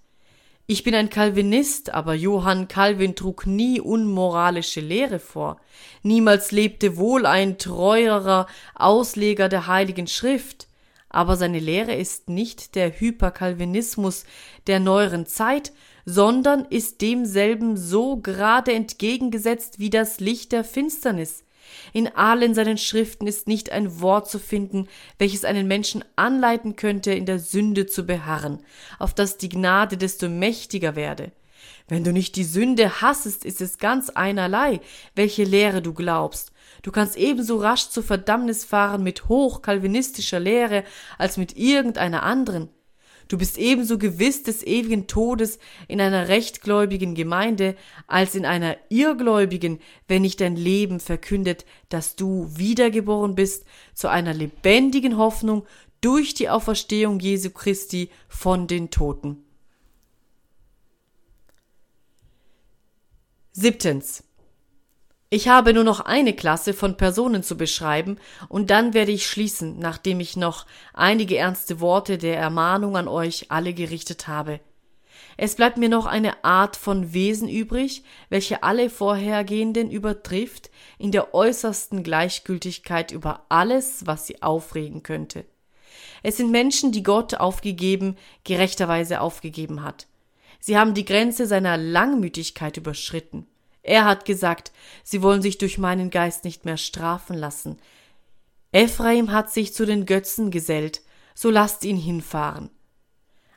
Ich 0.71 0.85
bin 0.85 0.95
ein 0.95 1.09
Calvinist, 1.09 1.93
aber 1.93 2.13
Johann 2.13 2.69
Calvin 2.69 3.13
trug 3.13 3.45
nie 3.45 3.81
unmoralische 3.81 4.79
Lehre 4.79 5.19
vor. 5.19 5.59
Niemals 6.01 6.53
lebte 6.53 6.95
wohl 6.95 7.25
ein 7.25 7.57
treuerer 7.57 8.47
Ausleger 8.75 9.49
der 9.49 9.67
Heiligen 9.67 10.07
Schrift 10.07 10.69
aber 11.13 11.35
seine 11.35 11.59
Lehre 11.59 11.93
ist 11.93 12.29
nicht 12.29 12.75
der 12.75 12.99
Hyperkalvinismus 12.99 14.23
der 14.67 14.79
neueren 14.79 15.25
Zeit, 15.25 15.73
sondern 16.05 16.65
ist 16.65 17.01
demselben 17.01 17.75
so 17.75 18.17
gerade 18.17 18.73
entgegengesetzt 18.73 19.77
wie 19.79 19.89
das 19.89 20.21
Licht 20.21 20.53
der 20.53 20.63
Finsternis. 20.63 21.43
In 21.93 22.07
allen 22.15 22.53
seinen 22.53 22.77
Schriften 22.77 23.27
ist 23.27 23.47
nicht 23.47 23.71
ein 23.71 24.01
Wort 24.01 24.29
zu 24.29 24.39
finden, 24.39 24.87
welches 25.17 25.45
einen 25.45 25.67
Menschen 25.67 26.03
anleiten 26.15 26.75
könnte, 26.75 27.13
in 27.13 27.25
der 27.25 27.39
Sünde 27.39 27.85
zu 27.85 28.05
beharren, 28.05 28.59
auf 28.99 29.13
dass 29.13 29.37
die 29.37 29.49
Gnade 29.49 29.97
desto 29.97 30.29
mächtiger 30.29 30.95
werde. 30.95 31.31
Wenn 31.87 32.03
du 32.03 32.13
nicht 32.13 32.35
die 32.35 32.43
Sünde 32.43 33.01
hassest, 33.01 33.45
ist 33.45 33.61
es 33.61 33.77
ganz 33.77 34.09
einerlei, 34.09 34.79
welche 35.15 35.43
Lehre 35.43 35.81
du 35.81 35.93
glaubst, 35.93 36.51
Du 36.81 36.91
kannst 36.91 37.15
ebenso 37.15 37.57
rasch 37.57 37.89
zur 37.89 38.03
Verdammnis 38.03 38.65
fahren 38.65 39.03
mit 39.03 39.29
hochkalvinistischer 39.29 40.39
Lehre 40.39 40.83
als 41.17 41.37
mit 41.37 41.55
irgendeiner 41.57 42.23
anderen. 42.23 42.69
Du 43.31 43.37
bist 43.37 43.57
ebenso 43.57 43.97
gewiss 43.97 44.43
des 44.43 44.61
ewigen 44.61 45.07
Todes 45.07 45.57
in 45.87 46.01
einer 46.01 46.27
rechtgläubigen 46.27 47.15
Gemeinde 47.15 47.77
als 48.05 48.35
in 48.35 48.45
einer 48.45 48.75
irrgläubigen, 48.89 49.79
wenn 50.09 50.23
nicht 50.23 50.41
dein 50.41 50.57
Leben 50.57 50.99
verkündet, 50.99 51.63
dass 51.87 52.17
du 52.17 52.49
wiedergeboren 52.57 53.35
bist 53.35 53.63
zu 53.93 54.09
einer 54.09 54.33
lebendigen 54.33 55.15
Hoffnung 55.15 55.65
durch 56.01 56.33
die 56.33 56.49
Auferstehung 56.49 57.21
Jesu 57.21 57.51
Christi 57.51 58.09
von 58.27 58.67
den 58.67 58.89
Toten. 58.89 59.45
Siebtens. 63.53 64.25
Ich 65.33 65.47
habe 65.47 65.73
nur 65.73 65.85
noch 65.85 66.01
eine 66.01 66.33
Klasse 66.33 66.73
von 66.73 66.97
Personen 66.97 67.41
zu 67.41 67.55
beschreiben, 67.55 68.17
und 68.49 68.69
dann 68.69 68.93
werde 68.93 69.13
ich 69.13 69.25
schließen, 69.25 69.79
nachdem 69.79 70.19
ich 70.19 70.35
noch 70.35 70.65
einige 70.93 71.37
ernste 71.37 71.79
Worte 71.79 72.17
der 72.17 72.37
Ermahnung 72.37 72.97
an 72.97 73.07
euch 73.07 73.49
alle 73.49 73.73
gerichtet 73.73 74.27
habe. 74.27 74.59
Es 75.37 75.55
bleibt 75.55 75.77
mir 75.77 75.87
noch 75.87 76.05
eine 76.05 76.43
Art 76.43 76.75
von 76.75 77.13
Wesen 77.13 77.47
übrig, 77.47 78.03
welche 78.27 78.63
alle 78.63 78.89
vorhergehenden 78.89 79.89
übertrifft 79.89 80.69
in 80.97 81.13
der 81.13 81.33
äußersten 81.33 82.03
Gleichgültigkeit 82.03 83.13
über 83.13 83.45
alles, 83.47 84.05
was 84.05 84.27
sie 84.27 84.41
aufregen 84.41 85.01
könnte. 85.01 85.45
Es 86.23 86.35
sind 86.35 86.51
Menschen, 86.51 86.91
die 86.91 87.03
Gott 87.03 87.35
aufgegeben, 87.35 88.17
gerechterweise 88.43 89.21
aufgegeben 89.21 89.81
hat. 89.81 90.07
Sie 90.59 90.77
haben 90.77 90.93
die 90.93 91.05
Grenze 91.05 91.47
seiner 91.47 91.77
Langmütigkeit 91.77 92.75
überschritten. 92.75 93.47
Er 93.83 94.05
hat 94.05 94.25
gesagt, 94.25 94.71
sie 95.03 95.21
wollen 95.21 95.41
sich 95.41 95.57
durch 95.57 95.77
meinen 95.77 96.09
Geist 96.09 96.43
nicht 96.43 96.65
mehr 96.65 96.77
strafen 96.77 97.35
lassen. 97.35 97.77
Ephraim 98.71 99.31
hat 99.31 99.51
sich 99.51 99.73
zu 99.73 99.85
den 99.85 100.05
Götzen 100.05 100.51
gesellt, 100.51 101.01
so 101.33 101.49
lasst 101.49 101.83
ihn 101.83 101.97
hinfahren. 101.97 102.69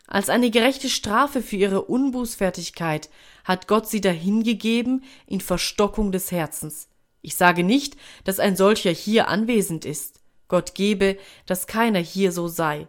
Als 0.07 0.29
eine 0.29 0.51
gerechte 0.51 0.89
Strafe 0.89 1.41
für 1.41 1.57
ihre 1.57 1.83
Unbußfertigkeit 1.83 3.09
hat 3.45 3.69
Gott 3.69 3.89
sie 3.89 4.01
dahingegeben 4.01 5.05
in 5.27 5.41
Verstockung 5.41 6.13
des 6.13 6.31
Herzens. 6.31 6.89
Ich 7.23 7.37
sage 7.37 7.65
nicht, 7.65 7.97
dass 8.25 8.39
ein 8.39 8.55
solcher 8.57 8.91
hier 8.91 9.29
anwesend 9.29 9.85
ist. 9.85 10.21
Gott 10.49 10.75
gebe, 10.75 11.17
dass 11.47 11.67
keiner 11.67 12.01
hier 12.01 12.33
so 12.33 12.49
sei. 12.49 12.87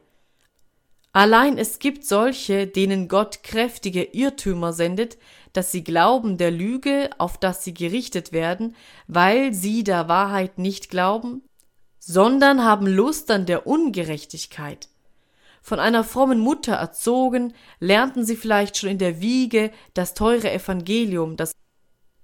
Allein 1.16 1.58
es 1.58 1.80
gibt 1.80 2.04
solche, 2.04 2.68
denen 2.68 3.08
Gott 3.08 3.42
kräftige 3.42 4.04
Irrtümer 4.04 4.74
sendet, 4.74 5.18
dass 5.54 5.72
sie 5.72 5.82
glauben 5.82 6.38
der 6.38 6.52
Lüge, 6.52 7.10
auf 7.20 7.38
das 7.38 7.64
sie 7.64 7.74
gerichtet 7.74 8.34
werden, 8.34 8.76
weil 9.08 9.54
sie 9.54 9.86
der 9.86 10.10
Wahrheit 10.10 10.58
nicht 10.58 10.90
glauben, 10.90 11.42
sondern 12.00 12.66
haben 12.66 12.86
Lust 12.86 13.32
an 13.32 13.46
der 13.46 13.66
Ungerechtigkeit. 13.66 14.90
Von 15.62 15.80
einer 15.80 16.04
frommen 16.04 16.40
Mutter 16.40 16.74
erzogen, 16.74 17.54
lernten 17.80 18.26
sie 18.26 18.36
vielleicht 18.36 18.76
schon 18.76 18.90
in 18.90 18.98
der 18.98 19.22
Wiege 19.22 19.72
das 19.94 20.16
teure 20.16 20.52
Evangelium, 20.52 21.38
das, 21.38 21.54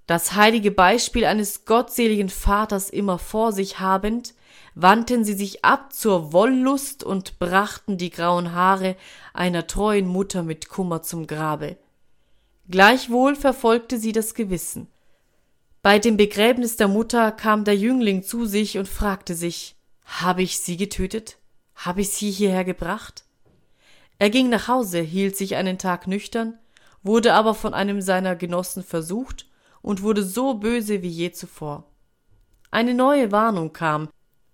das 0.06 0.34
heilige 0.34 0.70
Beispiel 0.70 1.24
eines 1.24 1.64
gottseligen 1.64 2.28
Vaters 2.28 2.90
immer 2.90 3.18
vor 3.18 3.52
sich 3.52 3.80
habend, 3.80 4.34
wandten 4.74 5.24
sie 5.24 5.34
sich 5.34 5.64
ab 5.64 5.92
zur 5.92 6.32
Wollust 6.32 7.04
und 7.04 7.38
brachten 7.38 7.98
die 7.98 8.10
grauen 8.10 8.52
Haare 8.52 8.96
einer 9.34 9.66
treuen 9.66 10.06
Mutter 10.06 10.42
mit 10.42 10.68
Kummer 10.68 11.02
zum 11.02 11.26
Grabe. 11.26 11.76
Gleichwohl 12.68 13.34
verfolgte 13.36 13.98
sie 13.98 14.12
das 14.12 14.34
Gewissen. 14.34 14.88
Bei 15.82 15.98
dem 15.98 16.16
Begräbnis 16.16 16.76
der 16.76 16.88
Mutter 16.88 17.32
kam 17.32 17.64
der 17.64 17.76
Jüngling 17.76 18.22
zu 18.22 18.46
sich 18.46 18.78
und 18.78 18.88
fragte 18.88 19.34
sich, 19.34 19.76
habe 20.04 20.42
ich 20.42 20.58
sie 20.58 20.76
getötet? 20.76 21.38
Habe 21.74 22.02
ich 22.02 22.10
sie 22.10 22.30
hierher 22.30 22.64
gebracht? 22.64 23.24
Er 24.18 24.30
ging 24.30 24.48
nach 24.48 24.68
Hause, 24.68 25.00
hielt 25.00 25.36
sich 25.36 25.56
einen 25.56 25.78
Tag 25.78 26.06
nüchtern, 26.06 26.58
wurde 27.02 27.34
aber 27.34 27.54
von 27.54 27.74
einem 27.74 28.00
seiner 28.00 28.36
Genossen 28.36 28.84
versucht 28.84 29.48
und 29.80 30.02
wurde 30.02 30.22
so 30.22 30.54
böse 30.54 31.02
wie 31.02 31.08
je 31.08 31.32
zuvor. 31.32 31.90
Eine 32.70 32.94
neue 32.94 33.32
Warnung 33.32 33.72
kam, 33.72 34.08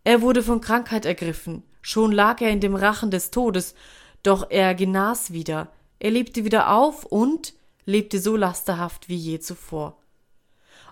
er 0.09 0.22
wurde 0.22 0.42
von 0.42 0.62
Krankheit 0.62 1.04
ergriffen, 1.04 1.64
schon 1.82 2.12
lag 2.12 2.40
er 2.40 2.48
in 2.48 2.61
dem 2.61 2.74
Rachen 2.74 3.11
des 3.11 3.30
Todes, 3.30 3.74
doch 4.22 4.50
er 4.50 4.74
genas 4.74 5.34
wieder, 5.34 5.70
er 5.98 6.11
lebte 6.11 6.46
wieder 6.46 6.72
auf 6.72 7.04
und 7.04 7.52
lebte 7.84 8.18
so 8.18 8.34
lasterhaft 8.34 9.11
wie 9.11 9.16
je 9.16 9.38
zuvor. 9.38 9.98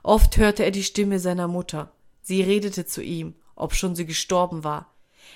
Oft 0.02 0.36
hörte 0.36 0.66
er 0.66 0.70
die 0.70 0.82
Stimme 0.82 1.18
seiner 1.18 1.48
Mutter, 1.48 1.92
sie 2.20 2.42
redete 2.42 2.84
zu 2.84 3.02
ihm, 3.02 3.34
obschon 3.54 3.96
sie 3.96 4.04
gestorben 4.04 4.64
war. 4.64 4.94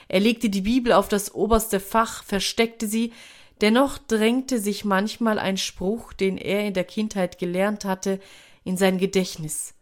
Er 0.08 0.20
legte 0.20 0.50
die 0.50 0.60
Bibel 0.60 0.92
auf 0.92 1.08
das 1.08 1.34
oberste 1.34 1.80
Fach, 1.80 2.22
versteckte 2.22 2.86
sie, 2.86 3.14
dennoch 3.62 3.96
drängte 3.96 4.58
sich 4.58 4.84
manchmal 4.84 5.38
ein 5.38 5.56
Spruch, 5.56 6.12
den 6.12 6.36
er 6.36 6.66
in 6.66 6.74
der 6.74 6.84
Kindheit 6.84 7.38
gelernt 7.38 7.86
hatte, 7.86 8.20
in 8.62 8.76
sein 8.76 8.98
Gedächtnis. 8.98 9.72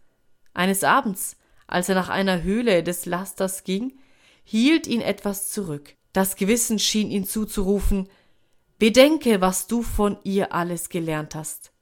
Eines 0.55 0.85
Abends, 0.85 1.37
als 1.69 1.89
er 1.89 1.95
nach 1.95 2.09
einer 2.09 2.43
Höhle 2.43 2.83
des 2.83 3.07
Lasters 3.07 3.63
ging, 3.63 3.99
hielt 4.43 4.89
ihn 4.89 5.01
etwas 5.01 5.51
zurück. 5.51 5.95
Das 6.13 6.35
Gewissen 6.35 6.81
schien 6.81 7.11
ihn 7.11 7.25
zuzurufen 7.25 8.09
Bedenke, 8.79 9.41
was 9.41 9.67
du 9.67 9.83
von 9.83 10.19
ihr 10.25 10.53
alles 10.53 10.89
gelernt 10.89 11.35
hast. 11.35 11.73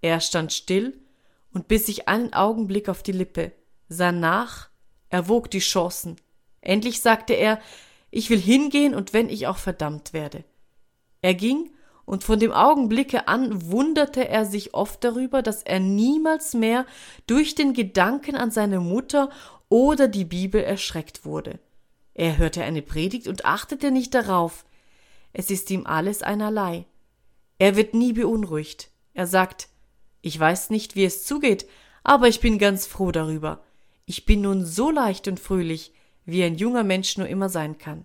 Er 0.00 0.20
stand 0.20 0.52
still 0.52 1.00
und 1.52 1.68
biss 1.68 1.86
sich 1.86 2.08
einen 2.08 2.32
Augenblick 2.32 2.88
auf 2.88 3.02
die 3.02 3.12
Lippe, 3.12 3.52
sah 3.88 4.12
nach, 4.12 4.68
erwog 5.08 5.50
die 5.50 5.60
Chancen. 5.60 6.16
Endlich 6.60 7.00
sagte 7.00 7.34
er 7.34 7.60
Ich 8.10 8.30
will 8.30 8.40
hingehen 8.40 8.94
und 8.94 9.12
wenn 9.12 9.28
ich 9.28 9.46
auch 9.46 9.58
verdammt 9.58 10.12
werde. 10.12 10.44
Er 11.22 11.34
ging 11.34 11.70
und 12.04 12.24
von 12.24 12.38
dem 12.38 12.52
Augenblicke 12.52 13.28
an 13.28 13.70
wunderte 13.70 14.28
er 14.28 14.44
sich 14.44 14.74
oft 14.74 15.02
darüber, 15.04 15.42
dass 15.42 15.62
er 15.62 15.80
niemals 15.80 16.54
mehr 16.54 16.86
durch 17.26 17.54
den 17.54 17.72
Gedanken 17.72 18.36
an 18.36 18.50
seine 18.50 18.80
Mutter 18.80 19.30
oder 19.68 20.08
die 20.08 20.24
Bibel 20.24 20.62
erschreckt 20.62 21.24
wurde. 21.24 21.58
Er 22.12 22.38
hörte 22.38 22.62
eine 22.62 22.82
Predigt 22.82 23.26
und 23.26 23.44
achtete 23.44 23.90
nicht 23.90 24.14
darauf. 24.14 24.64
Es 25.32 25.50
ist 25.50 25.70
ihm 25.70 25.86
alles 25.86 26.22
einerlei. 26.22 26.86
Er 27.58 27.76
wird 27.76 27.94
nie 27.94 28.12
beunruhigt. 28.12 28.90
Er 29.14 29.26
sagt, 29.26 29.68
ich 30.20 30.38
weiß 30.38 30.70
nicht, 30.70 30.96
wie 30.96 31.04
es 31.04 31.24
zugeht, 31.24 31.66
aber 32.02 32.28
ich 32.28 32.40
bin 32.40 32.58
ganz 32.58 32.86
froh 32.86 33.10
darüber. 33.10 33.64
Ich 34.06 34.26
bin 34.26 34.42
nun 34.42 34.64
so 34.64 34.90
leicht 34.90 35.26
und 35.28 35.40
fröhlich, 35.40 35.92
wie 36.24 36.44
ein 36.44 36.56
junger 36.56 36.84
Mensch 36.84 37.16
nur 37.16 37.26
immer 37.26 37.48
sein 37.48 37.78
kann. 37.78 38.04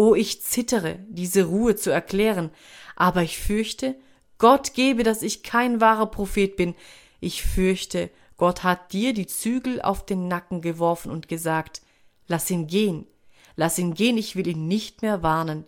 Oh, 0.00 0.14
ich 0.14 0.42
zittere, 0.42 1.00
diese 1.08 1.46
Ruhe 1.46 1.74
zu 1.74 1.90
erklären, 1.90 2.50
aber 2.94 3.22
ich 3.22 3.36
fürchte, 3.36 3.96
Gott 4.38 4.72
gebe, 4.74 5.02
dass 5.02 5.22
ich 5.22 5.42
kein 5.42 5.80
wahrer 5.80 6.06
Prophet 6.06 6.54
bin. 6.54 6.76
Ich 7.18 7.42
fürchte, 7.42 8.08
Gott 8.36 8.62
hat 8.62 8.92
dir 8.92 9.12
die 9.12 9.26
Zügel 9.26 9.82
auf 9.82 10.06
den 10.06 10.28
Nacken 10.28 10.60
geworfen 10.60 11.10
und 11.10 11.26
gesagt, 11.26 11.82
lass 12.28 12.48
ihn 12.48 12.68
gehen, 12.68 13.08
lass 13.56 13.76
ihn 13.76 13.92
gehen, 13.92 14.18
ich 14.18 14.36
will 14.36 14.46
ihn 14.46 14.68
nicht 14.68 15.02
mehr 15.02 15.24
warnen. 15.24 15.64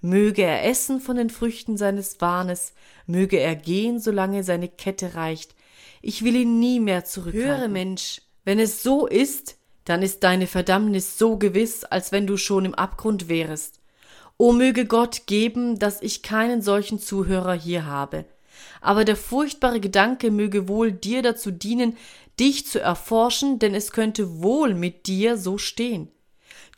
Möge 0.00 0.44
er 0.44 0.64
essen 0.64 0.98
von 0.98 1.18
den 1.18 1.28
Früchten 1.28 1.76
seines 1.76 2.22
Wahnes, 2.22 2.72
möge 3.06 3.38
er 3.38 3.54
gehen, 3.54 4.00
solange 4.00 4.44
seine 4.44 4.68
Kette 4.68 5.14
reicht. 5.14 5.54
Ich 6.00 6.24
will 6.24 6.36
ihn 6.36 6.58
nie 6.58 6.80
mehr 6.80 7.04
zurückhalten. 7.04 7.58
Höre, 7.60 7.68
Mensch, 7.68 8.22
wenn 8.46 8.58
es 8.58 8.82
so 8.82 9.06
ist, 9.06 9.58
dann 9.84 10.02
ist 10.02 10.22
deine 10.22 10.46
Verdammnis 10.46 11.18
so 11.18 11.36
gewiss, 11.36 11.84
als 11.84 12.12
wenn 12.12 12.26
du 12.26 12.36
schon 12.36 12.64
im 12.64 12.74
Abgrund 12.74 13.28
wärest. 13.28 13.80
O 14.36 14.52
möge 14.52 14.86
Gott 14.86 15.26
geben, 15.26 15.78
dass 15.78 16.02
ich 16.02 16.22
keinen 16.22 16.62
solchen 16.62 16.98
Zuhörer 16.98 17.54
hier 17.54 17.86
habe. 17.86 18.24
Aber 18.80 19.04
der 19.04 19.16
furchtbare 19.16 19.80
Gedanke 19.80 20.30
möge 20.30 20.68
wohl 20.68 20.92
dir 20.92 21.22
dazu 21.22 21.50
dienen, 21.50 21.96
dich 22.40 22.66
zu 22.66 22.80
erforschen, 22.80 23.58
denn 23.58 23.74
es 23.74 23.92
könnte 23.92 24.42
wohl 24.42 24.74
mit 24.74 25.06
dir 25.06 25.36
so 25.36 25.58
stehen. 25.58 26.10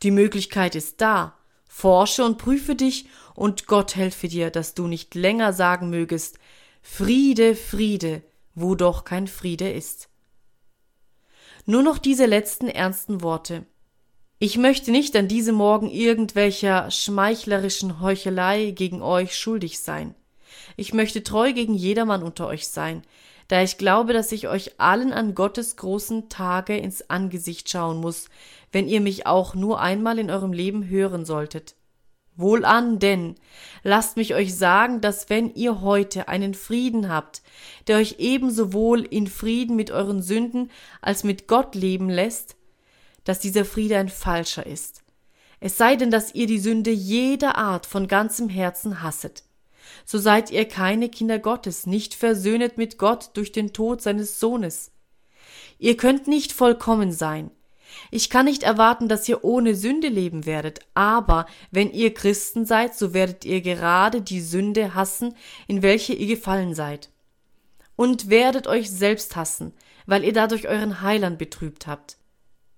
Die 0.03 0.11
Möglichkeit 0.11 0.75
ist 0.75 1.01
da. 1.01 1.35
Forsche 1.67 2.23
und 2.23 2.37
prüfe 2.37 2.75
dich, 2.75 3.07
und 3.35 3.67
Gott 3.67 3.95
helfe 3.95 4.27
dir, 4.27 4.49
dass 4.49 4.73
du 4.73 4.87
nicht 4.87 5.13
länger 5.13 5.53
sagen 5.53 5.89
mögest 5.89 6.39
Friede, 6.81 7.55
Friede, 7.55 8.23
wo 8.55 8.73
doch 8.73 9.03
kein 9.03 9.27
Friede 9.27 9.69
ist. 9.69 10.09
Nur 11.69 11.83
noch 11.83 11.97
diese 11.97 12.25
letzten 12.25 12.69
ernsten 12.69 13.21
Worte. 13.21 13.65
Ich 14.39 14.57
möchte 14.57 14.89
nicht 14.89 15.13
an 15.17 15.27
diesem 15.27 15.55
Morgen 15.55 15.89
irgendwelcher 15.89 16.89
schmeichlerischen 16.91 17.99
Heuchelei 17.99 18.71
gegen 18.71 19.01
euch 19.01 19.35
schuldig 19.35 19.79
sein. 19.79 20.15
Ich 20.77 20.93
möchte 20.93 21.23
treu 21.23 21.51
gegen 21.51 21.73
jedermann 21.73 22.23
unter 22.23 22.47
euch 22.47 22.69
sein, 22.69 23.01
da 23.49 23.61
ich 23.61 23.77
glaube, 23.77 24.13
dass 24.13 24.31
ich 24.31 24.47
euch 24.47 24.79
allen 24.79 25.11
an 25.11 25.35
Gottes 25.35 25.75
großen 25.75 26.29
Tage 26.29 26.77
ins 26.77 27.09
Angesicht 27.09 27.69
schauen 27.69 27.97
muss, 27.97 28.29
wenn 28.71 28.87
ihr 28.87 29.01
mich 29.01 29.27
auch 29.27 29.53
nur 29.53 29.81
einmal 29.81 30.19
in 30.19 30.31
eurem 30.31 30.53
Leben 30.53 30.87
hören 30.87 31.25
solltet. 31.25 31.75
Wohlan 32.37 32.99
denn, 32.99 33.35
lasst 33.83 34.15
mich 34.15 34.35
euch 34.35 34.55
sagen, 34.55 35.01
dass 35.01 35.29
wenn 35.29 35.53
ihr 35.55 35.81
heute 35.81 36.27
einen 36.27 36.53
Frieden 36.53 37.09
habt, 37.09 37.41
der 37.87 37.97
euch 37.97 38.15
ebenso 38.19 38.73
wohl 38.73 39.01
in 39.01 39.27
Frieden 39.27 39.75
mit 39.75 39.91
euren 39.91 40.21
Sünden 40.21 40.71
als 41.01 41.23
mit 41.23 41.47
Gott 41.47 41.73
leben 41.75 42.09
lässt, 42.09 42.55
dass 43.23 43.39
dieser 43.39 43.65
Friede 43.65 43.97
ein 43.97 44.09
falscher 44.09 44.65
ist. 44.65 45.03
Es 45.59 45.77
sei 45.77 45.95
denn, 45.95 46.11
dass 46.11 46.35
ihr 46.35 46.45
die 46.45 46.59
Sünde 46.59 46.91
jeder 46.91 47.57
Art 47.57 47.85
von 47.85 48.07
ganzem 48.07 48.47
Herzen 48.47 49.01
hasset. 49.01 49.43
So 50.05 50.19
seid 50.19 50.51
ihr 50.51 50.67
keine 50.67 51.09
Kinder 51.09 51.39
Gottes, 51.39 51.87
nicht 51.87 52.13
versöhnet 52.13 52.77
mit 52.77 52.97
Gott 52.97 53.31
durch 53.33 53.51
den 53.51 53.73
Tod 53.73 54.01
seines 54.01 54.39
Sohnes. 54.39 54.91
Ihr 55.79 55.97
könnt 55.97 56.27
nicht 56.27 56.53
vollkommen 56.53 57.11
sein, 57.11 57.51
ich 58.11 58.29
kann 58.29 58.45
nicht 58.45 58.63
erwarten, 58.63 59.07
dass 59.07 59.27
ihr 59.27 59.43
ohne 59.43 59.75
Sünde 59.75 60.07
leben 60.07 60.45
werdet, 60.45 60.79
aber 60.93 61.45
wenn 61.71 61.91
ihr 61.91 62.13
Christen 62.13 62.65
seid, 62.65 62.95
so 62.95 63.13
werdet 63.13 63.45
ihr 63.45 63.61
gerade 63.61 64.21
die 64.21 64.41
Sünde 64.41 64.95
hassen, 64.95 65.35
in 65.67 65.81
welche 65.81 66.13
ihr 66.13 66.27
gefallen 66.27 66.73
seid. 66.75 67.09
Und 67.95 68.29
werdet 68.29 68.67
euch 68.67 68.91
selbst 68.91 69.35
hassen, 69.35 69.73
weil 70.05 70.23
ihr 70.23 70.33
dadurch 70.33 70.67
euren 70.67 71.01
Heiland 71.01 71.37
betrübt 71.37 71.87
habt. 71.87 72.17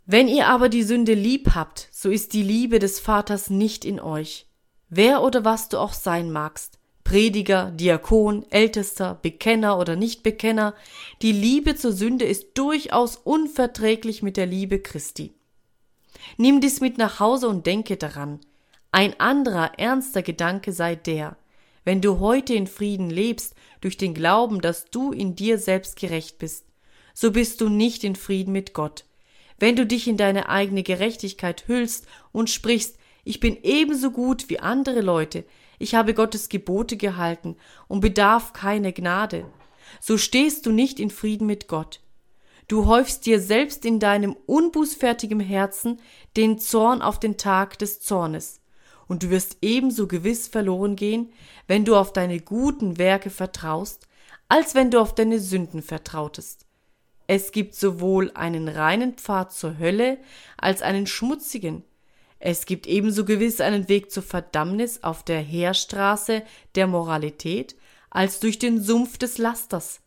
Wenn 0.06 0.28
ihr 0.28 0.48
aber 0.48 0.70
die 0.70 0.84
Sünde 0.84 1.14
lieb 1.14 1.52
habt, 1.54 1.88
so 1.92 2.10
ist 2.10 2.34
die 2.34 2.42
Liebe 2.42 2.80
des 2.80 3.00
Vaters 3.00 3.50
nicht 3.50 3.86
in 3.86 4.00
euch. 4.00 4.48
Wer 4.90 5.22
oder 5.22 5.46
was 5.46 5.70
du 5.70 5.78
auch 5.78 5.94
sein 5.94 6.32
magst, 6.32 6.79
Prediger, 7.10 7.72
Diakon, 7.72 8.46
Ältester, 8.52 9.18
Bekenner 9.20 9.80
oder 9.80 9.96
Nichtbekenner, 9.96 10.76
die 11.24 11.32
Liebe 11.32 11.76
zur 11.76 11.92
Sünde 11.92 12.24
ist 12.26 12.50
durchaus 12.54 13.16
unverträglich 13.16 14.22
mit 14.22 14.38
der 14.38 14.46
Liebe 14.46 14.78
Christi. 14.78 15.34
Nimm 16.38 16.62
dies 16.62 16.82
mit 16.82 17.00
nach 17.00 17.20
Hause 17.20 17.50
und 17.50 17.66
denke 17.66 17.98
daran. 17.98 18.40
Ein 18.92 19.20
anderer 19.20 19.80
ernster 19.80 20.22
Gedanke 20.22 20.72
sei 20.72 20.94
der, 20.94 21.36
wenn 21.84 22.00
du 22.00 22.20
heute 22.20 22.54
in 22.54 22.68
Frieden 22.68 23.10
lebst 23.10 23.56
durch 23.82 23.98
den 23.98 24.14
Glauben, 24.14 24.62
dass 24.62 24.86
du 24.86 25.12
in 25.12 25.36
dir 25.36 25.58
selbst 25.58 26.00
gerecht 26.00 26.38
bist, 26.38 26.68
so 27.16 27.32
bist 27.32 27.60
du 27.60 27.70
nicht 27.70 28.04
in 28.04 28.16
Frieden 28.16 28.52
mit 28.52 28.76
Gott. 28.76 29.04
Wenn 29.58 29.76
du 29.76 29.88
dich 29.88 30.08
in 30.08 30.18
deine 30.18 30.48
eigene 30.48 30.84
Gerechtigkeit 30.84 31.68
hüllst 31.68 32.06
und 32.34 32.52
sprichst, 32.52 33.00
ich 33.24 33.40
bin 33.40 33.58
ebenso 33.64 34.12
gut 34.12 34.48
wie 34.50 34.60
andere 34.60 35.02
Leute, 35.02 35.44
ich 35.80 35.96
habe 35.96 36.14
Gottes 36.14 36.50
Gebote 36.50 36.98
gehalten 36.98 37.56
und 37.88 38.02
bedarf 38.02 38.54
keine 38.54 38.94
Gnade. 38.94 39.46
So 40.00 40.18
stehst 40.18 40.66
du 40.66 40.72
nicht 40.72 41.00
in 41.00 41.10
Frieden 41.10 41.48
mit 41.48 41.68
Gott. 41.68 42.02
Du 42.68 42.86
häufst 42.86 43.26
dir 43.26 43.42
selbst 43.42 43.84
in 43.86 44.00
deinem 44.00 44.36
unbußfertigen 44.46 45.40
Herzen 45.40 46.00
den 46.38 46.60
Zorn 46.60 47.02
auf 47.02 47.20
den 47.20 47.38
Tag 47.38 47.80
des 47.80 48.00
Zornes, 48.00 48.62
und 49.08 49.24
du 49.24 49.32
wirst 49.32 49.58
ebenso 49.64 50.06
gewiss 50.06 50.48
verloren 50.48 50.96
gehen, 50.96 51.34
wenn 51.66 51.84
du 51.84 51.96
auf 51.96 52.14
deine 52.14 52.40
guten 52.40 53.00
Werke 53.00 53.32
vertraust, 53.32 54.08
als 54.50 54.76
wenn 54.76 54.92
du 54.92 55.00
auf 55.00 55.16
deine 55.16 55.40
Sünden 55.40 55.82
vertrautest. 55.82 56.68
Es 57.26 57.52
gibt 57.52 57.74
sowohl 57.74 58.32
einen 58.36 58.68
reinen 58.68 59.14
Pfad 59.14 59.52
zur 59.52 59.80
Hölle 59.80 60.20
als 60.58 60.84
einen 60.84 61.08
schmutzigen, 61.08 61.84
es 62.40 62.66
gibt 62.66 62.88
ebenso 62.88 63.26
gewiss 63.26 63.60
einen 63.60 63.90
Weg 63.90 64.12
zur 64.12 64.24
Verdammnis 64.24 65.04
auf 65.04 65.24
der 65.24 65.42
Heerstraße 65.42 66.44
der 66.76 66.88
Moralität 66.88 67.76
als 68.10 68.40
durch 68.40 68.58
den 68.58 68.82
Sumpf 68.82 69.18
des 69.18 69.38
Lasters. 69.38 70.02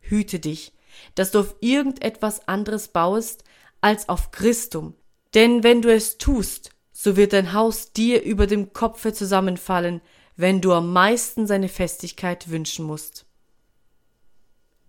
Hüte 0.00 0.40
dich, 0.40 0.72
dass 1.14 1.30
du 1.30 1.40
auf 1.40 1.54
irgendetwas 1.60 2.48
anderes 2.48 2.88
bauest 2.88 3.44
als 3.80 4.08
auf 4.08 4.32
Christum, 4.32 4.94
denn 5.34 5.62
wenn 5.62 5.80
du 5.80 5.92
es 5.92 6.18
tust, 6.18 6.70
so 6.92 7.16
wird 7.16 7.32
dein 7.32 7.52
Haus 7.52 7.92
dir 7.92 8.22
über 8.22 8.46
dem 8.46 8.72
Kopfe 8.72 9.12
zusammenfallen, 9.12 10.00
wenn 10.34 10.60
du 10.60 10.72
am 10.72 10.92
meisten 10.92 11.46
seine 11.46 11.68
Festigkeit 11.68 12.50
wünschen 12.50 12.84
musst. 12.84 13.26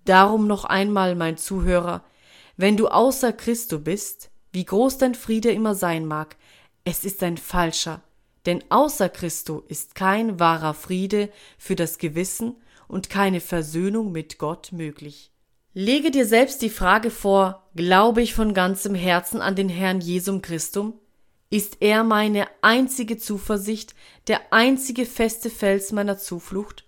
Darum 0.05 0.47
noch 0.47 0.65
einmal, 0.65 1.15
mein 1.15 1.37
Zuhörer, 1.37 2.03
wenn 2.55 2.77
du 2.77 2.87
außer 2.87 3.33
Christo 3.33 3.79
bist, 3.79 4.31
wie 4.51 4.65
groß 4.65 4.97
dein 4.97 5.15
Friede 5.15 5.51
immer 5.51 5.75
sein 5.75 6.05
mag, 6.05 6.37
es 6.87 7.03
ist 7.03 7.21
ein 7.21 7.35
falscher, 7.35 8.01
denn 8.45 8.63
außer 8.69 9.09
Christo 9.09 9.61
ist 9.67 9.93
kein 9.93 10.39
wahrer 10.39 10.73
Friede 10.73 11.29
für 11.57 11.75
das 11.75 11.97
Gewissen 11.97 12.55
und 12.87 13.09
keine 13.09 13.41
Versöhnung 13.41 14.13
mit 14.13 14.37
Gott 14.37 14.71
möglich. 14.71 15.29
Lege 15.73 16.11
dir 16.11 16.25
selbst 16.25 16.61
die 16.61 16.69
Frage 16.69 17.11
vor, 17.11 17.67
glaube 17.75 18.21
ich 18.21 18.33
von 18.33 18.53
ganzem 18.53 18.95
Herzen 18.95 19.41
an 19.41 19.57
den 19.57 19.67
Herrn 19.67 19.99
Jesum 19.99 20.41
Christum? 20.41 20.93
Ist 21.49 21.81
er 21.81 22.05
meine 22.05 22.47
einzige 22.61 23.17
Zuversicht, 23.17 23.93
der 24.27 24.53
einzige 24.53 25.05
feste 25.05 25.49
Fels 25.49 25.91
meiner 25.91 26.17
Zuflucht? 26.17 26.85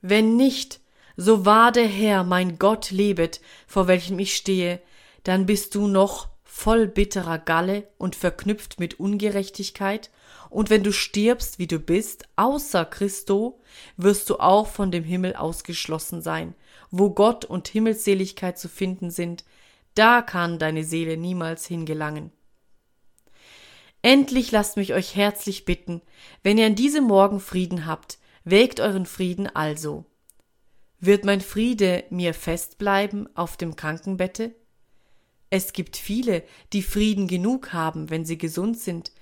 Wenn 0.00 0.36
nicht, 0.36 0.80
so 1.18 1.44
wahr 1.44 1.72
der 1.72 1.86
Herr, 1.86 2.24
mein 2.24 2.58
Gott, 2.58 2.90
lebet, 2.90 3.42
vor 3.66 3.86
welchem 3.86 4.18
ich 4.18 4.34
stehe, 4.34 4.80
dann 5.24 5.44
bist 5.44 5.74
du 5.74 5.88
noch 5.88 6.29
voll 6.60 6.88
bitterer 6.88 7.38
Galle 7.38 7.88
und 7.96 8.14
verknüpft 8.14 8.78
mit 8.78 9.00
Ungerechtigkeit, 9.00 10.10
und 10.50 10.68
wenn 10.68 10.82
du 10.82 10.92
stirbst, 10.92 11.58
wie 11.58 11.66
du 11.66 11.78
bist, 11.78 12.28
außer 12.36 12.84
Christo, 12.84 13.62
wirst 13.96 14.28
du 14.28 14.36
auch 14.40 14.66
von 14.66 14.90
dem 14.90 15.02
Himmel 15.02 15.36
ausgeschlossen 15.36 16.20
sein, 16.20 16.54
wo 16.90 17.10
Gott 17.10 17.46
und 17.46 17.68
Himmelsseligkeit 17.68 18.58
zu 18.58 18.68
finden 18.68 19.10
sind, 19.10 19.44
da 19.94 20.20
kann 20.20 20.58
deine 20.58 20.84
Seele 20.84 21.16
niemals 21.16 21.66
hingelangen. 21.66 22.30
Endlich 24.02 24.50
lasst 24.50 24.76
mich 24.76 24.92
euch 24.92 25.16
herzlich 25.16 25.64
bitten, 25.64 26.02
wenn 26.42 26.58
ihr 26.58 26.66
an 26.66 26.74
diesem 26.74 27.04
Morgen 27.04 27.40
Frieden 27.40 27.86
habt, 27.86 28.18
wägt 28.44 28.80
euren 28.80 29.06
Frieden 29.06 29.46
also. 29.46 30.04
Wird 30.98 31.24
mein 31.24 31.40
Friede 31.40 32.04
mir 32.10 32.34
fest 32.34 32.76
bleiben 32.76 33.30
auf 33.34 33.56
dem 33.56 33.76
Krankenbette? 33.76 34.54
Es 35.50 35.72
gibt 35.72 35.96
viele, 35.96 36.44
die 36.72 36.82
Frieden 36.82 37.26
genug 37.26 37.72
haben, 37.72 38.08
wenn 38.08 38.24
sie 38.24 38.38
gesund 38.38 38.78
sind, 38.78 39.12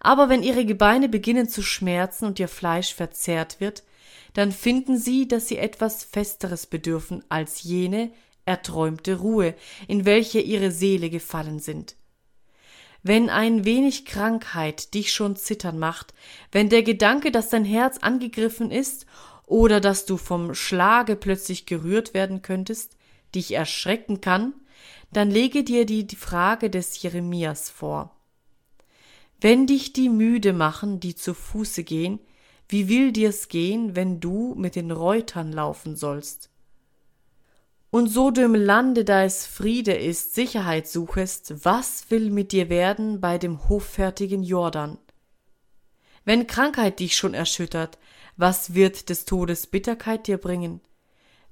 aber 0.00 0.28
wenn 0.28 0.42
ihre 0.42 0.66
Gebeine 0.66 1.08
beginnen 1.08 1.48
zu 1.48 1.62
schmerzen 1.62 2.26
und 2.26 2.38
ihr 2.38 2.48
Fleisch 2.48 2.94
verzehrt 2.94 3.58
wird, 3.58 3.82
dann 4.34 4.52
finden 4.52 4.98
sie, 4.98 5.26
dass 5.26 5.48
sie 5.48 5.56
etwas 5.56 6.04
Festeres 6.04 6.66
bedürfen 6.66 7.24
als 7.30 7.62
jene 7.62 8.10
erträumte 8.44 9.16
Ruhe, 9.16 9.54
in 9.88 10.04
welche 10.04 10.40
ihre 10.40 10.70
Seele 10.70 11.10
gefallen 11.10 11.58
sind. 11.58 11.96
Wenn 13.02 13.30
ein 13.30 13.64
wenig 13.64 14.04
Krankheit 14.04 14.92
dich 14.94 15.12
schon 15.12 15.36
zittern 15.36 15.78
macht, 15.78 16.12
wenn 16.52 16.68
der 16.68 16.82
Gedanke, 16.82 17.30
dass 17.30 17.48
dein 17.48 17.64
Herz 17.64 17.98
angegriffen 17.98 18.70
ist 18.70 19.06
oder 19.46 19.80
dass 19.80 20.04
du 20.04 20.16
vom 20.16 20.54
Schlage 20.54 21.16
plötzlich 21.16 21.64
gerührt 21.64 22.12
werden 22.12 22.42
könntest, 22.42 22.96
dich 23.34 23.52
erschrecken 23.52 24.20
kann, 24.20 24.54
dann 25.12 25.30
lege 25.30 25.64
dir 25.64 25.86
die 25.86 26.06
Frage 26.16 26.70
des 26.70 27.00
Jeremias 27.02 27.70
vor. 27.70 28.14
Wenn 29.40 29.66
dich 29.66 29.92
die 29.92 30.08
müde 30.08 30.52
machen, 30.52 31.00
die 31.00 31.14
zu 31.14 31.32
Fuße 31.32 31.84
gehen, 31.84 32.18
wie 32.68 32.88
will 32.88 33.12
dir's 33.12 33.48
gehen, 33.48 33.96
wenn 33.96 34.20
du 34.20 34.54
mit 34.56 34.76
den 34.76 34.90
Reutern 34.90 35.52
laufen 35.52 35.96
sollst? 35.96 36.50
Und 37.90 38.08
so 38.08 38.30
du 38.30 38.42
im 38.42 38.54
Lande, 38.54 39.04
da 39.04 39.24
es 39.24 39.46
Friede 39.46 39.94
ist, 39.94 40.34
Sicherheit 40.34 40.86
suchest, 40.86 41.64
was 41.64 42.10
will 42.10 42.30
mit 42.30 42.52
dir 42.52 42.68
werden 42.68 43.20
bei 43.20 43.38
dem 43.38 43.68
hoffärtigen 43.68 44.42
Jordan? 44.42 44.98
Wenn 46.24 46.46
Krankheit 46.46 47.00
dich 47.00 47.16
schon 47.16 47.32
erschüttert, 47.32 47.98
was 48.36 48.74
wird 48.74 49.08
des 49.08 49.24
Todes 49.24 49.66
Bitterkeit 49.66 50.26
dir 50.26 50.36
bringen? 50.36 50.82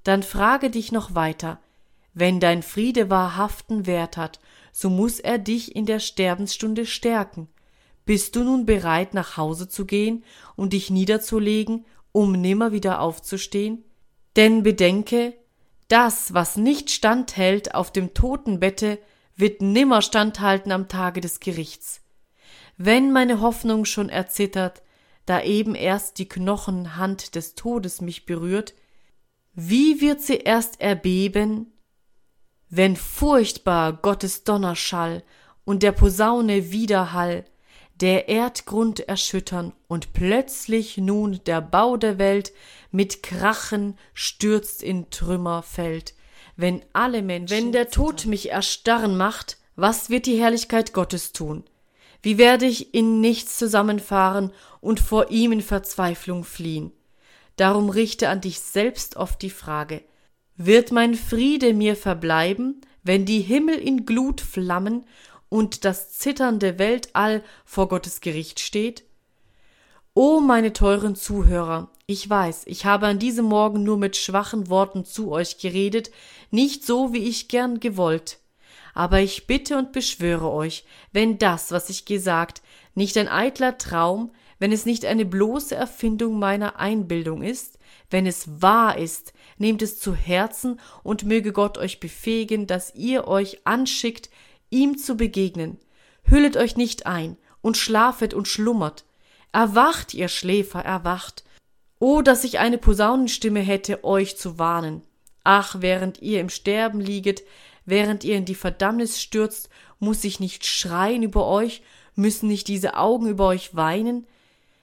Dann 0.04 0.22
frage 0.22 0.68
dich 0.68 0.92
noch 0.92 1.14
weiter, 1.14 1.58
wenn 2.18 2.40
dein 2.40 2.62
Friede 2.62 3.10
wahrhaften 3.10 3.84
Wert 3.84 4.16
hat, 4.16 4.40
so 4.72 4.88
muss 4.88 5.20
er 5.20 5.36
dich 5.36 5.76
in 5.76 5.84
der 5.84 5.98
Sterbensstunde 5.98 6.86
stärken. 6.86 7.46
Bist 8.06 8.36
du 8.36 8.42
nun 8.42 8.64
bereit, 8.64 9.12
nach 9.12 9.36
Hause 9.36 9.68
zu 9.68 9.84
gehen 9.84 10.24
und 10.56 10.72
dich 10.72 10.88
niederzulegen, 10.88 11.84
um 12.12 12.32
nimmer 12.32 12.72
wieder 12.72 13.02
aufzustehen? 13.02 13.84
Denn 14.34 14.62
bedenke, 14.62 15.34
das, 15.88 16.32
was 16.32 16.56
nicht 16.56 16.90
standhält 16.90 17.74
auf 17.74 17.92
dem 17.92 18.14
Totenbette, 18.14 18.98
wird 19.36 19.60
nimmer 19.60 20.00
standhalten 20.00 20.72
am 20.72 20.88
Tage 20.88 21.20
des 21.20 21.38
Gerichts. 21.38 22.00
Wenn 22.78 23.12
meine 23.12 23.42
Hoffnung 23.42 23.84
schon 23.84 24.08
erzittert, 24.08 24.82
da 25.26 25.42
eben 25.42 25.74
erst 25.74 26.18
die 26.18 26.28
Knochenhand 26.28 27.34
des 27.34 27.56
Todes 27.56 28.00
mich 28.00 28.24
berührt, 28.24 28.72
wie 29.52 30.00
wird 30.00 30.22
sie 30.22 30.36
erst 30.36 30.80
erbeben, 30.80 31.74
wenn 32.68 32.96
furchtbar 32.96 33.92
Gottes 33.92 34.44
Donnerschall 34.44 35.22
und 35.64 35.82
der 35.82 35.92
Posaune 35.92 36.72
Widerhall 36.72 37.44
der 38.00 38.28
Erdgrund 38.28 39.00
erschüttern 39.00 39.72
und 39.88 40.12
plötzlich 40.12 40.98
nun 40.98 41.40
der 41.46 41.60
Bau 41.62 41.96
der 41.96 42.18
Welt 42.18 42.52
mit 42.90 43.22
Krachen 43.22 43.98
stürzt 44.12 44.82
in 44.82 45.10
Trümmer 45.10 45.62
fällt, 45.62 46.14
wenn 46.56 46.84
alle 46.92 47.22
Menschen, 47.22 47.56
wenn 47.56 47.72
der 47.72 47.90
Tod 47.90 48.26
mich 48.26 48.50
erstarren 48.50 49.16
macht, 49.16 49.58
was 49.76 50.10
wird 50.10 50.26
die 50.26 50.38
Herrlichkeit 50.38 50.92
Gottes 50.92 51.32
tun? 51.32 51.64
Wie 52.22 52.38
werde 52.38 52.66
ich 52.66 52.94
in 52.94 53.20
nichts 53.20 53.58
zusammenfahren 53.58 54.52
und 54.80 55.00
vor 55.00 55.30
ihm 55.30 55.52
in 55.52 55.62
Verzweiflung 55.62 56.44
fliehen? 56.44 56.92
Darum 57.56 57.88
richte 57.88 58.28
an 58.28 58.40
dich 58.40 58.60
selbst 58.60 59.16
oft 59.16 59.40
die 59.42 59.50
Frage, 59.50 60.02
wird 60.56 60.92
mein 60.92 61.14
Friede 61.14 61.74
mir 61.74 61.96
verbleiben, 61.96 62.80
wenn 63.02 63.24
die 63.24 63.40
Himmel 63.40 63.76
in 63.76 64.06
Glut 64.06 64.40
flammen 64.40 65.04
und 65.48 65.84
das 65.84 66.12
zitternde 66.12 66.78
Weltall 66.78 67.42
vor 67.64 67.88
Gottes 67.88 68.20
Gericht 68.20 68.60
steht? 68.60 69.04
O 70.14 70.40
meine 70.40 70.72
teuren 70.72 71.14
Zuhörer, 71.14 71.90
ich 72.06 72.28
weiß, 72.28 72.62
ich 72.66 72.86
habe 72.86 73.06
an 73.06 73.18
diesem 73.18 73.44
Morgen 73.44 73.82
nur 73.82 73.98
mit 73.98 74.16
schwachen 74.16 74.70
Worten 74.70 75.04
zu 75.04 75.30
euch 75.30 75.58
geredet, 75.58 76.10
nicht 76.50 76.86
so, 76.86 77.12
wie 77.12 77.24
ich 77.24 77.48
gern 77.48 77.80
gewollt. 77.80 78.38
Aber 78.94 79.20
ich 79.20 79.46
bitte 79.46 79.76
und 79.76 79.92
beschwöre 79.92 80.50
euch, 80.50 80.84
wenn 81.12 81.36
das, 81.36 81.70
was 81.70 81.90
ich 81.90 82.06
gesagt, 82.06 82.62
nicht 82.94 83.18
ein 83.18 83.28
eitler 83.28 83.76
Traum, 83.76 84.32
wenn 84.58 84.72
es 84.72 84.86
nicht 84.86 85.04
eine 85.04 85.26
bloße 85.26 85.74
Erfindung 85.74 86.38
meiner 86.38 86.78
Einbildung 86.78 87.42
ist, 87.42 87.75
wenn 88.10 88.26
es 88.26 88.62
wahr 88.62 88.98
ist, 88.98 89.32
nehmt 89.58 89.82
es 89.82 89.98
zu 89.98 90.14
Herzen 90.14 90.80
und 91.02 91.24
möge 91.24 91.52
Gott 91.52 91.78
euch 91.78 92.00
befähigen, 92.00 92.66
dass 92.66 92.94
ihr 92.94 93.26
euch 93.26 93.60
anschickt, 93.64 94.30
ihm 94.70 94.98
zu 94.98 95.16
begegnen. 95.16 95.78
Hüllet 96.24 96.56
euch 96.56 96.76
nicht 96.76 97.06
ein 97.06 97.36
und 97.62 97.76
schlafet 97.76 98.34
und 98.34 98.48
schlummert. 98.48 99.04
Erwacht, 99.52 100.14
ihr 100.14 100.28
Schläfer, 100.28 100.84
erwacht. 100.84 101.44
Oh, 101.98 102.20
dass 102.20 102.44
ich 102.44 102.58
eine 102.58 102.78
Posaunenstimme 102.78 103.60
hätte, 103.60 104.04
euch 104.04 104.36
zu 104.36 104.58
warnen. 104.58 105.02
Ach, 105.44 105.76
während 105.78 106.20
ihr 106.20 106.40
im 106.40 106.48
Sterben 106.48 107.00
lieget, 107.00 107.42
während 107.84 108.24
ihr 108.24 108.36
in 108.36 108.44
die 108.44 108.54
Verdammnis 108.54 109.20
stürzt, 109.20 109.70
muss 109.98 110.24
ich 110.24 110.40
nicht 110.40 110.66
schreien 110.66 111.22
über 111.22 111.46
euch, 111.46 111.82
müssen 112.14 112.48
nicht 112.48 112.68
diese 112.68 112.96
Augen 112.96 113.28
über 113.28 113.46
euch 113.46 113.74
weinen? 113.74 114.26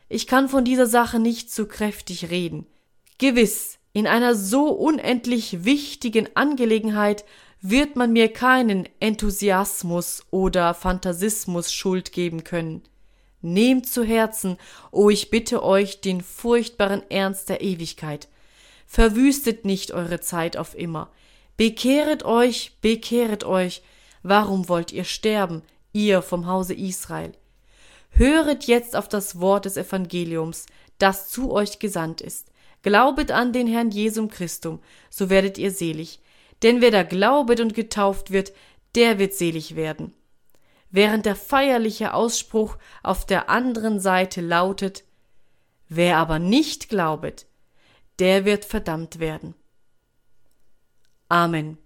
Ich 0.10 0.26
kann 0.28 0.50
von 0.50 0.66
dieser 0.66 0.88
Sache 0.88 1.20
nicht 1.20 1.52
so 1.52 1.68
kräftig 1.68 2.30
reden. 2.30 2.66
Gewiss, 3.24 3.80
in 3.94 4.06
einer 4.06 4.36
so 4.36 4.68
unendlich 4.68 5.64
wichtigen 5.64 6.28
Angelegenheit 6.36 7.24
wird 7.62 7.96
man 7.96 8.12
mir 8.12 8.28
keinen 8.28 8.90
Enthusiasmus 9.00 10.26
oder 10.30 10.74
Phantasismus 10.74 11.72
Schuld 11.72 12.12
geben 12.12 12.44
können. 12.44 12.82
Nehmt 13.40 13.88
zu 13.88 14.04
Herzen, 14.04 14.58
o 14.92 15.04
oh, 15.04 15.10
ich 15.10 15.30
bitte 15.30 15.64
euch, 15.64 16.02
den 16.02 16.20
furchtbaren 16.20 17.02
Ernst 17.10 17.48
der 17.48 17.62
Ewigkeit. 17.62 18.28
Verwüstet 18.88 19.64
nicht 19.64 19.94
eure 19.94 20.20
Zeit 20.20 20.58
auf 20.58 20.78
immer. 20.78 21.10
Bekehret 21.56 22.26
euch, 22.26 22.74
bekehret 22.82 23.46
euch. 23.46 23.84
Warum 24.22 24.68
wollt 24.68 24.92
ihr 24.92 25.06
sterben, 25.06 25.62
ihr 25.94 26.22
vom 26.22 26.46
Hause 26.46 26.74
Israel? 26.74 27.32
Höret 28.10 28.66
jetzt 28.66 28.98
auf 28.98 29.08
das 29.08 29.40
Wort 29.40 29.64
des 29.64 29.78
Evangeliums, 29.78 30.66
das 30.98 31.30
zu 31.30 31.54
euch 31.54 31.80
gesandt 31.80 32.20
ist. 32.20 32.50
Glaubet 32.84 33.32
an 33.32 33.52
den 33.54 33.68
Herrn 33.68 33.90
Jesum 33.90 34.30
Christum, 34.30 34.80
so 35.10 35.30
werdet 35.30 35.58
ihr 35.58 35.72
selig 35.72 36.20
denn 36.64 36.80
wer 36.82 36.92
da 36.92 37.04
glaubet 37.04 37.60
und 37.60 37.76
getauft 37.76 38.32
wird, 38.32 38.54
der 38.96 39.20
wird 39.20 39.34
selig 39.34 39.76
werden. 39.76 40.14
Während 40.90 41.26
der 41.26 41.36
feierliche 41.36 42.14
Ausspruch 42.14 42.78
auf 43.04 43.26
der 43.26 43.50
anderen 43.50 44.00
Seite 44.00 44.42
lautet, 44.42 45.04
wer 45.90 46.18
aber 46.18 46.40
nicht 46.40 46.90
glaubet, 46.90 47.48
der 48.20 48.46
wird 48.46 48.64
verdammt 48.64 49.20
werden. 49.20 49.56
Amen. 51.30 51.78